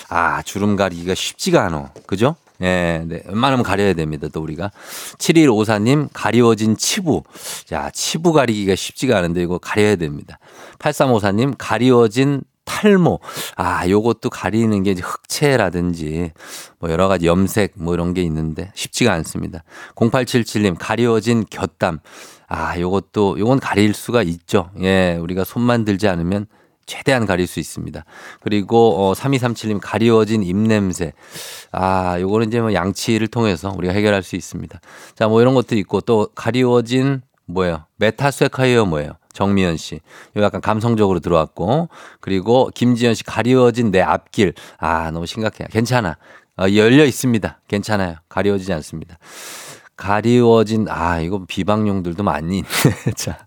아, 0.08 0.42
주름 0.42 0.74
가리기가 0.74 1.14
쉽지가 1.14 1.64
않아. 1.64 1.92
그죠? 2.06 2.34
예, 2.60 3.04
네. 3.06 3.22
웬만하면 3.26 3.62
가려야 3.62 3.94
됩니다. 3.94 4.28
또 4.32 4.40
우리가. 4.40 4.70
7154님, 5.18 6.08
가리워진 6.12 6.76
치부. 6.76 7.22
자, 7.64 7.90
치부 7.90 8.32
가리기가 8.32 8.74
쉽지가 8.74 9.16
않은데 9.18 9.42
이거 9.42 9.58
가려야 9.58 9.96
됩니다. 9.96 10.38
8354님, 10.78 11.54
가리워진 11.56 12.42
탈모. 12.64 13.20
아, 13.56 13.88
요것도 13.88 14.28
가리는 14.30 14.82
게 14.82 14.92
흑채라든지 14.92 16.32
뭐 16.78 16.90
여러 16.90 17.08
가지 17.08 17.26
염색 17.26 17.72
뭐 17.76 17.94
이런 17.94 18.12
게 18.12 18.22
있는데 18.22 18.70
쉽지가 18.74 19.12
않습니다. 19.14 19.64
0877님, 19.94 20.76
가리워진 20.78 21.44
곁담. 21.48 22.00
아, 22.46 22.78
요것도, 22.78 23.38
요건 23.38 23.60
가릴 23.60 23.94
수가 23.94 24.22
있죠. 24.22 24.70
예, 24.80 25.16
우리가 25.20 25.44
손만 25.44 25.84
들지 25.84 26.08
않으면 26.08 26.46
최대한 26.88 27.26
가릴 27.26 27.46
수 27.46 27.60
있습니다. 27.60 28.04
그리고 28.40 28.96
어 28.96 29.12
3237님 29.12 29.78
가리워진 29.80 30.42
입냄새. 30.42 31.12
아, 31.70 32.18
요거는 32.18 32.48
이제 32.48 32.60
뭐 32.60 32.72
양치를 32.72 33.28
통해서 33.28 33.72
우리가 33.76 33.92
해결할 33.92 34.22
수 34.22 34.34
있습니다. 34.34 34.80
자, 35.14 35.28
뭐 35.28 35.40
이런 35.40 35.54
것도 35.54 35.76
있고 35.76 36.00
또 36.00 36.28
가리워진 36.34 37.22
뭐예요? 37.46 37.84
메타쇠카이어 37.96 38.86
뭐예요? 38.86 39.12
정미연 39.34 39.76
씨. 39.76 40.00
이거 40.34 40.42
약간 40.42 40.60
감성적으로 40.60 41.20
들어왔고 41.20 41.88
그리고 42.20 42.70
김지연 42.74 43.14
씨 43.14 43.22
가리워진 43.22 43.90
내 43.90 44.00
앞길. 44.00 44.54
아, 44.78 45.10
너무 45.10 45.26
심각해. 45.26 45.66
괜찮아. 45.70 46.16
어, 46.58 46.64
열려 46.74 47.04
있습니다. 47.04 47.60
괜찮아요. 47.68 48.16
가리워지지 48.28 48.72
않습니다. 48.72 49.18
가리워진 49.96 50.86
아, 50.88 51.20
이거 51.20 51.44
비방용들도 51.46 52.22
많이 52.22 52.58
있네. 52.58 52.68
자. 53.14 53.46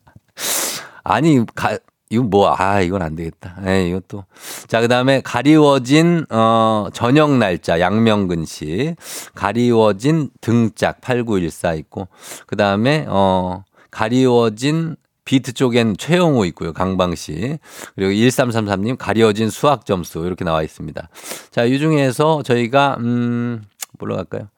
아니, 1.04 1.44
가, 1.56 1.78
이거 2.12 2.24
뭐, 2.24 2.54
아, 2.58 2.82
이건 2.82 3.02
안 3.02 3.16
되겠다. 3.16 3.56
에 3.66 3.88
이것도. 3.88 4.26
자, 4.68 4.82
그 4.82 4.90
다음에 4.90 5.22
가리워진, 5.22 6.26
어, 6.30 6.88
저녁 6.94 7.38
날짜, 7.38 7.80
양명근 7.80 8.44
씨. 8.44 8.96
가리워진 9.34 10.30
등짝, 10.42 11.00
8914 11.00 11.74
있고. 11.76 12.10
그 12.48 12.58
다음에, 12.58 13.06
어, 13.08 13.64
가리워진 13.92 14.98
비트 15.24 15.54
쪽엔 15.54 15.96
최영호 15.98 16.44
있고요. 16.46 16.74
강방 16.74 17.16
씨. 17.16 17.58
그리고 17.96 18.12
1333님, 18.12 18.98
가리워진 18.98 19.50
수학 19.50 19.86
점수. 19.86 20.26
이렇게 20.26 20.44
나와 20.44 20.64
있습니다. 20.64 21.08
자, 21.50 21.64
이 21.64 21.80
중에서 21.80 22.44
저희가, 22.44 22.98
음, 23.00 23.64
뭘로 23.98 24.18
갈까요? 24.18 24.50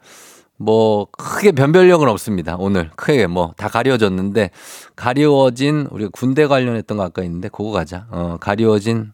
뭐 0.64 1.08
크게 1.12 1.52
변별력은 1.52 2.08
없습니다. 2.08 2.56
오늘 2.58 2.90
크게 2.96 3.28
뭐 3.28 3.54
다 3.58 3.68
가려졌는데 3.68 4.50
가려워진 4.96 5.88
우리가 5.92 6.10
군대 6.14 6.48
관련했던 6.48 6.98
거 6.98 7.04
아까 7.04 7.22
있는데 7.24 7.50
그거 7.50 7.72
가자. 7.72 8.06
어, 8.12 8.38
가려워진 8.40 9.12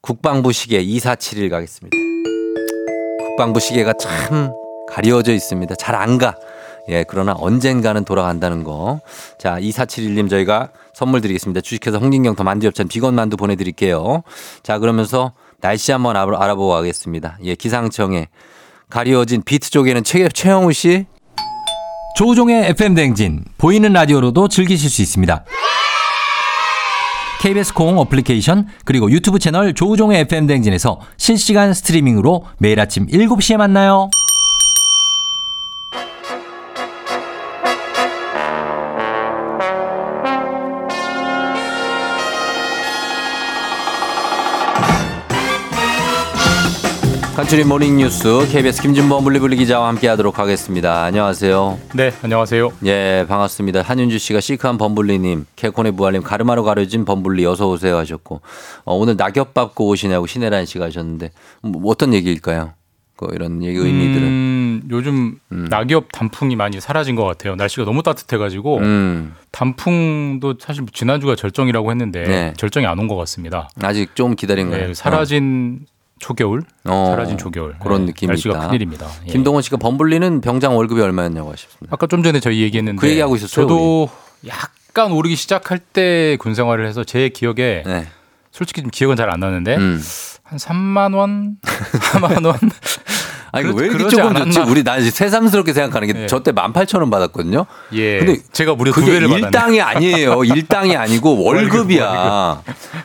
국방부 0.00 0.52
시계 0.52 0.80
2471 0.80 1.50
가겠습니다. 1.50 1.96
국방부 3.26 3.60
시계가 3.60 3.92
참 3.94 4.52
가려져 4.88 5.32
있습니다. 5.32 5.74
잘 5.76 5.94
안 5.96 6.18
가. 6.18 6.34
예, 6.88 7.04
그러나 7.08 7.34
언젠가는 7.38 8.04
돌아간다는 8.04 8.62
거. 8.62 9.00
자, 9.38 9.58
2471님 9.58 10.28
저희가 10.28 10.70
선물 10.92 11.20
드리겠습니다. 11.22 11.62
주식회사 11.62 11.96
홍진경 11.98 12.36
더 12.36 12.44
만두엽찬 12.44 12.88
비건 12.88 13.14
만두 13.14 13.36
보내드릴게요. 13.38 14.22
자, 14.62 14.78
그러면서 14.78 15.32
날씨 15.60 15.92
한번 15.92 16.14
알아- 16.16 16.38
알아보고 16.40 16.68
가겠습니다. 16.72 17.38
예, 17.44 17.54
기상청에 17.54 18.28
가려진 18.90 19.42
비트 19.42 19.70
쪽에는 19.70 20.04
최, 20.04 20.28
최영우 20.28 20.72
씨. 20.72 21.06
조우종의 22.16 22.66
FM 22.70 22.94
댕진 22.94 23.44
보이는 23.58 23.92
라디오로도 23.92 24.48
즐기실 24.48 24.88
수 24.88 25.02
있습니다. 25.02 25.44
KBS 27.40 27.74
콩 27.74 27.98
어플리케이션 27.98 28.68
그리고 28.84 29.10
유튜브 29.10 29.38
채널 29.38 29.74
조우종의 29.74 30.20
FM 30.20 30.46
댕진에서 30.46 31.00
실시간 31.16 31.74
스트리밍으로 31.74 32.46
매일 32.58 32.78
아침 32.80 33.06
7시에 33.06 33.56
만나요. 33.56 34.08
간추린 47.36 47.66
모닝 47.68 47.96
뉴스 47.96 48.46
KBS 48.52 48.80
김준범 48.82 49.24
범블리 49.24 49.56
기자와 49.56 49.88
함께 49.88 50.06
하도록 50.06 50.38
하겠습니다. 50.38 51.02
안녕하세요. 51.02 51.78
네, 51.94 52.12
안녕하세요. 52.22 52.72
예, 52.86 53.26
반갑습니다. 53.28 53.82
한윤주 53.82 54.18
씨가 54.20 54.40
시크한 54.40 54.78
범블리님, 54.78 55.46
개콘의 55.56 55.92
부활님, 55.92 56.22
가르마로 56.22 56.62
가려진 56.62 57.04
범블리 57.04 57.44
어서 57.44 57.68
오세요 57.68 57.96
하셨고, 57.98 58.40
어, 58.84 58.94
오늘 58.94 59.16
낙엽 59.16 59.52
밟고 59.52 59.88
오시냐고 59.88 60.28
신혜란 60.28 60.64
씨가 60.64 60.84
하셨는데, 60.86 61.32
뭐, 61.62 61.82
어떤 61.90 62.14
얘기일까요? 62.14 62.74
그 63.16 63.26
이런 63.32 63.64
얘기 63.64 63.78
의미들은. 63.78 64.22
음, 64.28 64.82
요즘 64.90 65.38
낙엽 65.48 66.12
단풍이 66.12 66.54
많이 66.54 66.80
사라진 66.80 67.14
것 67.16 67.24
같아요. 67.24 67.54
날씨가 67.56 67.84
너무 67.84 68.02
따뜻해가지고 68.02 68.78
음, 68.78 69.34
단풍도 69.52 70.54
사실 70.60 70.84
지난주가 70.92 71.36
절정이라고 71.36 71.90
했는데 71.92 72.24
네. 72.24 72.52
절정이 72.56 72.86
안 72.86 72.98
온 72.98 73.06
것 73.06 73.14
같습니다. 73.16 73.68
아직 73.82 74.16
좀 74.16 74.34
기다린 74.34 74.68
거예요. 74.70 74.88
네, 74.88 74.94
사라진 74.94 75.86
초겨울, 76.20 76.62
어, 76.84 77.06
사라진 77.10 77.36
초겨울 77.36 77.74
그런 77.82 78.02
네, 78.02 78.06
느낌이 78.06 78.28
날씨가 78.28 78.56
있다. 78.56 78.68
큰일입니다. 78.68 79.06
예. 79.26 79.32
김동원 79.32 79.62
씨가 79.62 79.76
범블리는 79.78 80.40
병장 80.40 80.76
월급이 80.76 81.00
얼마였냐고 81.00 81.50
하셨습니다. 81.52 81.88
아까 81.94 82.06
좀 82.06 82.22
전에 82.22 82.40
저희 82.40 82.62
얘기했는데 82.62 82.98
그 83.00 83.08
얘기하고 83.08 83.36
있었어요, 83.36 83.66
저도 83.66 84.08
약간 84.46 85.12
오르기 85.12 85.36
시작할 85.36 85.78
때 85.78 86.36
군 86.38 86.54
생활을 86.54 86.86
해서 86.86 87.04
제 87.04 87.28
기억에 87.28 87.82
네. 87.84 88.06
솔직히 88.52 88.80
좀 88.82 88.90
기억은 88.90 89.16
잘 89.16 89.28
안 89.30 89.40
나는데 89.40 89.76
음. 89.76 90.00
한 90.44 90.58
3만 90.58 91.14
원, 91.16 91.56
4만 91.62 92.44
원. 92.46 92.54
아니, 93.54 93.64
그러- 93.64 93.74
왜 93.76 93.86
이렇게 93.86 94.08
조금 94.08 94.34
좋지? 94.34 94.58
않았나? 94.58 94.70
우리 94.70 94.82
나 94.84 94.96
이제 94.98 95.10
새삼스럽게 95.10 95.72
생각하는 95.72 96.06
게 96.08 96.12
네. 96.12 96.26
저때 96.26 96.52
18,000원 96.52 97.10
받았거든요. 97.10 97.66
예. 97.92 98.18
근데 98.18 98.38
제가 98.52 98.74
무려 98.74 98.92
두 98.92 99.00
그게 99.00 99.12
배를 99.12 99.28
받았네. 99.28 99.46
일당이 99.46 99.80
아니에요. 99.80 100.44
일당이 100.44 100.96
아니고 100.96 101.42
월급이야. 101.44 102.62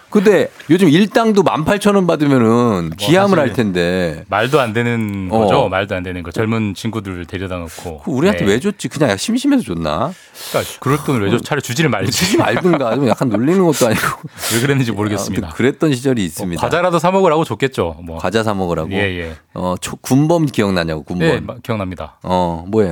근데 0.10 0.50
요즘 0.70 0.90
일당도 0.90 1.44
18,000원 1.44 2.08
받으면은 2.08 2.92
기함을 2.98 3.30
사실 3.38 3.40
할 3.40 3.54
텐데. 3.54 4.24
말도 4.28 4.60
안 4.60 4.74
되는 4.74 5.30
어. 5.32 5.40
거죠. 5.40 5.70
말도 5.70 5.96
안 5.96 6.04
되는 6.04 6.24
거. 6.24 6.32
젊은 6.32 6.74
친구들 6.74 7.26
데려다 7.26 7.58
놓고. 7.58 8.02
그 8.04 8.12
우리한테 8.12 8.46
네. 8.46 8.52
왜 8.54 8.60
줬지? 8.60 8.88
그냥 8.88 9.16
심심해서 9.18 9.64
줬나? 9.64 10.12
그러니까 10.52 10.74
그럴 10.80 10.98
돈을 11.06 11.26
왜 11.26 11.30
줘? 11.32 11.40
차라리 11.40 11.62
주지를 11.62 11.90
말지. 11.90 12.12
주지 12.12 12.38
말든가. 12.38 12.96
좀 12.96 13.08
약간 13.08 13.30
놀리는 13.30 13.64
것도 13.66 13.88
아니고. 13.88 14.02
왜 14.56 14.62
그랬는지 14.62 14.92
모르겠습니다. 14.92 15.50
그랬던 15.50 15.94
시절이 15.94 16.24
있습니다. 16.26 16.62
과자라도 16.62 16.98
사 17.00 17.12
먹으라고 17.12 17.44
줬겠죠. 17.44 17.98
뭐. 18.04 18.18
과자 18.18 18.44
사 18.44 18.54
먹으라고. 18.54 18.92
예, 18.92 18.98
예. 19.20 19.36
어, 19.54 19.76
초- 19.80 19.96
군범 19.98 20.39
기억나냐고, 20.48 21.04
군범. 21.04 21.28
네, 21.28 21.40
마- 21.40 21.56
기억납니다. 21.64 22.18
어, 22.24 22.66
뭐예요? 22.68 22.92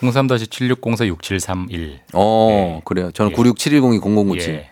03-7604-6731. 0.00 1.98
어, 2.14 2.80
그래요. 2.84 3.10
저는 3.12 3.32
9671020097. 3.32 4.48
예. 4.48 4.70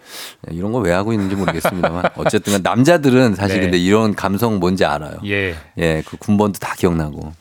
이런 0.50 0.70
거 0.72 0.78
왜 0.78 0.92
하고 0.92 1.12
있는지 1.12 1.34
모르겠습니다만. 1.34 2.10
어쨌든 2.16 2.52
간 2.52 2.62
남자들은 2.62 3.34
사실 3.34 3.56
네. 3.56 3.62
근데 3.62 3.78
이런 3.78 4.14
감성 4.14 4.58
뭔지 4.60 4.84
알아요. 4.84 5.16
예. 5.24 5.54
예, 5.78 6.02
그 6.06 6.16
군번도 6.16 6.58
다 6.60 6.74
기억나고. 6.76 7.32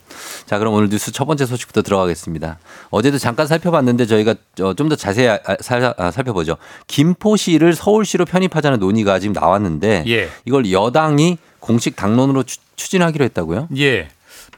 자, 0.46 0.58
그럼 0.58 0.74
오늘 0.74 0.88
뉴스 0.88 1.12
첫 1.12 1.26
번째 1.26 1.46
소식부터 1.46 1.82
들어가겠습니다. 1.82 2.58
어제도 2.90 3.18
잠깐 3.18 3.46
살펴봤는데 3.46 4.06
저희가 4.06 4.34
좀 4.56 4.88
더 4.88 4.96
자세히 4.96 5.28
아- 5.28 5.38
살, 5.60 5.94
아, 5.96 6.10
살펴보죠. 6.10 6.56
김포시를 6.86 7.74
서울시로 7.74 8.24
편입하자는 8.24 8.78
논의가 8.80 9.18
지금 9.18 9.32
나왔는데 9.32 10.04
예. 10.08 10.28
이걸 10.44 10.70
여당이 10.72 11.38
공식 11.60 11.94
당론으로 11.96 12.42
추, 12.44 12.58
추진하기로 12.76 13.24
했다고요? 13.26 13.68
예. 13.78 14.08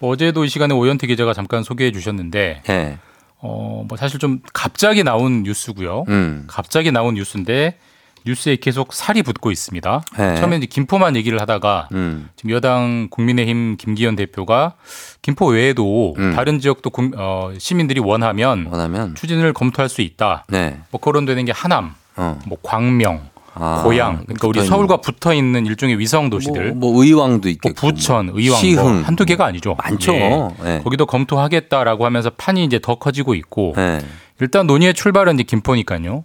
뭐 0.00 0.10
어제도 0.10 0.44
이 0.44 0.48
시간에 0.48 0.74
오현태 0.74 1.06
기자가 1.06 1.32
잠깐 1.34 1.62
소개해 1.62 1.92
주셨는데 1.92 2.62
예. 2.68 2.98
어, 3.40 3.84
뭐 3.88 3.96
사실 3.96 4.18
좀 4.18 4.40
갑자기 4.52 5.04
나온 5.04 5.42
뉴스고요. 5.42 6.04
음. 6.08 6.44
갑자기 6.48 6.90
나온 6.90 7.14
뉴스인데 7.14 7.78
뉴스에 8.26 8.56
계속 8.56 8.92
살이 8.92 9.22
붙고 9.22 9.50
있습니다. 9.52 10.02
네. 10.18 10.36
처음에 10.36 10.56
이제 10.56 10.66
김포만 10.66 11.16
얘기를 11.16 11.40
하다가 11.40 11.88
음. 11.92 12.28
지금 12.36 12.50
여당 12.50 13.06
국민의힘 13.10 13.76
김기현 13.76 14.16
대표가 14.16 14.74
김포 15.22 15.46
외에도 15.46 16.14
음. 16.18 16.32
다른 16.34 16.58
지역도 16.58 16.90
국- 16.90 17.14
어, 17.16 17.52
시민들이 17.58 18.00
원하면 18.00 18.66
원하면 18.70 19.14
추진을 19.14 19.52
검토할 19.52 19.88
수 19.88 20.02
있다. 20.02 20.44
네. 20.48 20.78
뭐 20.90 21.00
거론되는 21.00 21.44
게 21.44 21.52
하남, 21.52 21.94
어. 22.16 22.38
뭐 22.46 22.58
광명, 22.62 23.28
아, 23.60 23.82
고양, 23.82 24.24
그러니까 24.24 24.48
우리. 24.48 24.64
서울과 24.64 24.98
붙어 24.98 25.34
있는 25.34 25.66
일종의 25.66 25.98
위성 25.98 26.30
도시들. 26.30 26.72
뭐, 26.72 26.92
뭐 26.92 27.04
의왕도 27.04 27.40
뭐 27.42 27.50
있겠고. 27.50 27.74
부천, 27.74 28.30
의왕, 28.34 28.60
시흥. 28.60 28.82
뭐 28.82 29.02
한두 29.02 29.24
개가 29.24 29.44
아니죠. 29.46 29.76
많죠. 29.82 30.14
예. 30.14 30.48
네. 30.62 30.80
거기도 30.82 31.06
검토하겠다라고 31.06 32.04
하면서 32.04 32.30
판이 32.30 32.64
이제 32.64 32.78
더 32.80 32.96
커지고 32.96 33.34
있고 33.34 33.74
네. 33.76 34.00
일단 34.40 34.66
논의의 34.66 34.94
출발은 34.94 35.34
이제 35.34 35.42
김포니까요. 35.42 36.22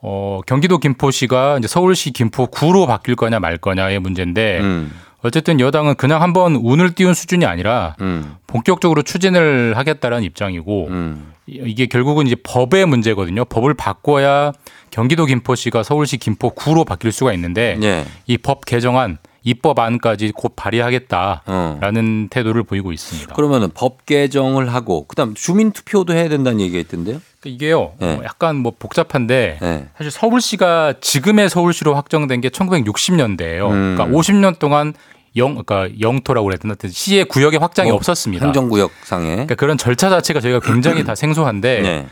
어, 0.00 0.40
경기도 0.46 0.78
김포시가 0.78 1.58
이제 1.58 1.66
서울시 1.66 2.12
김포구로 2.12 2.86
바뀔 2.86 3.16
거냐 3.16 3.40
말 3.40 3.58
거냐의 3.58 3.98
문제인데 3.98 4.60
음. 4.60 4.92
어쨌든 5.22 5.58
여당은 5.58 5.96
그냥 5.96 6.22
한번 6.22 6.54
운을 6.56 6.94
띄운 6.94 7.12
수준이 7.14 7.44
아니라 7.44 7.96
음. 8.00 8.36
본격적으로 8.46 9.02
추진을 9.02 9.76
하겠다라는 9.76 10.24
입장이고 10.24 10.86
음. 10.88 11.32
이- 11.46 11.60
이게 11.66 11.86
결국은 11.86 12.26
이제 12.26 12.36
법의 12.42 12.86
문제거든요. 12.86 13.44
법을 13.46 13.74
바꿔야 13.74 14.52
경기도 14.90 15.24
김포시가 15.26 15.82
서울시 15.82 16.18
김포구로 16.18 16.84
바뀔 16.84 17.10
수가 17.10 17.32
있는데 17.32 17.78
예. 17.82 18.04
이법 18.26 18.64
개정안 18.64 19.18
입법안까지 19.42 20.32
곧 20.36 20.52
발의하겠다라는 20.56 22.24
어. 22.24 22.28
태도를 22.30 22.62
보이고 22.64 22.92
있습니다. 22.92 23.34
그러면은 23.34 23.70
법 23.74 24.04
개정을 24.04 24.72
하고 24.72 25.06
그다음 25.06 25.34
주민 25.34 25.72
투표도 25.72 26.12
해야 26.12 26.28
된다는 26.28 26.60
얘기가 26.60 26.78
있던데요. 26.80 27.20
그러니까 27.40 27.54
이게요. 27.54 27.92
네. 27.98 28.14
어, 28.14 28.20
약간 28.24 28.56
뭐 28.56 28.72
복잡한데 28.78 29.58
네. 29.60 29.86
사실 29.96 30.10
서울시가 30.10 30.94
지금의 31.00 31.48
서울시로 31.48 31.94
확정된 31.94 32.40
게 32.40 32.48
1960년대예요. 32.48 33.70
음. 33.70 33.96
그러니까 33.96 34.06
50년 34.06 34.58
동안 34.58 34.94
영 35.36 35.62
그러니까 35.62 35.88
영토라고 36.00 36.46
그랬던 36.46 36.70
하여튼 36.70 36.90
시의 36.90 37.24
구역의 37.26 37.60
확장이 37.60 37.90
뭐 37.90 37.96
없었습니다. 37.96 38.44
행정구역상에. 38.44 39.30
그러니까 39.30 39.54
그런 39.54 39.78
절차 39.78 40.10
자체가 40.10 40.40
저희가 40.40 40.60
굉장히 40.60 41.04
다 41.04 41.14
생소한데 41.14 41.80
네. 41.80 42.06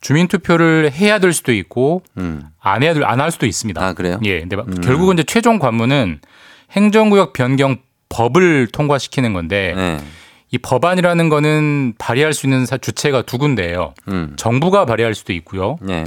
주민 0.00 0.28
투표를 0.28 0.92
해야 0.92 1.18
될 1.18 1.32
수도 1.32 1.52
있고 1.52 2.02
음. 2.16 2.48
안 2.58 2.82
해야 2.82 2.94
될안 2.94 3.20
할 3.20 3.30
수도 3.30 3.46
있습니다. 3.46 3.84
아 3.84 3.92
그래요? 3.92 4.18
예. 4.24 4.40
근데 4.40 4.56
결국은 4.82 5.14
이제 5.14 5.24
최종 5.24 5.58
관문은 5.58 6.20
행정구역 6.72 7.34
변경 7.34 7.76
법을 8.08 8.68
통과시키는 8.68 9.32
건데 9.34 9.74
네. 9.76 9.98
이 10.52 10.58
법안이라는 10.58 11.28
거는 11.28 11.94
발의할 11.98 12.32
수 12.32 12.46
있는 12.46 12.66
사- 12.66 12.76
주체가 12.78 13.22
두 13.22 13.38
군데예요. 13.38 13.94
음. 14.08 14.32
정부가 14.36 14.84
발의할 14.84 15.14
수도 15.14 15.32
있고요. 15.32 15.76
네. 15.80 16.04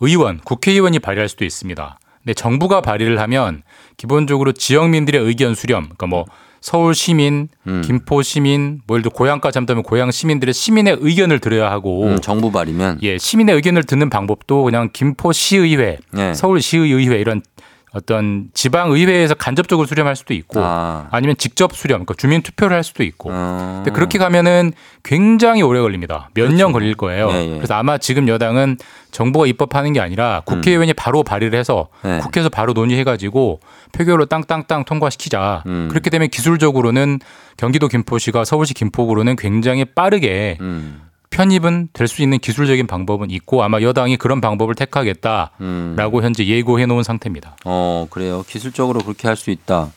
의원, 0.00 0.38
국회의원이 0.38 0.98
발의할 0.98 1.28
수도 1.28 1.44
있습니다. 1.44 1.98
근데 2.24 2.34
정부가 2.34 2.80
발의를 2.80 3.20
하면 3.20 3.62
기본적으로 3.96 4.52
지역민들의 4.52 5.20
의견 5.20 5.54
수렴, 5.54 5.82
그러니까 5.84 6.06
뭐 6.06 6.24
서울 6.60 6.94
시민, 6.94 7.48
음. 7.66 7.82
김포 7.84 8.22
시민, 8.22 8.80
뭐 8.86 8.94
예를 8.96 9.02
들어 9.02 9.12
고향까지 9.12 9.58
한다면 9.58 9.82
고향 9.82 10.10
시민들의 10.12 10.54
시민의 10.54 10.98
의견을 11.00 11.40
들어야 11.40 11.70
하고 11.70 12.04
음, 12.04 12.20
정부 12.20 12.50
발이면. 12.52 13.00
예, 13.02 13.18
시민의 13.18 13.56
의견을 13.56 13.82
듣는 13.84 14.08
방법도 14.10 14.62
그냥 14.62 14.88
김포 14.92 15.32
시의회, 15.32 15.98
네. 16.12 16.34
서울 16.34 16.62
시의회 16.62 17.18
이런 17.20 17.42
어떤 17.94 18.48
지방 18.54 18.90
의회에서 18.90 19.34
간접적으로 19.34 19.86
수렴할 19.86 20.16
수도 20.16 20.32
있고 20.34 20.60
아. 20.62 21.08
아니면 21.10 21.36
직접 21.36 21.74
수렴, 21.74 21.96
그러니까 22.04 22.14
주민 22.16 22.40
투표를 22.42 22.74
할 22.74 22.82
수도 22.82 23.02
있고. 23.02 23.28
어. 23.32 23.82
근데 23.84 23.94
그렇게 23.94 24.18
가면은 24.18 24.72
굉장히 25.02 25.62
오래 25.62 25.80
걸립니다. 25.80 26.30
몇 26.34 26.52
년 26.52 26.72
걸릴 26.72 26.94
거예요. 26.94 27.28
예, 27.32 27.52
예. 27.52 27.56
그래서 27.56 27.74
아마 27.74 27.98
지금 27.98 28.28
여당은 28.28 28.78
정부가 29.10 29.46
입법하는 29.46 29.92
게 29.92 30.00
아니라 30.00 30.42
국회의원이 30.46 30.94
바로 30.94 31.22
발의를 31.22 31.58
해서 31.58 31.88
네. 32.02 32.18
국회에서 32.20 32.48
바로 32.48 32.72
논의해가지고 32.72 33.60
표결로 33.92 34.24
땅땅땅 34.26 34.84
통과시키자. 34.84 35.62
음. 35.66 35.88
그렇게 35.90 36.08
되면 36.08 36.28
기술적으로는 36.28 37.18
경기도 37.58 37.88
김포시가 37.88 38.44
서울시 38.46 38.72
김포구로는 38.72 39.36
굉장히 39.36 39.84
빠르게 39.84 40.56
음. 40.62 41.02
편입은 41.32 41.88
될 41.92 42.06
수 42.06 42.22
있는 42.22 42.38
기술적인 42.38 42.86
방법은 42.86 43.30
있고 43.32 43.62
아마 43.64 43.80
여당이 43.80 44.16
그런 44.18 44.40
방법을 44.40 44.74
택하겠다라고 44.74 45.50
음. 45.62 45.96
현재 46.22 46.46
예고해 46.46 46.86
놓은 46.86 47.02
상태입니다. 47.02 47.56
어, 47.64 48.06
그래요. 48.10 48.44
기술적으로 48.46 49.00
그렇게 49.00 49.26
할 49.28 49.36
수 49.36 49.50
있다. 49.50 49.90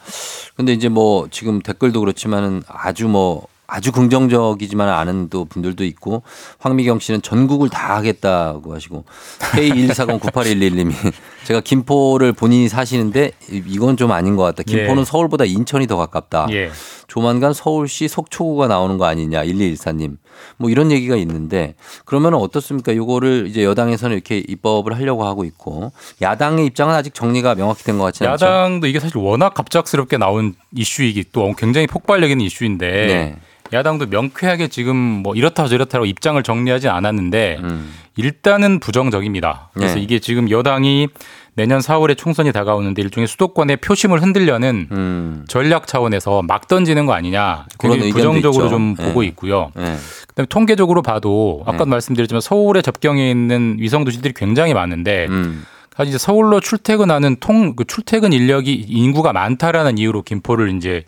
근데 0.56 0.72
이제 0.74 0.88
뭐 0.90 1.28
지금 1.30 1.62
댓글도 1.62 2.00
그렇지만은 2.00 2.64
아주 2.68 3.08
뭐 3.10 3.48
아주 3.68 3.92
긍정적이지만 3.92 4.88
않은 4.88 5.30
또 5.30 5.44
분들도 5.46 5.84
있고 5.86 6.22
황미경 6.60 7.00
씨는 7.00 7.22
전국을 7.24 7.68
다 7.70 7.96
하겠다고 7.96 8.74
하시고 8.74 9.04
K1409811님이 9.40 10.94
제가 11.46 11.62
김포를 11.62 12.32
본인이 12.32 12.70
사시는데 12.70 13.32
이- 13.52 13.64
이건 13.68 13.98
좀 13.98 14.12
아닌 14.12 14.36
것 14.36 14.44
같다. 14.44 14.62
김포는 14.64 15.02
예. 15.02 15.06
서울보다 15.06 15.46
인천이 15.46 15.88
더 15.88 15.98
가깝다. 15.98 16.48
예. 16.52 16.70
조만간 17.08 17.54
서울시 17.54 18.08
속초구가 18.08 18.68
나오는 18.68 18.98
거 18.98 19.06
아니냐 19.06 19.44
1214님 19.44 20.18
뭐 20.58 20.70
이런 20.70 20.92
얘기가 20.92 21.16
있는데 21.18 21.76
그러면 22.06 22.34
어떻습니까? 22.34 22.92
이거를 22.92 23.48
이제 23.48 23.64
여당에서는 23.64 24.16
이렇게 24.16 24.38
입법을 24.38 24.96
하려고 24.96 25.26
하고 25.26 25.44
있고 25.44 25.92
야당의 26.22 26.66
입장은 26.66 26.94
아직 26.96 27.14
정리가 27.14 27.56
명확히 27.56 27.84
된 27.84 27.98
것 27.98 28.04
같지는 28.06 28.32
않죠. 28.32 28.46
야당도 28.46 28.88
이게 28.88 29.00
사실 29.00 29.18
워낙 29.18 29.54
갑작스럽게 29.54 30.18
나온 30.18 30.56
이슈이기 30.76 31.26
또 31.32 31.54
굉장히 31.58 31.88
폭발력 31.88 32.30
있는 32.32 32.46
이슈인데 32.46 32.88
네. 33.08 33.36
야당도 33.74 34.08
명쾌하게 34.08 34.68
지금 34.68 34.96
뭐 34.96 35.34
이렇다 35.36 35.68
저렇다라고 35.68 36.06
입장을 36.06 36.42
정리하지 36.44 36.88
않았는데 36.88 37.58
음. 37.64 37.94
일단은 38.16 38.80
부정적입니다. 38.80 39.70
그래서 39.74 39.96
네. 39.96 40.02
이게 40.02 40.20
지금 40.20 40.50
여당이 40.50 41.08
내년 41.56 41.80
4월에 41.80 42.18
총선이 42.18 42.52
다가오는데 42.52 43.02
일종의 43.02 43.28
수도권의 43.28 43.78
표심을 43.78 44.22
흔들려는 44.22 44.88
음. 44.92 45.46
전략 45.48 45.88
차원에서 45.88 46.42
막 46.42 46.68
던지는 46.68 47.06
거 47.06 47.14
아니냐 47.14 47.66
그런 47.78 48.00
부정적으로 48.00 48.66
있죠. 48.66 48.70
좀 48.70 48.96
네. 48.96 49.08
보고 49.08 49.24
있고요. 49.24 49.72
네. 49.74 49.96
그다음에 50.28 50.48
통계적으로 50.48 51.02
봐도 51.02 51.64
아까 51.66 51.86
네. 51.86 51.92
말씀드렸지만 51.92 52.42
서울에 52.42 52.82
접경에 52.82 53.32
있는 53.32 53.78
위성 53.80 54.04
도시들이 54.04 54.34
굉장히 54.36 54.74
많은데 54.74 55.28
음. 55.30 55.66
사실 55.96 56.10
이제 56.10 56.18
서울로 56.18 56.60
출퇴근하는 56.60 57.38
통그 57.40 57.86
출퇴근 57.86 58.34
인력이 58.34 58.74
인구가 58.74 59.32
많다라는 59.32 59.98
이유로 59.98 60.24
김포를 60.24 60.76
이제 60.76 61.06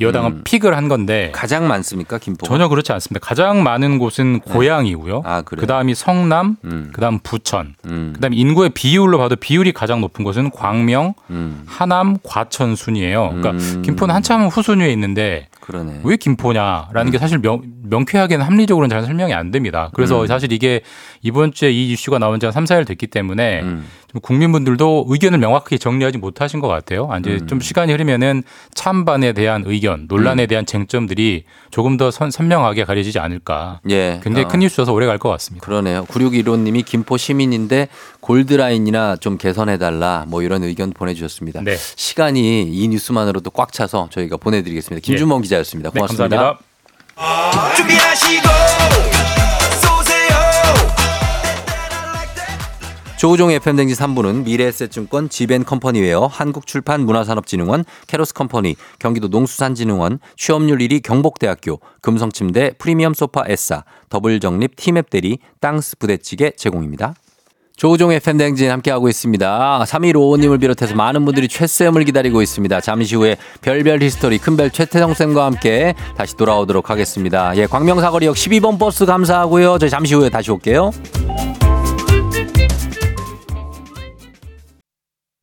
여당은 0.00 0.30
음. 0.30 0.40
픽을 0.44 0.76
한 0.76 0.88
건데 0.88 1.30
가장 1.34 1.66
많습니까 1.68 2.18
김포가? 2.18 2.48
전혀 2.48 2.68
그렇지 2.68 2.92
않습니다. 2.92 3.24
가장 3.26 3.62
많은 3.62 3.98
곳은 3.98 4.40
고양이고요. 4.40 5.22
아, 5.24 5.42
그래요? 5.42 5.60
그다음이 5.60 5.94
성남, 5.94 6.56
음. 6.64 6.90
그다음 6.92 7.18
부천, 7.20 7.74
음. 7.86 8.12
그다음 8.14 8.32
인구의 8.34 8.70
비율로 8.70 9.18
봐도 9.18 9.36
비율이 9.36 9.72
가장 9.72 10.00
높은 10.00 10.24
곳은 10.24 10.50
광명, 10.50 11.14
음. 11.30 11.62
하남, 11.66 12.16
과천 12.22 12.76
순이에요. 12.76 13.28
그러니까 13.36 13.50
음. 13.50 13.82
김포는 13.82 14.14
한참 14.14 14.46
후순위에 14.46 14.90
있는데 14.92 15.48
그러네. 15.60 16.00
왜 16.04 16.16
김포냐라는 16.16 17.08
음. 17.08 17.10
게 17.10 17.18
사실 17.18 17.38
명, 17.38 17.62
명쾌하게는 17.82 18.44
합리적으로는 18.44 18.88
잘 18.88 19.04
설명이 19.04 19.34
안 19.34 19.50
됩니다. 19.50 19.90
그래서 19.92 20.22
음. 20.22 20.26
사실 20.26 20.50
이게 20.52 20.80
이번 21.22 21.52
주에 21.52 21.70
이 21.70 21.92
이슈가 21.92 22.18
나온 22.18 22.40
지 22.40 22.46
한 22.46 22.52
3, 22.52 22.64
4일 22.64 22.86
됐기 22.86 23.08
때문에 23.08 23.60
음. 23.62 23.84
좀 24.10 24.20
국민분들도 24.22 25.06
의견을 25.08 25.38
명확하게 25.38 25.76
정리하지 25.76 26.16
못하신 26.16 26.60
것 26.60 26.68
같아요. 26.68 27.08
아, 27.10 27.18
이제 27.18 27.38
음. 27.42 27.46
좀 27.46 27.60
시간이 27.60 27.92
흐르면은 27.92 28.42
찬반에 28.72 29.32
대한 29.34 29.64
의견, 29.66 29.87
논란에 29.96 30.46
대한 30.46 30.66
쟁점들이 30.66 31.44
조금 31.70 31.96
더 31.96 32.10
선, 32.10 32.30
선명하게 32.30 32.84
가려지지 32.84 33.18
않을까. 33.18 33.80
예. 33.90 34.20
굉장히 34.22 34.44
어. 34.46 34.48
큰 34.48 34.62
이슈여서 34.62 34.92
오래 34.92 35.06
갈 35.06 35.18
것 35.18 35.28
같습니다. 35.30 35.64
그러네요. 35.64 36.04
9615님이 36.06 36.84
김포 36.84 37.16
시민인데 37.16 37.88
골드라인이나 38.20 39.16
좀 39.16 39.36
개선해달라 39.38 40.24
뭐 40.28 40.42
이런 40.42 40.62
의견 40.62 40.90
보내주셨습니다. 40.92 41.62
네. 41.62 41.76
시간이 41.76 42.62
이 42.70 42.88
뉴스만으로도 42.88 43.50
꽉 43.50 43.72
차서 43.72 44.08
저희가 44.12 44.36
보내드리겠습니다. 44.36 45.04
김준범 45.04 45.42
기자였습니다. 45.42 45.90
네, 45.90 45.98
고맙습니다. 46.00 46.36
감사합니다. 47.16 47.76
준비하시고 47.76 48.48
조우종 53.18 53.50
FM댕지 53.50 53.94
3부는 53.94 54.44
미래에셋증권 54.44 55.28
지벤컴퍼니웨어 55.28 56.28
한국출판문화산업진흥원 56.28 57.84
캐로스컴퍼니 58.06 58.76
경기도 59.00 59.26
농수산진흥원 59.26 60.20
취업률 60.36 60.78
1위 60.78 61.02
경복대학교 61.02 61.80
금성침대 62.00 62.74
프리미엄 62.78 63.14
소파 63.14 63.42
에싸 63.48 63.82
더블정립 64.08 64.76
티맵 64.76 65.10
대리 65.10 65.38
땅스 65.60 65.98
부대찌개 65.98 66.52
제공입니다. 66.52 67.14
조우종의 67.76 68.20
FM댕진 68.20 68.70
함께하고 68.70 69.08
있습니다. 69.08 69.84
3155님을 69.84 70.60
비롯해서 70.60 70.94
많은 70.94 71.24
분들이 71.24 71.48
최쌤을 71.48 72.04
기다리고 72.04 72.40
있습니다. 72.40 72.80
잠시 72.80 73.16
후에 73.16 73.36
별별 73.62 74.00
히스토리 74.00 74.38
큰별 74.38 74.70
최태성쌤과 74.70 75.44
함께 75.44 75.94
다시 76.16 76.36
돌아오도록 76.36 76.88
하겠습니다. 76.88 77.56
예, 77.56 77.66
광명사거리역 77.66 78.36
12번 78.36 78.78
버스 78.78 79.06
감사하고요. 79.06 79.78
저희 79.78 79.90
잠시 79.90 80.14
후에 80.14 80.28
다시 80.28 80.52
올게요. 80.52 80.92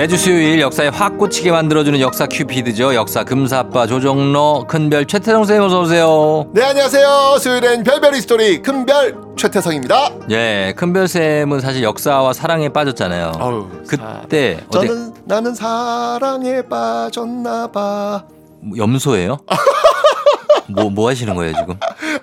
매주 0.00 0.16
수요일 0.16 0.62
역사에 0.62 0.88
확 0.88 1.18
꽂히게 1.18 1.50
만들어주는 1.50 2.00
역사 2.00 2.24
큐피드죠. 2.26 2.94
역사 2.94 3.22
금사빠 3.22 3.86
조정로 3.86 4.64
큰별 4.66 5.04
최태성 5.04 5.44
쌤 5.44 5.60
어서 5.62 5.82
오세요. 5.82 6.46
네 6.54 6.62
안녕하세요 6.64 7.36
수요일엔 7.38 7.82
별별 7.84 8.14
히스토리 8.14 8.62
큰별 8.62 9.14
최태성입니다 9.36 10.08
예, 10.30 10.72
큰별 10.74 11.06
쌤은 11.06 11.60
사실 11.60 11.82
역사와 11.82 12.32
사랑에 12.32 12.70
빠졌잖아요. 12.70 13.32
아우, 13.38 13.68
그때 13.86 14.60
어디 14.68 14.86
저는 14.88 15.12
나는 15.26 15.54
사랑에 15.54 16.62
빠졌나봐 16.62 18.24
뭐 18.62 18.78
염소예요? 18.78 19.36
뭐 20.70 20.84
뭐 20.88 21.10
하시는 21.10 21.34
거예요 21.34 21.52
지금? 21.58 21.74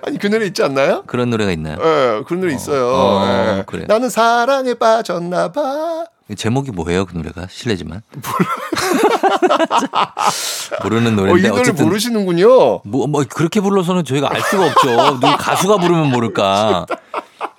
아니 0.04 0.18
그 0.18 0.26
노래 0.26 0.46
있지 0.46 0.64
않나요? 0.64 1.04
그런 1.06 1.30
노래가 1.30 1.52
있나요? 1.52 1.76
예, 1.80 2.24
그런 2.26 2.40
노래 2.40 2.54
있어요 2.54 2.88
어, 2.88 3.24
예. 3.58 3.62
그래요. 3.66 3.84
나는 3.86 4.10
사랑에 4.10 4.74
빠졌나봐 4.74 6.06
제목이 6.36 6.72
뭐예요 6.72 7.06
그 7.06 7.16
노래가? 7.16 7.46
실례지만. 7.50 8.02
모르는 10.82 11.06
어, 11.06 11.10
이 11.12 11.16
노래인데 11.16 11.48
노래 11.48 11.60
어쨌든 11.60 11.84
모르시는군요. 11.86 12.80
뭐, 12.84 13.06
뭐 13.06 13.24
그렇게 13.28 13.60
불러서는 13.60 14.04
저희가 14.04 14.28
알 14.30 14.40
수가 14.42 14.66
없죠. 14.66 14.90
누구 15.20 15.36
가수가 15.38 15.78
부르면 15.78 16.10
모를까. 16.10 16.86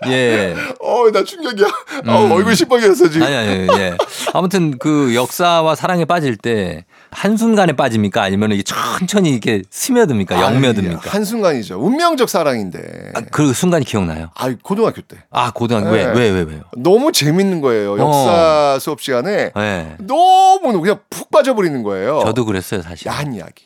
예. 0.08 0.56
어 0.80 1.12
나 1.12 1.24
충격이야. 1.24 1.68
어, 2.08 2.26
음. 2.26 2.32
얼굴 2.32 2.56
시뻘개졌어 2.56 3.10
지금. 3.10 3.26
아니 3.26 3.36
아니 3.36 3.68
예. 3.80 3.98
아무튼 4.34 4.78
그 4.78 5.16
역사와 5.16 5.76
사랑에 5.76 6.06
빠질 6.06 6.38
때 6.38 6.86
한순간에 7.12 7.74
빠집니까? 7.74 8.22
아니면 8.22 8.52
이게 8.52 8.62
천천히 8.64 9.32
이렇게 9.32 9.64
스며듭니까? 9.70 10.40
영며듭니까? 10.42 11.02
아이, 11.04 11.10
한순간이죠. 11.10 11.80
운명적 11.80 12.30
사랑인데. 12.30 13.12
아, 13.16 13.22
그 13.32 13.54
순간이 13.54 13.84
기억나요? 13.86 14.30
아 14.36 14.54
고등학교 14.62 15.02
때. 15.02 15.18
아 15.32 15.52
고등학교 15.52 15.92
네. 15.92 16.06
왜 16.06 16.14
왜 16.14 16.30
왜 16.32 16.42
왜요? 16.44 16.62
너무 16.78 17.12
재밌는 17.12 17.62
거예요 17.62 17.98
역사 17.98 18.78
수업 18.80 19.02
시간에. 19.02 19.52
예. 19.58 19.96
너무 20.00 20.80
그냥 20.82 21.00
푹 21.10 21.32
빠져버리는 21.32 21.82
거예요. 21.84 22.22
저도 22.24 22.46
그랬어요 22.46 22.82
사실. 22.82 23.08
야한 23.08 23.34
이야기. 23.34 23.66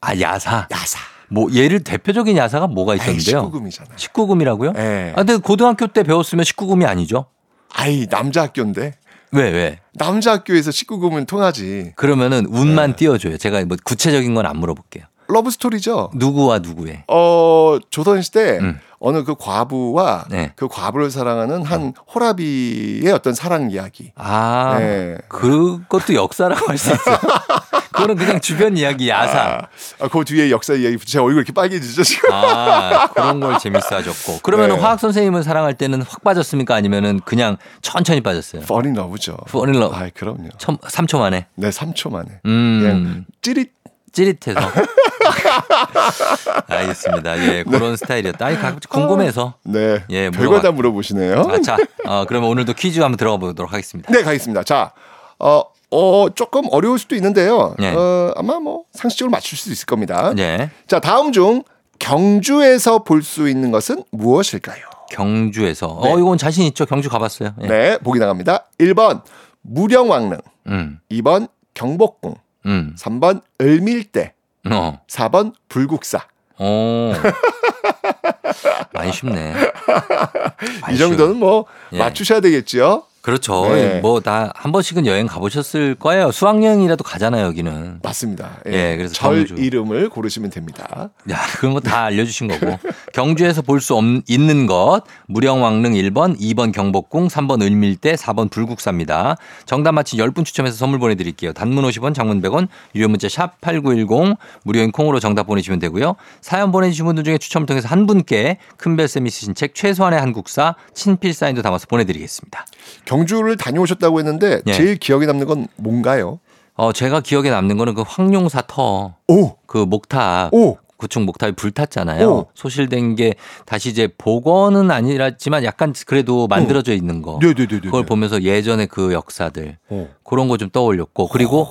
아 0.00 0.18
야사. 0.18 0.66
야사. 0.72 0.98
뭐 1.28 1.50
예를 1.52 1.80
대표적인 1.84 2.36
야사가 2.36 2.66
뭐가 2.66 2.94
있었는데요? 2.96 3.50
19금이잖아요. 3.50 3.96
19금이라고요? 3.96 4.76
예. 4.78 5.12
아, 5.12 5.16
근데 5.16 5.36
고등학교 5.36 5.86
때 5.86 6.02
배웠으면 6.02 6.44
19금이 6.44 6.86
아니죠? 6.86 7.26
아이 7.74 8.06
남자 8.06 8.42
학교인데 8.42 8.94
왜, 9.32 9.50
왜? 9.50 9.78
남자 9.94 10.32
학교에서 10.32 10.70
19금은 10.70 11.26
통하지 11.26 11.92
그러면은 11.96 12.46
네. 12.50 12.58
운만 12.60 12.96
띄워줘요. 12.96 13.36
제가 13.38 13.64
뭐 13.64 13.76
구체적인 13.84 14.34
건 14.34 14.46
안 14.46 14.56
물어볼게요. 14.58 15.04
러브 15.28 15.50
스토리죠. 15.50 16.10
누구와 16.14 16.58
누구의? 16.58 17.04
어 17.08 17.78
조선 17.90 18.20
시대 18.22 18.58
음. 18.58 18.78
어느 18.98 19.24
그 19.24 19.34
과부와 19.34 20.26
네. 20.30 20.52
그 20.56 20.68
과부를 20.68 21.10
사랑하는 21.10 21.62
한 21.62 21.94
홀아비의 22.14 23.10
어떤 23.12 23.32
사랑 23.34 23.70
이야기. 23.70 24.12
아, 24.16 24.76
네. 24.78 25.16
그것도 25.28 26.14
역사라고 26.14 26.66
할 26.68 26.76
수 26.78 26.92
있어요. 26.92 27.16
그거는 27.92 28.16
그냥 28.16 28.40
주변 28.40 28.76
이야기, 28.76 29.08
야사. 29.08 29.68
아, 30.00 30.08
그 30.08 30.24
뒤에 30.24 30.50
역사 30.50 30.74
이야기 30.74 30.98
제 30.98 31.18
얼굴 31.18 31.36
이렇게 31.36 31.52
빨개지죠 31.52 32.02
지금. 32.02 32.30
아, 32.32 33.08
그런 33.08 33.40
걸 33.40 33.58
재밌어 33.58 33.96
하셨고. 33.96 34.40
그러면은 34.42 34.76
네. 34.76 34.82
화학 34.82 35.00
선생님을 35.00 35.42
사랑할 35.42 35.74
때는 35.74 36.02
확 36.02 36.24
빠졌습니까? 36.24 36.74
아니면은 36.74 37.20
그냥 37.24 37.56
천천히 37.82 38.20
빠졌어요? 38.20 38.62
Fall 38.62 38.86
in 38.86 38.96
love죠. 38.96 39.36
Fall 39.48 39.70
in 39.74 39.82
love. 39.82 39.98
아, 39.98 40.10
그럼요. 40.14 40.48
첨, 40.58 40.76
3초 40.78 41.18
만에. 41.18 41.46
네, 41.54 41.70
3초 41.70 42.10
만에. 42.10 42.40
음. 42.46 42.80
그냥 42.82 43.24
찌릿 43.40 43.72
찌릿해서. 44.12 44.60
알겠습니다. 46.68 47.38
예, 47.38 47.64
그런 47.64 47.96
스타일이었다. 47.96 48.46
아니, 48.46 48.56
궁금해서. 48.88 49.54
네. 49.64 50.04
예, 50.10 50.30
별거 50.30 50.60
다 50.60 50.70
물어보시네요. 50.70 51.48
아, 51.50 51.60
자, 51.60 51.76
어, 52.06 52.24
그러면 52.28 52.50
오늘도 52.50 52.74
퀴즈 52.74 53.00
한번 53.00 53.16
들어가 53.16 53.38
보도록 53.38 53.72
하겠습니다. 53.72 54.12
네, 54.12 54.22
가겠습니다. 54.22 54.62
자, 54.64 54.92
어, 55.38 55.64
어, 55.92 56.28
조금 56.34 56.62
어려울 56.70 56.98
수도 56.98 57.14
있는데요. 57.14 57.74
네. 57.78 57.94
어, 57.94 58.32
아마 58.36 58.58
뭐 58.58 58.84
상식적으로 58.92 59.30
맞출 59.30 59.58
수 59.58 59.70
있을 59.70 59.86
겁니다. 59.86 60.32
네. 60.34 60.70
자, 60.86 60.98
다음 61.00 61.32
중 61.32 61.62
경주에서 61.98 63.04
볼 63.04 63.22
수 63.22 63.48
있는 63.48 63.70
것은 63.70 64.02
무엇일까요? 64.10 64.84
경주에서. 65.10 66.00
네. 66.02 66.12
어, 66.12 66.18
이건 66.18 66.38
자신 66.38 66.64
있죠. 66.64 66.86
경주 66.86 67.08
가봤어요. 67.10 67.54
예. 67.62 67.66
네, 67.66 67.98
보기 67.98 68.18
나갑니다. 68.18 68.64
1번 68.80 69.22
무령왕릉, 69.60 70.38
음, 70.68 70.98
2번 71.10 71.48
경복궁, 71.74 72.34
음, 72.66 72.96
3번 72.98 73.42
을밀대, 73.60 74.32
어, 74.70 74.98
4번 75.08 75.52
불국사. 75.68 76.26
어. 76.58 77.12
많이 78.92 79.12
쉽네. 79.12 79.54
이 80.92 80.96
정도는 80.98 81.36
뭐 81.36 81.66
예. 81.92 81.98
맞추셔야 81.98 82.40
되겠죠? 82.40 83.04
그렇죠. 83.22 83.68
네. 83.72 84.00
뭐다 84.00 84.52
한 84.56 84.72
번씩은 84.72 85.06
여행 85.06 85.26
가보셨을 85.28 85.94
거예요. 85.94 86.32
수학여행이라도 86.32 87.04
가잖아요, 87.04 87.46
여기는. 87.46 88.00
맞습니다. 88.02 88.58
예, 88.66 88.96
그래서 88.96 89.14
절 89.14 89.46
경주. 89.46 89.54
이름을 89.62 90.08
고르시면 90.08 90.50
됩니다. 90.50 91.10
야, 91.30 91.38
그런 91.58 91.72
거 91.74 91.80
다 91.80 92.04
알려주신 92.04 92.48
거고. 92.48 92.78
경주에서 93.14 93.62
볼 93.62 93.80
수 93.80 93.92
있는 94.28 94.66
것. 94.66 95.02
무령왕릉 95.28 95.92
1번, 95.92 96.38
2번 96.38 96.72
경복궁, 96.72 97.28
3번 97.28 97.62
을밀대, 97.62 98.14
4번 98.14 98.50
불국사입니다. 98.50 99.36
정답 99.66 99.92
맞힌 99.92 100.18
10분 100.18 100.44
추첨해서 100.44 100.76
선물 100.76 100.98
보내드릴게요. 100.98 101.52
단문 101.52 101.84
50원, 101.84 102.14
장문 102.14 102.42
100원, 102.42 102.68
유료 102.96 103.08
문자 103.08 103.28
샵 103.28 103.60
8910, 103.60 104.36
무료인 104.64 104.90
콩으로 104.92 105.20
정답 105.20 105.44
보내주시면 105.46 105.78
되고요. 105.78 106.16
사연 106.40 106.72
보내주신 106.72 107.04
분들 107.04 107.22
중에 107.24 107.38
추첨을 107.38 107.66
통해서 107.66 107.86
한 107.88 108.06
분께 108.06 108.58
큰별쌤이 108.78 109.30
쓰신 109.30 109.54
책 109.54 109.74
최소한의 109.76 110.18
한국사 110.20 110.74
친필 110.94 111.34
사인도 111.34 111.62
담아서 111.62 111.86
보내드리겠습니다. 111.88 112.64
경주를 113.04 113.56
다녀오셨다고 113.56 114.18
했는데 114.18 114.60
예. 114.66 114.72
제일 114.72 114.96
기억에 114.96 115.26
남는 115.26 115.46
건 115.46 115.66
뭔가요? 115.76 116.40
어, 116.74 116.92
제가 116.92 117.20
기억에 117.20 117.50
남는 117.50 117.76
거는 117.76 117.94
그 117.94 118.02
황룡사 118.06 118.62
터. 118.62 119.14
오! 119.28 119.56
그 119.66 119.78
목탑. 119.78 120.52
오! 120.54 120.78
구축 120.96 121.24
목탑이 121.24 121.52
불탔잖아요. 121.56 122.28
오. 122.30 122.46
소실된 122.54 123.16
게 123.16 123.34
다시 123.66 123.88
이제 123.88 124.08
복원은 124.16 124.90
아니랐지만 124.90 125.64
약간 125.64 125.92
그래도 126.06 126.46
만들어져 126.46 126.94
있는 126.94 127.22
거. 127.22 127.38
네네네네. 127.42 127.80
그걸 127.80 128.06
보면서 128.06 128.42
예전의 128.42 128.86
그 128.86 129.12
역사들 129.12 129.78
오. 129.90 130.08
그런 130.22 130.46
거 130.48 130.56
좀 130.56 130.70
떠올렸고 130.70 131.26
그리고 131.28 131.66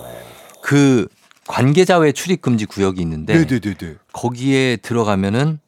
그 0.61 1.07
관계자 1.47 1.97
외 1.97 2.11
출입 2.11 2.41
금지 2.41 2.65
구역이 2.65 3.01
있는데 3.01 3.33
네네네네. 3.45 3.95
거기에 4.11 4.75
들어가면은 4.77 5.59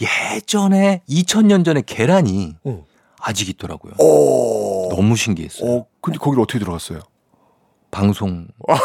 예전에 0.00 1.00
2000년 1.08 1.64
전에 1.64 1.82
계란이 1.84 2.56
어. 2.64 2.84
아직 3.26 3.48
있더라고요. 3.48 3.94
오. 3.98 4.88
너무 4.90 5.16
신기했어요. 5.16 5.70
어, 5.70 5.86
근데 6.00 6.18
거기를 6.18 6.42
어떻게 6.42 6.58
들어갔어요? 6.58 7.00
방송 8.00 8.46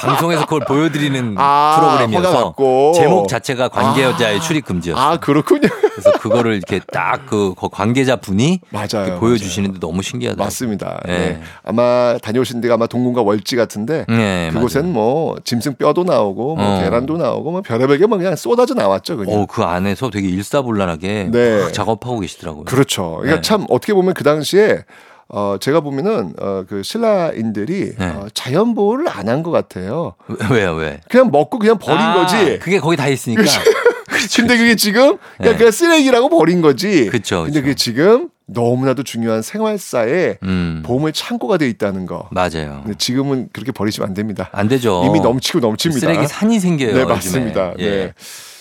방송에서 0.00 0.44
그걸 0.46 0.60
보여드리는 0.60 1.34
아, 1.36 1.76
프로그램이어서. 1.78 2.54
제목 2.94 3.28
자체가 3.28 3.68
관계자의 3.68 4.40
출입 4.40 4.64
금지였어요. 4.64 5.04
아, 5.04 5.16
그렇군요. 5.18 5.68
그래서 5.68 6.10
그거를 6.20 6.54
이렇게 6.54 6.80
딱 6.90 7.12
그 7.26 7.54
관계자 7.70 8.16
분이 8.16 8.60
맞아요. 8.70 9.18
보여주시는데 9.20 9.78
너무 9.80 10.02
신기하더라고요. 10.02 10.44
맞습니다. 10.44 11.00
네. 11.06 11.18
네. 11.18 11.40
아마 11.64 12.16
다녀오신 12.20 12.60
데가 12.60 12.74
아마 12.74 12.86
동궁과 12.86 13.22
월지 13.22 13.54
같은데 13.56 14.04
네, 14.08 14.50
그곳엔 14.52 14.92
뭐 14.92 15.36
짐승 15.44 15.76
뼈도 15.76 16.04
나오고 16.04 16.56
뭐 16.56 16.64
어. 16.64 16.80
계란도 16.82 17.16
나오고 17.18 17.50
뭐 17.52 17.62
별의별 17.62 17.98
게 17.98 18.06
뭐 18.06 18.18
그냥 18.18 18.34
쏟아져 18.36 18.74
나왔죠, 18.74 19.16
그냥. 19.18 19.40
어, 19.40 19.46
그 19.46 19.62
안에서 19.62 20.10
되게 20.10 20.28
일사불란하게 20.28 21.28
네. 21.30 21.62
막 21.62 21.72
작업하고 21.72 22.20
계시더라고요. 22.20 22.64
그렇죠. 22.64 23.16
그러니까 23.20 23.36
네. 23.36 23.40
참 23.42 23.66
어떻게 23.70 23.94
보면 23.94 24.14
그 24.14 24.24
당시에 24.24 24.84
어 25.32 25.56
제가 25.58 25.80
보면은 25.80 26.34
어 26.40 26.64
그 26.68 26.82
신라인들이 26.82 27.94
네. 27.98 28.06
어, 28.06 28.26
자연 28.34 28.74
보호를 28.74 29.08
안 29.08 29.28
한 29.28 29.42
것 29.42 29.50
같아요. 29.50 30.14
왜- 30.28 30.58
왜요, 30.60 30.74
왜? 30.74 31.00
그냥 31.10 31.30
먹고 31.32 31.58
그냥 31.58 31.78
버린 31.78 31.98
아, 32.00 32.14
거지. 32.14 32.58
그게 32.58 32.78
거기 32.78 32.96
다 32.96 33.08
있으니까. 33.08 33.42
근데 34.36 34.56
그게 34.56 34.76
지금 34.76 35.16
그냥, 35.38 35.52
네. 35.52 35.56
그냥 35.56 35.72
쓰레기라고 35.72 36.28
버린 36.28 36.60
거지. 36.60 37.06
그쵸, 37.06 37.44
근데 37.44 37.60
그게 37.60 37.74
지금 37.74 38.28
너무나도 38.46 39.02
중요한 39.04 39.40
생활사에 39.42 40.36
음, 40.42 40.82
보험의 40.84 41.12
창고가 41.14 41.56
돼 41.56 41.68
있다는 41.68 42.04
거. 42.06 42.28
맞아요. 42.30 42.84
지금은 42.98 43.48
그렇게 43.52 43.72
버리시면 43.72 44.08
안 44.08 44.14
됩니다. 44.14 44.50
안 44.52 44.68
되죠. 44.68 45.02
이미 45.06 45.20
넘치고 45.20 45.60
넘칩니다. 45.60 46.00
쓰레기 46.00 46.26
산이 46.26 46.60
생겨요. 46.60 46.92
네. 46.94 47.04
맞습니다. 47.06 47.72
예. 47.78 47.84
음. 47.84 47.88
네. 47.88 48.12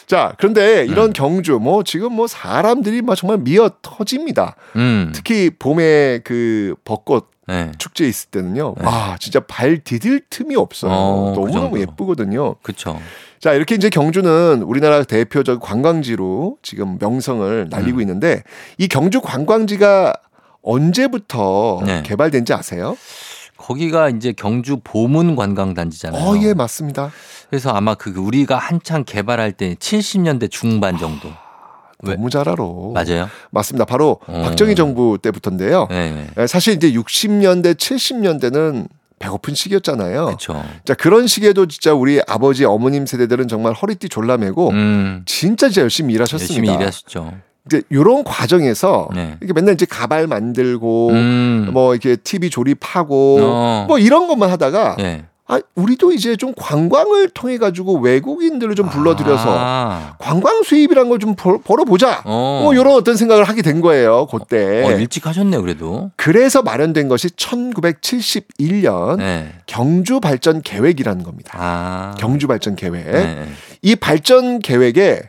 자, 0.08 0.34
그런데 0.38 0.86
이런 0.86 1.14
경주 1.14 1.60
뭐 1.62 1.84
지금 1.84 2.14
뭐 2.14 2.28
사람들이 2.28 3.02
막 3.02 3.16
정말 3.16 3.38
미어 3.38 3.70
터집니다. 3.82 4.56
음, 4.76 5.12
특히 5.16 5.50
봄에 5.58 6.20
그 6.24 6.76
벚꽃 6.84 7.30
네. 7.48 7.72
축제 7.78 8.06
있을 8.08 8.30
때는요. 8.30 8.76
와, 8.82 9.18
진짜 9.20 9.40
발 9.42 9.78
디딜 9.80 10.22
틈이 10.30 10.56
없어요. 10.56 10.92
어, 10.92 11.34
그 11.34 11.40
너무너무 11.40 11.78
정도. 11.78 11.80
예쁘거든요. 11.80 12.56
그쵸. 12.62 13.00
자, 13.40 13.54
이렇게 13.54 13.76
이제 13.76 13.90
경주는 13.90 14.62
우리나라 14.62 15.04
대표적 15.04 15.60
관광지로 15.62 16.58
지금 16.62 16.98
명성을 17.00 17.68
날리고 17.70 17.98
음. 17.98 18.02
있는데 18.02 18.44
이 18.78 18.88
경주 18.88 19.20
관광지가 19.20 20.14
언제부터 20.62 21.82
네. 21.86 22.04
개발된지 22.04 22.54
아세요? 22.54 22.96
거기가 23.58 24.10
이제 24.10 24.34
경주 24.36 24.78
보문 24.84 25.36
관광 25.36 25.74
단지잖아요. 25.74 26.24
어, 26.24 26.38
예, 26.42 26.54
맞습니다. 26.54 27.12
그래서 27.52 27.72
아마 27.72 27.96
그 27.96 28.12
우리가 28.12 28.58
한창 28.58 29.04
개발할 29.04 29.52
때 29.52 29.76
70년대 29.76 30.50
중반 30.50 30.98
정도. 30.98 31.28
왜? 32.02 32.16
너무 32.16 32.30
잘 32.30 32.48
알아. 32.48 32.64
맞아요. 32.94 33.30
맞습니다. 33.52 33.84
바로 33.84 34.20
어. 34.26 34.42
박정희 34.46 34.74
정부 34.74 35.18
때부터인데요. 35.22 35.88
네. 35.90 36.28
예, 36.38 36.48
사실 36.48 36.76
이제 36.76 36.94
60년대, 36.94 37.76
70년대는 37.76 38.88
배고픈 39.20 39.54
시기였잖아요. 39.54 40.28
그렇죠. 40.28 40.64
자, 40.86 40.94
그런 40.94 41.28
시기에도 41.28 41.66
진짜 41.66 41.94
우리 41.94 42.22
아버지, 42.26 42.64
어머님 42.64 43.06
세대들은 43.06 43.50
정말 43.50 43.74
허리띠 43.74 44.08
졸라매고 44.08 44.70
음, 44.70 45.24
진짜 45.26 45.68
진짜 45.68 45.82
열심히 45.82 46.14
일하셨습니다. 46.14 46.56
열심히 46.56 46.74
일하셨죠. 46.74 47.34
이제 47.66 47.84
이런 47.90 48.24
과정에서 48.24 49.10
네. 49.14 49.38
이렇게 49.42 49.54
맨날 49.54 49.74
이제 49.74 49.86
가발 49.86 50.26
만들고 50.26 51.10
음, 51.10 51.70
뭐 51.74 51.94
이렇게 51.94 52.16
TV 52.16 52.50
조립하고 52.50 53.40
어. 53.42 53.86
뭐 53.90 54.00
이런 54.00 54.28
것만 54.28 54.50
하다가 54.50 54.96
네. 54.98 55.26
아, 55.54 55.60
우리도 55.76 56.14
이제 56.14 56.38
좀 56.38 56.54
관광을 56.56 57.30
통해 57.32 57.58
가지고 57.58 58.00
외국인들을 58.00 58.74
좀 58.76 58.90
불러들여서 58.90 59.44
아, 59.50 60.16
관광 60.18 60.64
수입이란 60.64 61.10
걸 61.10 61.20
좀 61.20 61.36
벌어보자. 61.36 62.22
어. 62.26 62.62
뭐 62.64 62.74
이런 62.74 62.94
어떤 62.96 63.18
생각을 63.18 63.44
하게 63.44 63.62
된 63.62 63.82
거예요. 63.82 64.28
그때. 64.28 64.82
어, 64.86 64.92
일찍 64.94 65.28
하셨네요, 65.28 65.62
그래도. 65.62 66.10
그래서 66.16 66.62
마련된 66.62 67.10
것이 67.10 67.28
1971년 67.30 69.18
네. 69.18 69.54
경주 69.66 70.20
발전 70.20 70.62
계획이라는 70.62 71.24
겁니다. 71.24 71.54
아. 71.60 72.16
경주 72.18 72.48
발전 72.48 72.76
계획. 72.76 73.04
네. 73.12 73.46
이 73.82 73.96
발전 73.96 74.60
계획에 74.60 75.22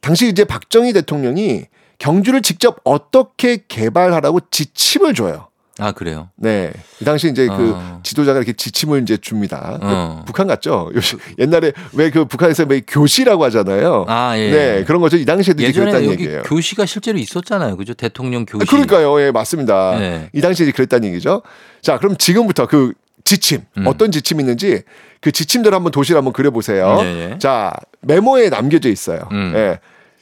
당시 0.00 0.28
이제 0.28 0.44
박정희 0.44 0.92
대통령이 0.92 1.64
경주를 1.98 2.42
직접 2.42 2.78
어떻게 2.84 3.58
개발하라고 3.68 4.40
지침을 4.50 5.14
줘요. 5.14 5.48
아, 5.78 5.92
그래요. 5.92 6.28
네. 6.36 6.70
이 7.00 7.04
당시 7.04 7.28
이제 7.30 7.46
그 7.46 7.72
어. 7.74 8.00
지도자가 8.02 8.38
이렇게 8.38 8.52
지침을 8.52 9.02
이제 9.02 9.16
줍니다. 9.16 9.78
어. 9.80 10.22
북한 10.26 10.46
같죠? 10.46 10.90
요시- 10.94 11.18
옛날에 11.38 11.72
왜 11.94 12.10
그 12.10 12.26
북한에서 12.26 12.66
왜 12.68 12.82
교시라고 12.86 13.42
하잖아요. 13.44 14.04
아, 14.06 14.36
예. 14.36 14.50
네. 14.50 14.84
그런 14.84 15.00
거죠. 15.00 15.16
이 15.16 15.24
당시에도 15.24 15.62
예전에 15.62 15.86
그랬다는 15.92 16.12
여기 16.12 16.24
얘기예요. 16.24 16.42
교시가 16.42 16.84
실제로 16.84 17.18
있었잖아요. 17.18 17.76
그죠? 17.78 17.94
대통령 17.94 18.44
교시. 18.44 18.62
아, 18.62 18.70
그러니까요. 18.70 19.18
예, 19.22 19.30
맞습니다. 19.30 19.98
네. 19.98 20.28
이 20.34 20.40
당시에 20.42 20.66
이제 20.66 20.72
그랬다는 20.72 21.08
얘기죠. 21.08 21.40
자, 21.80 21.96
그럼 21.98 22.16
지금부터 22.18 22.66
그 22.66 22.92
지침, 23.24 23.62
음. 23.78 23.86
어떤 23.86 24.10
지침이 24.10 24.42
있는지 24.42 24.82
그 25.22 25.32
지침대로 25.32 25.74
한번 25.74 25.90
도시를 25.92 26.18
한번 26.18 26.32
그려보세요. 26.34 26.98
예, 27.00 27.30
예. 27.32 27.38
자, 27.38 27.72
메모에 28.02 28.50
남겨져 28.50 28.90
있어요. 28.90 29.20
음. 29.32 29.52
예. 29.56 29.78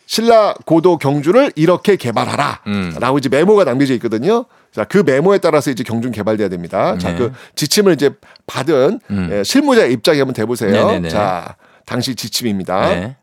신라 0.06 0.54
고도 0.66 0.98
경주를 0.98 1.52
이렇게 1.56 1.96
개발하라. 1.96 2.60
음. 2.66 2.94
라고 3.00 3.18
이제 3.18 3.28
메모가 3.28 3.64
남겨져 3.64 3.94
있거든요. 3.94 4.44
자, 4.72 4.84
그 4.84 4.98
메모에 4.98 5.38
따라서 5.38 5.70
이제 5.70 5.82
경주는 5.82 6.12
개발돼야 6.12 6.48
됩니다. 6.48 6.96
자, 6.98 7.10
네. 7.12 7.18
그 7.18 7.32
지침을 7.56 7.94
이제 7.94 8.10
받은 8.46 9.00
음. 9.10 9.28
예, 9.32 9.42
실무자 9.42 9.84
입장에 9.84 10.18
한번 10.18 10.34
대보세요. 10.34 10.70
네네네. 10.70 11.08
자, 11.08 11.56
당시 11.86 12.14
지침입니다. 12.14 12.88
네. 12.90 13.16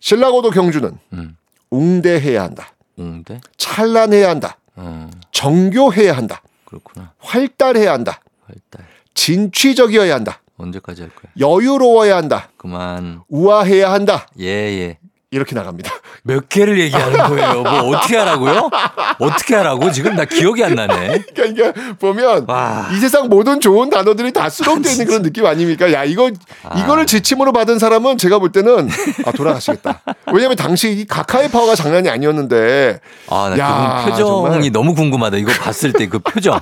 신라고도 0.00 0.50
경주는 0.50 0.98
음. 1.14 1.36
웅대해야 1.70 2.42
한다. 2.42 2.74
웅대? 2.96 3.40
찬란해야 3.56 4.28
한다. 4.28 4.58
어, 4.76 5.10
정교해야 5.32 6.14
한다. 6.16 6.42
그렇구나. 6.66 7.12
활달해야 7.18 7.92
한다. 7.92 8.20
일단 8.54 8.86
진취적이어야 9.14 10.14
한다. 10.14 10.40
언제까지 10.58 11.02
할 11.02 11.10
거야? 11.10 11.32
여유로워야 11.40 12.16
한다. 12.16 12.50
그만. 12.56 13.22
우아해야 13.28 13.90
한다. 13.92 14.26
예, 14.38 14.46
예. 14.46 14.98
이렇게 15.34 15.54
나갑니다. 15.54 15.90
몇 16.22 16.48
개를 16.48 16.78
얘기하는 16.80 17.18
거예요? 17.18 17.62
뭐 17.62 17.72
어떻게 17.96 18.16
하라고요? 18.16 18.70
어떻게 19.18 19.54
하라고? 19.56 19.90
지금 19.90 20.14
나 20.14 20.24
기억이 20.24 20.62
안 20.64 20.74
나네. 20.74 21.24
그러니까 21.34 21.44
이게 21.44 21.72
보면 21.98 22.46
이 22.94 23.00
세상 23.00 23.28
모든 23.28 23.60
좋은 23.60 23.90
단어들이 23.90 24.32
다 24.32 24.48
수록되어 24.48 24.92
있는 24.92 25.06
그런 25.06 25.22
느낌 25.22 25.44
아닙니까? 25.44 25.92
야 25.92 26.04
이거 26.04 26.30
이거를 26.76 27.06
지침으로 27.06 27.52
받은 27.52 27.78
사람은 27.78 28.16
제가 28.16 28.38
볼 28.38 28.52
때는 28.52 28.88
아 29.26 29.32
돌아가시겠다. 29.32 30.00
왜냐면 30.32 30.56
당시 30.56 30.92
이 30.92 31.04
각하의 31.06 31.50
파워가 31.50 31.74
장난이 31.74 32.08
아니었는데. 32.08 33.00
아, 33.28 33.52
나 33.54 33.58
야, 33.58 34.02
그분 34.04 34.10
표정이 34.12 34.52
정말. 34.52 34.72
너무 34.72 34.94
궁금하다. 34.94 35.36
이거 35.38 35.52
봤을 35.52 35.92
때 35.92 36.04
그 36.06 36.18
표정. 36.18 36.60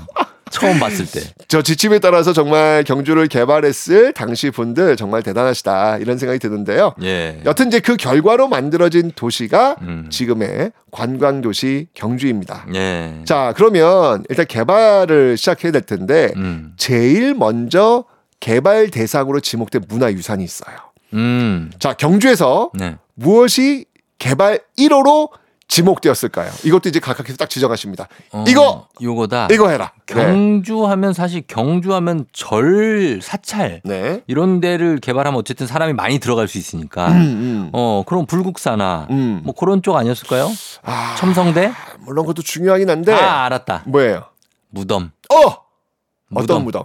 처음 0.52 0.78
봤을 0.78 1.06
때. 1.06 1.20
저 1.48 1.62
지침에 1.62 1.98
따라서 1.98 2.32
정말 2.32 2.84
경주를 2.84 3.26
개발했을 3.26 4.12
당시 4.12 4.50
분들 4.50 4.96
정말 4.96 5.22
대단하시다 5.22 5.98
이런 5.98 6.18
생각이 6.18 6.38
드는데요. 6.38 6.94
예. 7.02 7.40
여튼 7.44 7.68
이제 7.68 7.80
그 7.80 7.96
결과로 7.96 8.48
만들어진 8.48 9.10
도시가 9.16 9.76
음. 9.80 10.06
지금의 10.10 10.72
관광 10.90 11.40
도시 11.40 11.88
경주입니다. 11.94 12.66
예. 12.74 13.22
자, 13.24 13.52
그러면 13.56 14.24
일단 14.28 14.46
개발을 14.46 15.36
시작해야 15.36 15.72
될 15.72 15.82
텐데 15.82 16.32
음. 16.36 16.74
제일 16.76 17.34
먼저 17.34 18.04
개발 18.38 18.90
대상으로 18.90 19.40
지목된 19.40 19.84
문화유산이 19.88 20.44
있어요. 20.44 20.76
음. 21.14 21.70
자, 21.78 21.94
경주에서 21.94 22.70
네. 22.74 22.96
무엇이 23.14 23.86
개발 24.18 24.60
1호로 24.78 25.30
지목되었을까요? 25.68 26.50
이것도 26.64 26.88
이제 26.88 27.00
각각에서 27.00 27.36
딱 27.36 27.48
지정하십니다. 27.48 28.08
어, 28.32 28.44
이거 28.46 28.88
요거다. 29.00 29.48
이거 29.50 29.68
해라. 29.70 29.92
네. 30.06 30.14
경주하면 30.14 31.12
사실 31.14 31.42
경주하면 31.46 32.26
절 32.32 33.20
사찰 33.22 33.80
네. 33.84 34.20
이런 34.26 34.60
데를 34.60 34.98
개발하면 34.98 35.38
어쨌든 35.38 35.66
사람이 35.66 35.94
많이 35.94 36.18
들어갈 36.18 36.48
수 36.48 36.58
있으니까 36.58 37.08
음, 37.08 37.16
음. 37.16 37.70
어 37.72 38.02
그럼 38.06 38.26
불국사나 38.26 39.06
음. 39.10 39.40
뭐 39.44 39.54
그런 39.54 39.82
쪽 39.82 39.96
아니었을까요? 39.96 40.48
아, 40.82 41.14
첨성대? 41.18 41.72
물론 42.00 42.26
그것도 42.26 42.42
중요하긴 42.42 42.90
한데 42.90 43.12
아 43.14 43.44
알았다. 43.44 43.84
뭐예요? 43.86 44.24
무덤. 44.70 45.10
어! 45.32 45.62
어떤 46.34 46.64
무덤? 46.64 46.84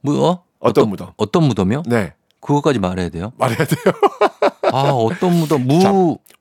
무 0.00 0.24
어? 0.26 0.42
어떤 0.60 0.88
무덤? 0.88 1.12
어떤 1.16 1.44
무덤이요? 1.44 1.82
네. 1.86 2.14
그거까지 2.40 2.78
말해야 2.78 3.08
돼요? 3.08 3.32
말해야 3.36 3.66
돼요. 3.66 3.94
아 4.72 4.90
어떤 4.90 5.34
무덤? 5.34 5.66
무 5.66 5.78
자, 5.82 5.92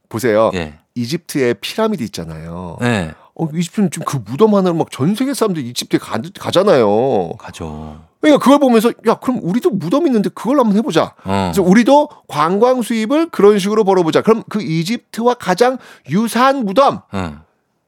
보세요. 0.10 0.52
예. 0.54 0.76
이집트에 0.96 1.54
피라미드 1.56 2.04
있잖아요. 2.04 2.78
네. 2.82 3.14
어, 3.36 3.48
이집트는 3.54 3.92
지금 3.92 4.06
그 4.06 4.18
무덤 4.26 4.56
하나로 4.56 4.76
막 4.76 4.88
전 4.92 5.14
세계 5.16 5.34
사람들이 5.34 5.68
이집트에 5.70 6.00
가, 6.00 6.20
가잖아요. 6.40 7.34
가죠. 7.38 8.02
그러니까 8.20 8.44
그걸 8.44 8.58
보면서 8.60 8.92
야 9.08 9.16
그럼 9.16 9.40
우리도 9.44 9.70
무덤 9.70 10.08
있는데 10.08 10.30
그걸 10.30 10.60
한번 10.60 10.76
해보자. 10.76 11.14
어. 11.24 11.52
그래서 11.54 11.62
우리도 11.62 12.10
관광 12.28 12.82
수입을 12.82 13.30
그런 13.30 13.60
식으로 13.60 13.84
벌어보자. 13.84 14.22
그럼 14.24 14.42
그 14.50 14.62
이집트와 14.62 15.36
가장 15.36 15.78
유사한 16.10 16.66
무덤 16.66 17.02
어. 17.12 17.42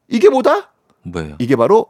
이게 0.08 0.28
뭐다? 0.28 0.70
뭐예요? 1.02 1.34
이게 1.40 1.56
바로 1.56 1.86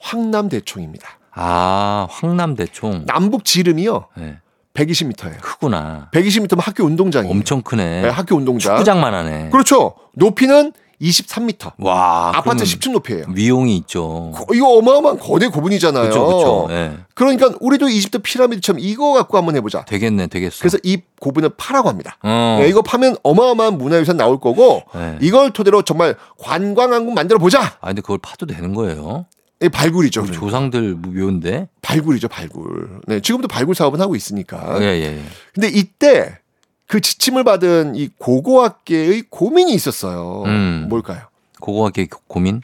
황남대총입니다. 0.00 1.08
아 1.32 2.06
황남대총. 2.10 3.04
남북 3.06 3.44
지름이요 3.44 4.06
네. 4.16 4.38
120m예요. 4.74 5.40
크구나. 5.40 6.08
120m면 6.12 6.56
학교 6.60 6.84
운동장이에요. 6.84 7.30
엄청 7.32 7.62
크네. 7.62 8.02
네, 8.02 8.08
학교 8.08 8.36
운동장. 8.36 8.74
축구장만 8.76 9.14
하네. 9.14 9.50
그렇죠. 9.50 9.94
높이는 10.14 10.72
23m. 11.00 11.72
와. 11.78 12.28
아파트 12.30 12.42
그러면 12.44 12.64
10층 12.64 12.90
높이에요. 12.92 13.24
위용이 13.28 13.76
있죠. 13.78 14.32
거- 14.34 14.46
이거 14.54 14.76
어마어마한 14.78 15.18
거대 15.18 15.48
고분이잖아요. 15.48 16.02
그렇죠, 16.04 16.26
그렇죠. 16.26 16.66
예. 16.70 16.96
그러니까 17.14 17.50
우리도 17.60 17.88
이집트 17.88 18.18
피라미드처럼 18.18 18.80
이거 18.80 19.12
갖고 19.12 19.36
한번 19.36 19.54
해보자. 19.56 19.84
되겠네, 19.84 20.26
되겠어. 20.28 20.58
그래서 20.60 20.78
이 20.82 20.98
고분을 21.20 21.50
파라고 21.56 21.88
합니다. 21.88 22.16
어. 22.22 22.58
네, 22.60 22.68
이거 22.68 22.82
파면 22.82 23.16
어마어마한 23.22 23.76
문화유산 23.78 24.16
나올 24.16 24.40
거고 24.40 24.82
네. 24.94 25.18
이걸 25.20 25.50
토대로 25.52 25.82
정말 25.82 26.16
관광항공 26.38 27.14
만들어 27.14 27.38
보자. 27.38 27.60
아 27.80 27.86
근데 27.88 28.00
그걸 28.00 28.18
파도 28.18 28.46
되는 28.46 28.74
거예요? 28.74 29.26
이 29.64 29.68
발굴이죠. 29.68 30.22
그러니까. 30.22 30.40
조상들 30.40 30.94
묘인데. 30.94 31.68
발굴이죠, 31.82 32.28
발굴. 32.28 33.00
네, 33.06 33.20
지금도 33.20 33.48
발굴 33.48 33.74
사업은 33.74 34.00
하고 34.00 34.16
있으니까. 34.16 34.78
예, 34.80 34.86
예. 34.86 35.18
예. 35.18 35.22
근데 35.52 35.68
이때 35.68 36.38
그 36.86 37.00
지침을 37.00 37.44
받은 37.44 37.94
이 37.96 38.08
고고학계의 38.18 39.24
고민이 39.30 39.72
있었어요. 39.74 40.44
음. 40.46 40.86
뭘까요? 40.88 41.22
고고학계 41.60 42.08
고민? 42.26 42.62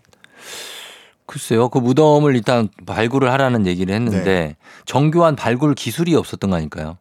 글쎄요. 1.26 1.68
그 1.68 1.78
무덤을 1.78 2.34
일단 2.34 2.68
발굴을 2.86 3.30
하라는 3.32 3.66
얘기를 3.66 3.94
했는데 3.94 4.24
네. 4.24 4.56
정교한 4.84 5.36
발굴 5.36 5.74
기술이 5.74 6.14
없었던 6.16 6.50
거 6.50 6.56
아닐까요? 6.56 6.98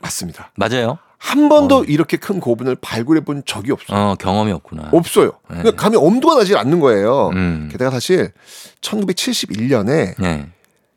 맞습니다. 0.00 0.50
맞아요. 0.56 0.98
한 1.22 1.50
번도 1.50 1.84
이렇게 1.84 2.16
큰 2.16 2.40
고분을 2.40 2.76
발굴해 2.80 3.20
본 3.20 3.42
적이 3.44 3.72
없어요. 3.72 3.96
어, 3.98 4.14
경험이 4.18 4.52
없구나. 4.52 4.88
없어요. 4.92 5.32
네. 5.50 5.58
그러니까 5.58 5.72
감히 5.76 5.96
엄두가 5.98 6.34
나지 6.36 6.56
않는 6.56 6.80
거예요. 6.80 7.28
음. 7.34 7.68
게다가 7.70 7.90
사실 7.90 8.32
1971년에 8.80 10.14
네. 10.18 10.46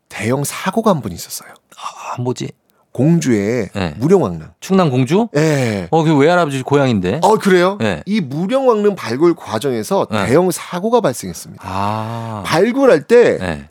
대형 0.08 0.42
사고가 0.44 0.90
한 0.90 1.02
번 1.02 1.12
있었어요. 1.12 1.50
아, 1.76 2.20
뭐지? 2.20 2.50
공주의 2.92 3.68
네. 3.74 3.94
무령왕릉. 3.98 4.48
충남 4.60 4.88
공주? 4.90 5.28
예. 5.36 5.88
어, 5.90 6.04
그 6.04 6.16
외할아버지 6.16 6.62
고향인데. 6.62 7.20
어 7.22 7.36
그래요? 7.36 7.76
네. 7.80 8.02
이 8.06 8.20
무령왕릉 8.20 8.94
발굴 8.94 9.34
과정에서 9.34 10.06
네. 10.10 10.26
대형 10.26 10.50
사고가 10.50 11.00
발생했습니다. 11.00 11.62
아. 11.66 12.42
발굴할 12.46 13.02
때 13.02 13.38
네. 13.38 13.68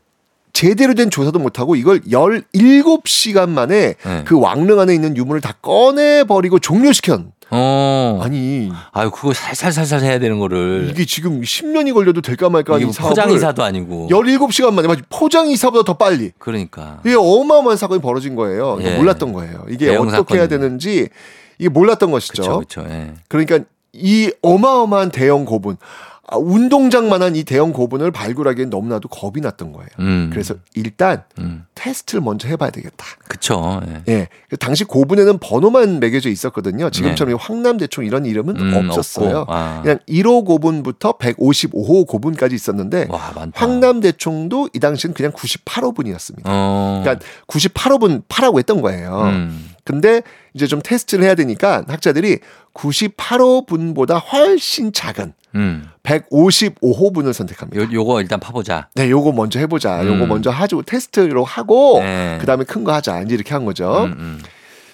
제대로 0.54 0.94
된 0.94 1.10
조사도 1.10 1.40
못하고 1.40 1.76
이걸 1.76 2.00
17시간 2.02 3.50
만에 3.50 3.96
네. 3.96 4.24
그 4.24 4.40
왕릉 4.40 4.80
안에 4.80 4.94
있는 4.94 5.18
유물을 5.18 5.42
다 5.42 5.54
꺼내버리고 5.62 6.60
종료시켰. 6.60 7.22
어. 7.50 8.20
아니 8.24 8.72
아유, 8.92 9.12
그거 9.12 9.34
살살살살 9.34 10.02
해야 10.02 10.20
되는 10.20 10.40
거를. 10.40 10.88
이게 10.90 11.06
지금 11.06 11.42
10년이 11.42 11.94
걸려도 11.94 12.22
될까 12.22 12.50
말까 12.50 12.76
하는 12.76 12.88
이 12.90 12.92
사업을 12.94 13.10
포장이사도 13.10 13.64
아니고. 13.64 14.08
17시간 14.12 14.74
만에 14.74 14.88
포장이사보다 15.10 15.84
더 15.84 15.94
빨리 15.96 16.32
그러니까. 16.38 17.00
이게 17.04 17.16
어마어마한 17.16 17.78
사건이 17.78 18.02
벌어진 18.02 18.36
거예요. 18.36 18.78
예. 18.82 18.96
몰랐던 18.98 19.34
거예요. 19.34 19.66
이게 19.70 19.90
어떻게 19.96 20.36
해야 20.36 20.44
사건이네. 20.44 20.48
되는지 20.48 21.10
이게 21.58 21.70
몰랐던 21.70 22.12
것이죠. 22.12 22.42
그렇죠, 22.42 22.84
그렇죠. 22.84 22.94
예. 22.94 23.14
그러니까 23.28 23.60
이 23.94 24.32
어마어마한 24.42 25.12
대형 25.12 25.46
고분, 25.46 25.78
아, 26.26 26.38
운동장만한 26.38 27.36
이 27.36 27.44
대형 27.44 27.74
고분을 27.74 28.12
발굴하기엔 28.12 28.70
너무나도 28.70 29.10
겁이 29.10 29.42
났던 29.42 29.74
거예요. 29.74 29.90
음. 30.00 30.30
그래서 30.32 30.56
일단 30.74 31.24
음. 31.40 31.66
테스트를 31.76 32.22
먼저 32.22 32.48
해봐야 32.48 32.70
되겠다. 32.70 33.06
그쵸. 33.28 33.82
예. 33.88 34.04
예, 34.08 34.28
그 34.50 34.56
당시 34.56 34.86
고분에는 34.86 35.40
번호만 35.40 36.00
매겨져 36.00 36.30
있었거든요. 36.30 36.90
지금처럼 36.92 37.36
황남대총 37.38 38.06
이런 38.06 38.26
이름은 38.26 38.54
네. 38.54 38.62
음, 38.62 38.90
없었어요. 38.90 39.46
아. 39.50 39.82
그냥 39.84 40.00
1호 40.08 40.46
고분부터 40.46 41.18
155호 41.18 42.08
고분까지 42.08 42.56
있었는데 42.56 43.08
와. 43.10 43.34
황남대총도 43.54 44.70
이 44.74 44.80
당시엔 44.80 45.14
그냥 45.14 45.34
98호분이었습니다. 45.34 46.44
어. 46.46 47.02
그러니까 47.04 47.26
98호분 47.48 48.24
파라고 48.30 48.60
했던 48.60 48.82
거예요. 48.82 49.24
음. 49.24 49.73
근데 49.84 50.22
이제 50.54 50.66
좀 50.68 50.82
테스트를 50.84 51.26
해야 51.26 51.36
되니까 51.36 51.84
학자들이 51.88 52.40
98호분보다 52.74 54.22
훨씬 54.32 54.92
작은 54.94 55.34
음. 55.56 55.88
155호분을 56.04 57.34
선택합니다. 57.34 57.84
요, 57.84 57.88
요거 57.92 58.22
일단 58.22 58.40
파보자. 58.40 58.88
네, 58.96 59.10
요거 59.10 59.32
먼저 59.34 59.60
해보자. 59.60 60.06
요거 60.06 60.24
음. 60.24 60.28
먼저 60.30 60.50
하죠. 60.50 60.82
테스트로 60.82 61.44
하고 61.44 62.00
네. 62.00 62.38
그 62.40 62.46
다음에 62.46 62.64
큰 62.64 62.84
거 62.84 62.94
하자. 62.94 63.22
이제 63.22 63.36
이렇게 63.36 63.54
한 63.54 63.66
거죠. 63.66 64.06
음, 64.06 64.14
음. 64.18 64.42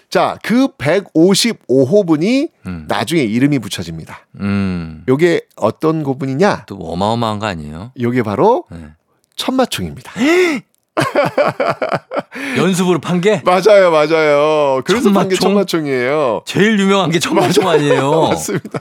자, 0.09 0.37
그 0.43 0.67
155호분이 0.77 2.49
음. 2.65 2.85
나중에 2.87 3.21
이름이 3.21 3.59
붙여집니다. 3.59 4.25
음. 4.39 5.03
요게 5.07 5.41
어떤 5.55 6.03
고분이냐? 6.03 6.63
또 6.67 6.75
어마어마한 6.77 7.39
거 7.39 7.45
아니에요? 7.45 7.91
요게 7.99 8.23
바로 8.23 8.65
네. 8.71 8.77
천마총입니다. 9.35 10.11
연습으로 12.57 12.99
판 12.99 13.21
게? 13.21 13.41
맞아요, 13.45 13.91
맞아요. 13.91 14.81
그래서 14.85 15.11
판게 15.11 15.35
천마총? 15.35 15.49
천마총이에요. 15.49 16.43
제일 16.45 16.79
유명한 16.79 17.11
게 17.11 17.19
천마총 17.19 17.67
아니에요? 17.67 18.29
맞습니다. 18.29 18.79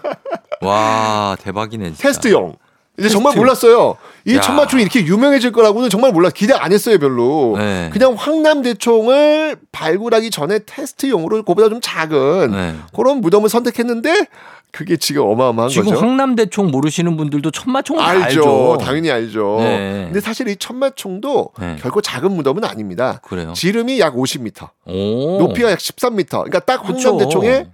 와, 0.61 1.37
대박이네. 1.41 1.87
진짜. 1.87 2.03
테스트용. 2.03 2.57
이제 2.99 3.09
정말 3.09 3.33
테스트. 3.33 3.39
몰랐어요. 3.41 3.97
이 4.25 4.37
야. 4.37 4.41
천마총이 4.41 4.83
이렇게 4.83 5.05
유명해질 5.05 5.53
거라고는 5.53 5.89
정말 5.91 6.13
몰라. 6.13 6.31
기대 6.31 6.53
안 6.55 6.73
했어요, 6.73 6.99
별로. 6.99 7.55
네. 7.57 7.91
그냥 7.93 8.15
황남대총을 8.17 9.57
발굴하기 9.73 10.31
전에 10.31 10.61
테스트용으로 10.67 11.43
그보다 11.45 11.69
좀 11.69 11.81
작은 11.81 12.51
네. 12.51 12.75
그런 12.95 13.21
무덤을 13.21 13.49
선택했는데 13.49 14.27
그게 14.71 14.97
지금 14.97 15.23
어마어마한 15.23 15.71
지금 15.71 15.87
거죠. 15.87 16.01
황남대총 16.01 16.71
모르시는 16.71 17.17
분들도 17.17 17.51
천마총은 17.51 18.03
다 18.03 18.09
알죠. 18.11 18.25
알죠. 18.25 18.79
당연히 18.85 19.11
알죠. 19.11 19.57
네. 19.61 20.03
근데 20.07 20.21
사실 20.21 20.49
이 20.49 20.57
천마총도 20.57 21.53
네. 21.59 21.77
결코 21.81 22.01
작은 22.01 22.31
무덤은 22.33 22.65
아닙니다. 22.65 23.21
그래요. 23.25 23.53
지름이 23.55 23.99
약 24.01 24.15
50m, 24.15 24.69
오. 24.87 25.39
높이가 25.39 25.71
약 25.71 25.79
13m. 25.79 26.29
그러니까 26.29 26.59
딱. 26.61 26.85
황남대총의 26.85 27.67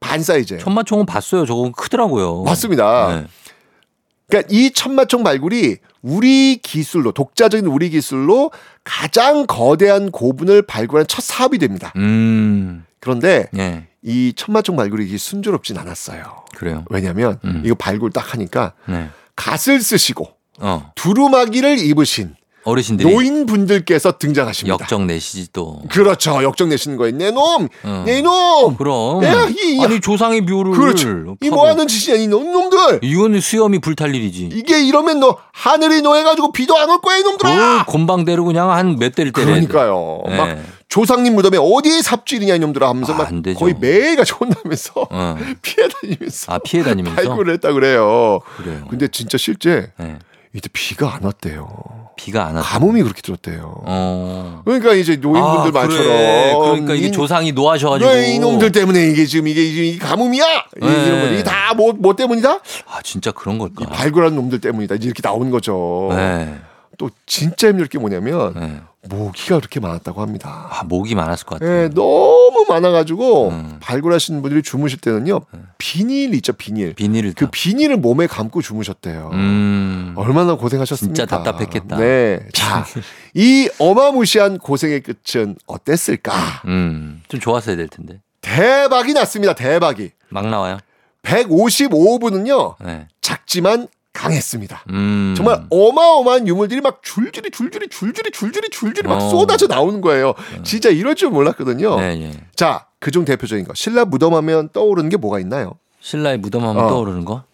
반 0.00 0.22
사이즈예요. 0.22 0.62
천마총은 0.62 1.04
봤어요. 1.06 1.44
저거 1.44 1.70
크더라고요. 1.76 2.44
맞습니다. 2.44 3.24
네. 4.28 4.42
그러니까 4.42 4.48
이 4.50 4.70
천마총 4.70 5.24
발굴이 5.24 5.76
우리 6.02 6.56
기술로 6.56 7.12
독자적인 7.12 7.66
우리 7.66 7.90
기술로 7.90 8.50
가장 8.84 9.46
거대한 9.46 10.10
고분을 10.10 10.62
발굴한 10.62 11.06
첫 11.06 11.22
사업이 11.22 11.58
됩니다. 11.58 11.92
음. 11.96 12.84
그런데 13.00 13.48
예. 13.56 13.86
이 14.02 14.32
천마총 14.36 14.76
발굴이 14.76 15.06
이게 15.06 15.18
순조롭진 15.18 15.78
않았어요. 15.78 16.44
그래요. 16.54 16.84
왜냐하면 16.90 17.38
음. 17.44 17.62
이거 17.64 17.74
발굴 17.74 18.10
딱 18.10 18.34
하니까 18.34 18.74
네. 18.86 19.08
갓을 19.34 19.80
쓰시고 19.80 20.28
어. 20.60 20.92
두루마기를 20.94 21.78
입으신 21.78 22.34
어르신들이 22.68 23.10
노인분들께서 23.12 24.18
등장하십니다. 24.18 24.72
역정 24.80 25.06
내시지 25.06 25.52
또. 25.52 25.80
그렇죠. 25.90 26.42
역정 26.42 26.68
내시는 26.68 26.96
거예요. 26.96 27.16
내 27.16 27.30
놈, 27.30 27.68
어. 27.84 28.02
내 28.06 28.20
놈. 28.22 28.76
그럼. 28.76 29.22
야, 29.24 29.48
이, 29.48 29.80
아니 29.82 30.00
조상의 30.00 30.42
묘를 30.42 30.72
그렇죠. 30.72 31.36
이 31.42 31.50
파고. 31.50 31.54
뭐 31.62 31.68
하는 31.68 31.86
짓이냐, 31.88 32.18
이 32.20 32.26
놈- 32.28 32.52
놈들. 32.52 33.00
이거는 33.02 33.40
수염이 33.40 33.78
불탈 33.80 34.14
일이지. 34.14 34.50
이게 34.52 34.82
이러면 34.84 35.20
너 35.20 35.36
하늘이 35.52 36.02
노해가지고 36.02 36.52
비도 36.52 36.76
안 36.76 36.88
올 36.90 37.00
거야, 37.00 37.18
이 37.18 37.22
놈들아. 37.22 37.84
그 37.86 37.92
곤방대로 37.92 38.44
그냥 38.44 38.70
한 38.70 38.96
몇 38.98 39.14
대를 39.14 39.32
때려야 39.32 39.60
돼. 39.60 39.66
그러니까요. 39.66 40.22
네. 40.26 40.36
막 40.36 40.58
조상님 40.88 41.34
무덤에 41.34 41.58
어디에 41.60 42.00
삽질이냐 42.00 42.54
이놈들아 42.54 42.88
하면서 42.88 43.12
막안 43.14 43.42
되죠. 43.42 43.58
거의 43.58 43.74
매일같이 43.78 44.32
혼나면서 44.32 44.92
어. 45.10 45.36
피해 45.60 45.86
다니면서 45.86 46.52
아 46.52 46.58
피해 46.58 46.82
다니면서. 46.82 47.14
발굴을 47.16 47.52
했다 47.54 47.72
그래요. 47.72 48.40
그래요. 48.56 48.84
근데 48.88 49.06
진짜 49.08 49.36
실제 49.36 49.90
네. 49.98 50.18
이때 50.54 50.68
비가 50.72 51.14
안 51.14 51.24
왔대요. 51.24 51.68
비가 52.16 52.46
안 52.46 52.56
왔. 52.56 52.62
가뭄이 52.62 53.02
그렇게 53.02 53.20
들었대요. 53.22 53.82
어. 53.84 54.62
그러니까 54.64 54.94
이제 54.94 55.16
노인분들 55.16 55.70
아, 55.70 55.72
말처럼 55.72 55.90
그래. 56.06 56.54
그러니까 56.58 56.94
이게 56.94 57.06
이- 57.08 57.12
조상이 57.12 57.52
노하셔가지고. 57.52 58.10
왜 58.10 58.32
이놈들 58.34 58.72
때문에 58.72 59.08
이게 59.10 59.26
지금 59.26 59.46
이게 59.46 59.64
지금 59.66 59.84
이 59.84 59.98
가뭄이야? 59.98 60.44
이- 60.82 60.84
네. 60.84 61.06
이런 61.06 61.20
거 61.20 61.26
이게 61.34 61.42
다뭐 61.44 61.92
뭐 61.98 62.16
때문이다? 62.16 62.50
아 62.50 63.02
진짜 63.04 63.30
그런 63.30 63.58
걸까? 63.58 63.84
발굴한 63.86 64.34
놈들 64.34 64.60
때문이다. 64.60 64.96
이제 64.96 65.06
이렇게 65.06 65.20
나오는 65.22 65.50
거죠. 65.50 66.08
네. 66.12 66.58
또 66.98 67.10
진짜 67.26 67.68
힘들 67.68 67.86
게 67.86 67.98
뭐냐면 67.98 68.52
네. 68.54 68.80
모기가 69.08 69.58
그렇게 69.58 69.80
많았다고 69.80 70.20
합니다. 70.20 70.68
아 70.70 70.82
목이 70.84 71.14
많았을 71.14 71.46
것 71.46 71.58
같아. 71.60 71.72
예, 71.72 71.88
너무 71.88 72.66
많아가지고 72.68 73.48
음. 73.50 73.76
발굴하시는 73.80 74.42
분들이 74.42 74.62
주무실 74.62 74.98
때는요 74.98 75.40
비닐 75.78 76.34
있죠 76.34 76.52
비닐 76.52 76.94
비닐을 76.94 77.32
그 77.34 77.46
다. 77.46 77.50
비닐을 77.52 77.96
몸에 77.96 78.26
감고 78.26 78.60
주무셨대요. 78.60 79.30
음. 79.32 80.12
얼마나 80.16 80.56
고생하셨습니까? 80.56 81.14
진짜 81.14 81.26
답답했겠다. 81.26 81.96
네, 81.96 82.40
자, 82.52 82.84
이 83.32 83.70
어마무시한 83.78 84.58
고생의 84.58 85.02
끝은 85.02 85.56
어땠을까? 85.66 86.32
음. 86.66 87.22
좀 87.28 87.38
좋았어야 87.40 87.76
될 87.76 87.88
텐데. 87.88 88.20
대박이 88.40 89.12
났습니다. 89.14 89.54
대박이. 89.54 90.10
막 90.28 90.48
나와요. 90.48 90.78
155분은요 91.22 92.74
네. 92.84 93.06
작지만 93.20 93.86
강했습니다. 94.18 94.84
음. 94.90 95.34
정말 95.36 95.64
어마어마한 95.70 96.48
유물들이 96.48 96.80
막 96.80 97.00
줄줄이 97.02 97.50
줄줄이 97.50 97.88
줄줄이 97.88 98.30
줄줄이 98.32 98.68
줄줄이 98.70 99.08
막 99.08 99.16
어. 99.16 99.28
쏟아져 99.30 99.68
나오는 99.68 100.00
거예요. 100.00 100.34
진짜 100.64 100.88
이럴 100.88 101.14
줄 101.14 101.30
몰랐거든요. 101.30 101.96
네, 102.00 102.20
예. 102.20 102.32
자, 102.56 102.86
그중 102.98 103.24
대표적인 103.24 103.64
거. 103.64 103.74
신라 103.74 104.04
무덤하면 104.04 104.70
떠오르는 104.72 105.08
게 105.08 105.16
뭐가 105.16 105.38
있나요? 105.38 105.74
신라의 106.00 106.38
무덤하면 106.38 106.84
어. 106.84 106.88
떠오르는 106.88 107.24
거? 107.24 107.44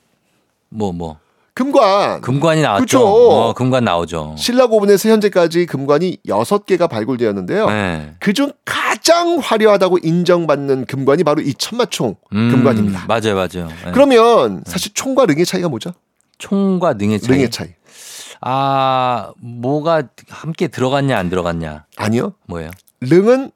뭐 0.71 0.93
뭐. 0.93 1.19
금관. 1.53 2.21
금관이 2.21 2.63
나왔죠. 2.63 2.81
그쵸. 2.85 3.01
어, 3.07 3.53
금관 3.53 3.85
나오죠. 3.85 4.35
신라 4.37 4.67
고분에서 4.67 5.09
현재까지 5.09 5.67
금관이 5.67 6.19
6개가 6.27 6.91
발굴되었는데요. 6.91 7.67
네. 7.67 8.15
그중 8.19 8.51
가장 8.65 9.39
화려하다고 9.39 9.99
인정받는 10.03 10.87
금관이 10.87 11.23
바로 11.23 11.43
이 11.43 11.55
천마총 11.55 12.17
음, 12.33 12.51
금관입니다. 12.51 13.05
맞아요, 13.07 13.35
맞아요. 13.37 13.69
네. 13.85 13.93
그러면 13.93 14.65
사실 14.67 14.93
총과 14.95 15.27
릉의 15.27 15.47
차이가 15.47 15.69
뭐죠? 15.69 15.93
총과 16.39 16.95
능의 16.95 17.21
차이. 17.21 17.37
릉의 17.37 17.51
차이. 17.51 17.69
아, 18.41 19.33
뭐가 19.41 20.03
함께 20.29 20.69
들어갔냐 20.69 21.17
안 21.17 21.31
들어갔냐? 21.31 21.87
아니요. 21.97 22.35
뭐예요? 22.47 22.71
릉은 23.01 23.51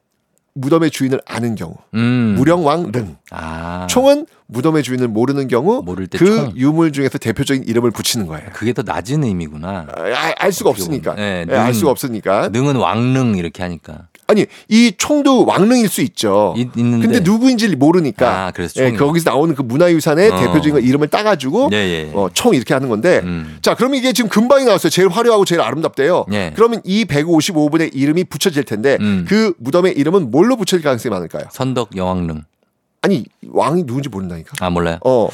무덤의 0.54 0.90
주인을 0.90 1.20
아는 1.26 1.54
경우. 1.54 1.74
음. 1.94 2.34
무령왕 2.36 2.90
릉. 2.90 3.16
아. 3.30 3.86
총은 3.88 4.26
무덤의 4.46 4.82
주인을 4.82 5.06
모르는 5.08 5.46
경우 5.46 5.82
모를 5.84 6.06
때 6.08 6.18
그 6.18 6.26
총. 6.26 6.52
유물 6.56 6.92
중에서 6.92 7.18
대표적인 7.18 7.64
이름을 7.64 7.90
붙이는 7.92 8.26
거예요. 8.26 8.48
그게 8.54 8.72
더 8.72 8.82
낮은 8.82 9.22
의미구나. 9.24 9.86
아, 9.94 10.32
알 10.38 10.50
수가 10.52 10.70
없으니까. 10.70 11.14
네, 11.14 11.44
예, 11.48 11.54
알 11.54 11.66
능. 11.66 11.72
수가 11.74 11.90
없으니까. 11.92 12.48
능은 12.48 12.76
왕능 12.76 13.36
이렇게 13.36 13.62
하니까. 13.62 14.08
아니 14.28 14.44
이 14.68 14.92
총도 14.96 15.46
왕릉일 15.46 15.88
수 15.88 16.02
있죠. 16.02 16.54
있, 16.56 16.68
있는데. 16.76 17.06
근데 17.06 17.20
누구인지 17.20 17.74
모르니까. 17.76 18.46
아, 18.46 18.50
그래서 18.50 18.84
예. 18.84 18.92
거기서 18.92 19.30
나오는 19.30 19.54
그 19.54 19.62
문화유산의 19.62 20.30
어. 20.30 20.36
대표적인 20.36 20.72
거 20.72 20.78
이름을 20.80 21.08
따가지고 21.08 21.70
예, 21.72 21.76
예. 21.76 22.10
어, 22.12 22.28
총 22.34 22.54
이렇게 22.54 22.74
하는 22.74 22.90
건데. 22.90 23.22
음. 23.24 23.56
자, 23.62 23.74
그러면 23.74 23.96
이게 23.98 24.12
지금 24.12 24.28
금방이 24.28 24.66
나왔어요. 24.66 24.90
제일 24.90 25.08
화려하고 25.08 25.46
제일 25.46 25.62
아름답대요. 25.62 26.26
예. 26.32 26.52
그러면 26.54 26.82
이 26.84 27.06
155분의 27.06 27.94
이름이 27.94 28.24
붙여질 28.24 28.64
텐데 28.64 28.98
음. 29.00 29.24
그 29.26 29.54
무덤의 29.58 29.94
이름은 29.96 30.30
뭘로 30.30 30.56
붙여질 30.56 30.84
가능성이 30.84 31.10
많을까요? 31.14 31.44
선덕 31.50 31.96
여왕릉. 31.96 32.44
아니 33.00 33.24
왕이 33.50 33.86
누군지 33.86 34.10
모른다니까. 34.10 34.52
아, 34.60 34.68
몰라요. 34.68 34.98
어, 35.06 35.28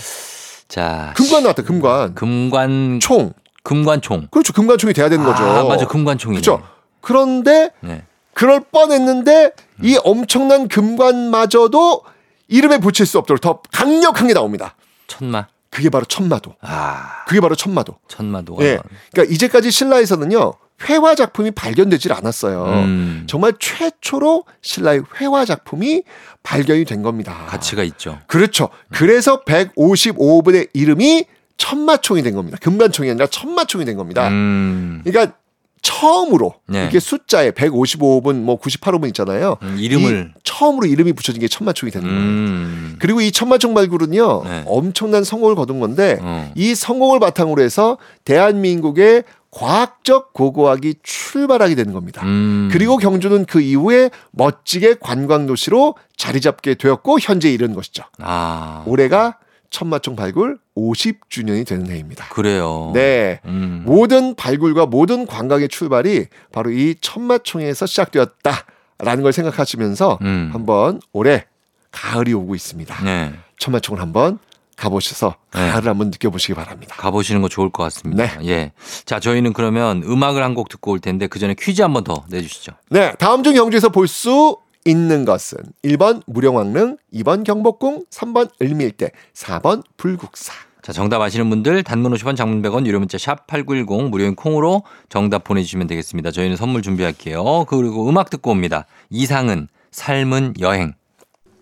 자. 0.69 1.13
금관 1.17 1.43
나왔다. 1.43 1.65
금관. 1.65 2.15
금관 2.15 3.01
총. 3.01 3.33
금관총. 3.65 4.29
그렇죠. 4.31 4.53
금관총이 4.53 4.93
돼야 4.95 5.09
되는 5.09 5.25
거죠. 5.25 5.43
아, 5.43 5.65
맞아. 5.65 5.85
금관총이네. 5.89 6.41
그렇죠. 6.41 6.63
그런데 7.01 7.71
네. 7.81 8.03
그럴 8.35 8.61
뻔했는데 8.61 9.53
이 9.83 9.99
엄청난 10.05 10.69
금관마저도 10.69 12.03
이름에 12.49 12.79
붙일 12.79 13.07
수 13.07 13.19
없도록 13.19 13.41
더 13.41 13.61
강력한 13.73 14.29
게 14.29 14.35
나옵니다. 14.35 14.75
천마. 15.07 15.47
그게 15.71 15.91
바로 15.91 16.05
천마도. 16.05 16.55
아, 16.61 17.25
그게 17.27 17.41
바로 17.41 17.57
천마도. 17.57 17.97
천마도가. 18.07 18.65
예. 18.65 18.79
그러니까 19.13 19.35
이제까지 19.35 19.71
신라에서는요. 19.71 20.53
회화 20.89 21.15
작품이 21.15 21.53
발견되질 21.53 22.13
않았어요. 22.13 22.65
음. 22.65 23.25
정말 23.29 23.55
최초로 23.59 24.45
신라의 24.61 25.03
회화 25.21 25.45
작품이 25.45 26.03
발견이 26.43 26.85
된 26.85 27.03
겁니다. 27.03 27.47
가치가 27.49 27.83
있죠. 27.85 28.21
그렇죠. 28.27 28.69
그래서 28.93 29.43
155분의 29.45 30.71
이름이 30.75 31.25
천마총이 31.57 32.23
된 32.23 32.35
겁니다. 32.35 32.59
금관총이 32.61 33.11
아니라 33.11 33.27
천마총이 33.27 33.85
된 33.85 33.97
겁니다. 33.97 34.29
음. 34.29 35.01
그러니까 35.05 35.37
처음으로 35.85 36.55
네. 36.67 36.87
이게 36.89 36.99
숫자에 36.99 37.51
155분 37.51 38.37
뭐 38.41 38.59
98호분 38.59 39.07
있잖아요. 39.09 39.59
음, 39.63 39.77
이름을. 39.79 40.33
이 40.35 40.41
처음으로 40.43 40.87
이름이 40.87 41.13
붙여진 41.13 41.41
게 41.41 41.47
천마총이 41.47 41.93
되는 41.93 42.09
거예요. 42.09 42.23
음. 42.23 42.97
그리고 42.99 43.21
이 43.21 43.31
천마총 43.31 43.75
발굴은요 43.75 44.43
네. 44.45 44.65
엄청난 44.67 45.23
성공을 45.23 45.55
거둔 45.55 45.81
건데 45.81 46.19
어. 46.23 46.51
이 46.55 46.75
성공을 46.75 47.21
바탕으로 47.21 47.63
해서 47.63 47.99
대한민국의 48.25 49.25
과학적 49.51 50.33
고고학이 50.33 50.95
출발하게 51.03 51.75
되는 51.75 51.93
겁니다. 51.93 52.23
음. 52.25 52.71
그리고 52.73 52.97
경주는 52.97 53.45
그 53.45 53.61
이후에 53.61 54.11
멋지게 54.33 54.97
관광 55.01 55.47
도시로 55.47 55.95
자리 56.17 56.41
잡게 56.41 56.75
되었고 56.75 57.19
현재 57.21 57.53
이른 57.53 57.75
것이죠. 57.75 58.05
아. 58.19 58.83
올해가 58.87 59.37
천마총 59.75 60.15
발굴 60.15 60.59
50주년이 60.77 61.67
되는 61.67 61.91
해입니다. 61.91 62.29
그래요. 62.29 62.93
네. 62.95 63.41
음. 63.45 63.83
모든 63.85 64.37
발굴과 64.37 64.87
모든 64.87 65.27
관광의 65.27 65.69
출발이 65.69 66.27
바로 66.53 66.71
이 66.71 66.95
천마총에서 67.01 67.85
시작되었다라는 67.87 69.23
걸 69.25 69.33
생각하시면서 69.33 70.19
음. 70.23 70.51
한번 70.53 71.01
올해 71.13 71.45
가을이 71.91 72.33
오고 72.35 72.55
있습니다. 72.55 73.03
네. 73.05 73.33
천마총을 73.59 74.01
한번 74.01 74.39
가보셔서 74.77 75.35
네. 75.55 75.71
가을을 75.71 75.89
한번 75.89 76.11
느껴보시기 76.11 76.55
바랍니다. 76.55 76.95
가보시는 76.99 77.43
거 77.43 77.49
좋을 77.49 77.71
것 77.71 77.83
같습니다. 77.85 78.39
네. 78.39 78.49
예. 78.49 78.73
자, 79.05 79.19
저희는 79.21 79.53
그러면 79.53 80.03
음악을 80.05 80.43
한 80.43 80.55
곡 80.55 80.69
듣고 80.69 80.93
올 80.93 81.01
텐데 81.01 81.27
그 81.27 81.41
전에 81.41 81.55
퀴즈 81.59 81.83
한번 81.83 82.05
더 82.05 82.25
내주시죠. 82.29 82.73
네, 82.91 83.13
다음 83.19 83.43
중 83.43 83.55
경주에서 83.55 83.89
볼 83.89 84.07
수 84.07 84.57
있는 84.85 85.25
것은 85.25 85.59
1번 85.85 86.23
무령왕릉, 86.27 86.99
2번 87.13 87.45
경복궁, 87.45 88.05
3번 88.11 88.51
을밀대, 88.61 89.11
4번 89.35 89.83
불국사. 89.97 90.53
자, 90.83 90.93
정답 90.93 91.23
아시는 91.23 91.49
분들 91.49 91.83
단문 91.83 92.13
50원 92.13 92.37
장문 92.37 92.61
100원 92.61 92.85
유료 92.85 92.99
문자 92.99 93.17
샵 93.17 93.47
8910 93.47 94.11
무료인 94.11 94.35
콩으로 94.35 94.83
정답 95.09 95.45
보내주시면 95.45 95.87
되겠습니다. 95.87 96.31
저희는 96.31 96.57
선물 96.57 96.83
준비할게요. 96.83 97.65
그리고 97.65 98.07
음악 98.07 98.29
듣고 98.29 98.51
옵니다. 98.51 98.85
이상은 99.09 99.69
삶은 99.93 100.55
여행. 100.61 100.93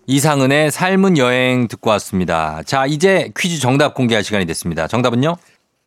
이상은의 0.07 0.71
삶은 0.71 1.17
여행 1.17 1.69
듣고 1.69 1.89
왔습니다. 1.91 2.61
자, 2.63 2.85
이제 2.85 3.31
퀴즈 3.37 3.61
정답 3.61 3.93
공개할 3.93 4.25
시간이 4.25 4.45
됐습니다. 4.45 4.87
정답은요? 4.89 5.37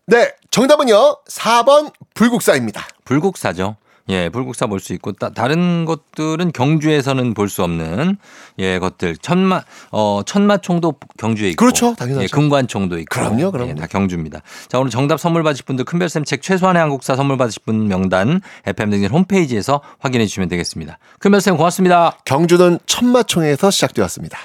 네, 0.06 0.32
정답은요. 0.50 1.18
4번 1.28 1.92
불국사입니다. 2.14 2.86
불국사죠. 3.04 3.76
예, 4.08 4.28
불국사 4.28 4.66
볼 4.66 4.78
수 4.78 4.92
있고 4.94 5.12
따, 5.12 5.30
다른 5.30 5.84
것들은 5.84 6.52
경주에서는 6.52 7.34
볼 7.34 7.48
수 7.48 7.62
없는 7.64 8.16
예 8.58 8.78
것들 8.78 9.16
천마 9.16 9.62
어 9.90 10.22
천마총도 10.24 10.94
경주에 11.18 11.50
있고 11.50 11.64
그렇죠, 11.64 11.94
당연하죠. 11.96 12.22
예, 12.24 12.26
금관총도 12.28 12.98
있고 13.00 13.14
그럼요, 13.20 13.50
그럼요. 13.50 13.70
예, 13.70 13.74
다 13.74 13.86
경주입니다. 13.86 14.40
자 14.68 14.78
오늘 14.78 14.90
정답 14.90 15.18
선물 15.18 15.42
받으실 15.42 15.64
분들 15.64 15.84
큰별쌤 15.84 16.24
책 16.24 16.42
최소한의 16.42 16.80
한국사 16.80 17.16
선물 17.16 17.36
받으실 17.36 17.62
분 17.64 17.88
명단 17.88 18.40
FM 18.66 18.90
등진 18.90 19.10
홈페이지에서 19.10 19.80
확인해 19.98 20.26
주시면 20.26 20.48
되겠습니다. 20.50 20.98
큰별쌤 21.18 21.56
고맙습니다. 21.56 22.18
경주는 22.24 22.78
천마총에서 22.86 23.70
시작되었습니다. 23.70 24.38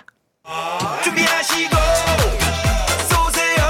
준비하시고 1.04 1.76
쏘세요 3.10 3.64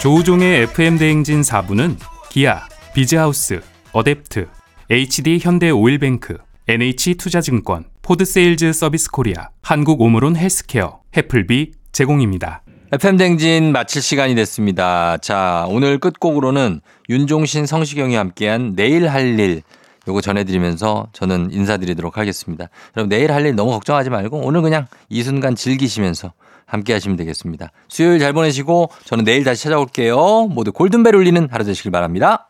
조우종의 0.00 0.62
FM 0.62 0.98
대행진 0.98 1.42
4부는 1.42 1.96
기아, 2.28 2.62
비즈하우스, 2.94 3.60
어댑트, 3.92 4.48
HD 4.90 5.38
현대 5.40 5.70
오일뱅크, 5.70 6.38
NH 6.68 7.14
투자증권, 7.14 7.84
포드세일즈 8.02 8.72
서비스 8.72 9.10
코리아, 9.10 9.48
한국 9.62 10.00
오므론 10.00 10.36
헬스케어, 10.36 11.00
해플비 11.16 11.72
제공입니다. 11.92 12.62
FM 12.92 13.16
대행진 13.16 13.72
마칠 13.72 14.02
시간이 14.02 14.34
됐습니다. 14.34 15.16
자, 15.18 15.64
오늘 15.68 15.98
끝곡으로는 15.98 16.80
윤종신 17.08 17.64
성시경이 17.66 18.16
함께한 18.16 18.74
내일 18.76 19.08
할 19.08 19.38
일 19.38 19.62
요거 20.08 20.20
전해드리면서 20.20 21.06
저는 21.12 21.52
인사드리도록 21.52 22.18
하겠습니다. 22.18 22.68
여러분 22.96 23.08
내일 23.08 23.30
할 23.32 23.46
일 23.46 23.54
너무 23.54 23.70
걱정하지 23.70 24.10
말고 24.10 24.40
오늘 24.40 24.60
그냥 24.60 24.88
이 25.08 25.22
순간 25.22 25.54
즐기시면서 25.54 26.32
함께 26.66 26.92
하시면 26.92 27.16
되겠습니다. 27.16 27.70
수요일 27.88 28.18
잘 28.18 28.32
보내시고 28.32 28.90
저는 29.04 29.24
내일 29.24 29.44
다시 29.44 29.62
찾아올게요. 29.62 30.48
모두 30.48 30.72
골든벨 30.72 31.14
울리는 31.14 31.48
하루 31.52 31.64
되시길 31.64 31.92
바랍니다. 31.92 32.48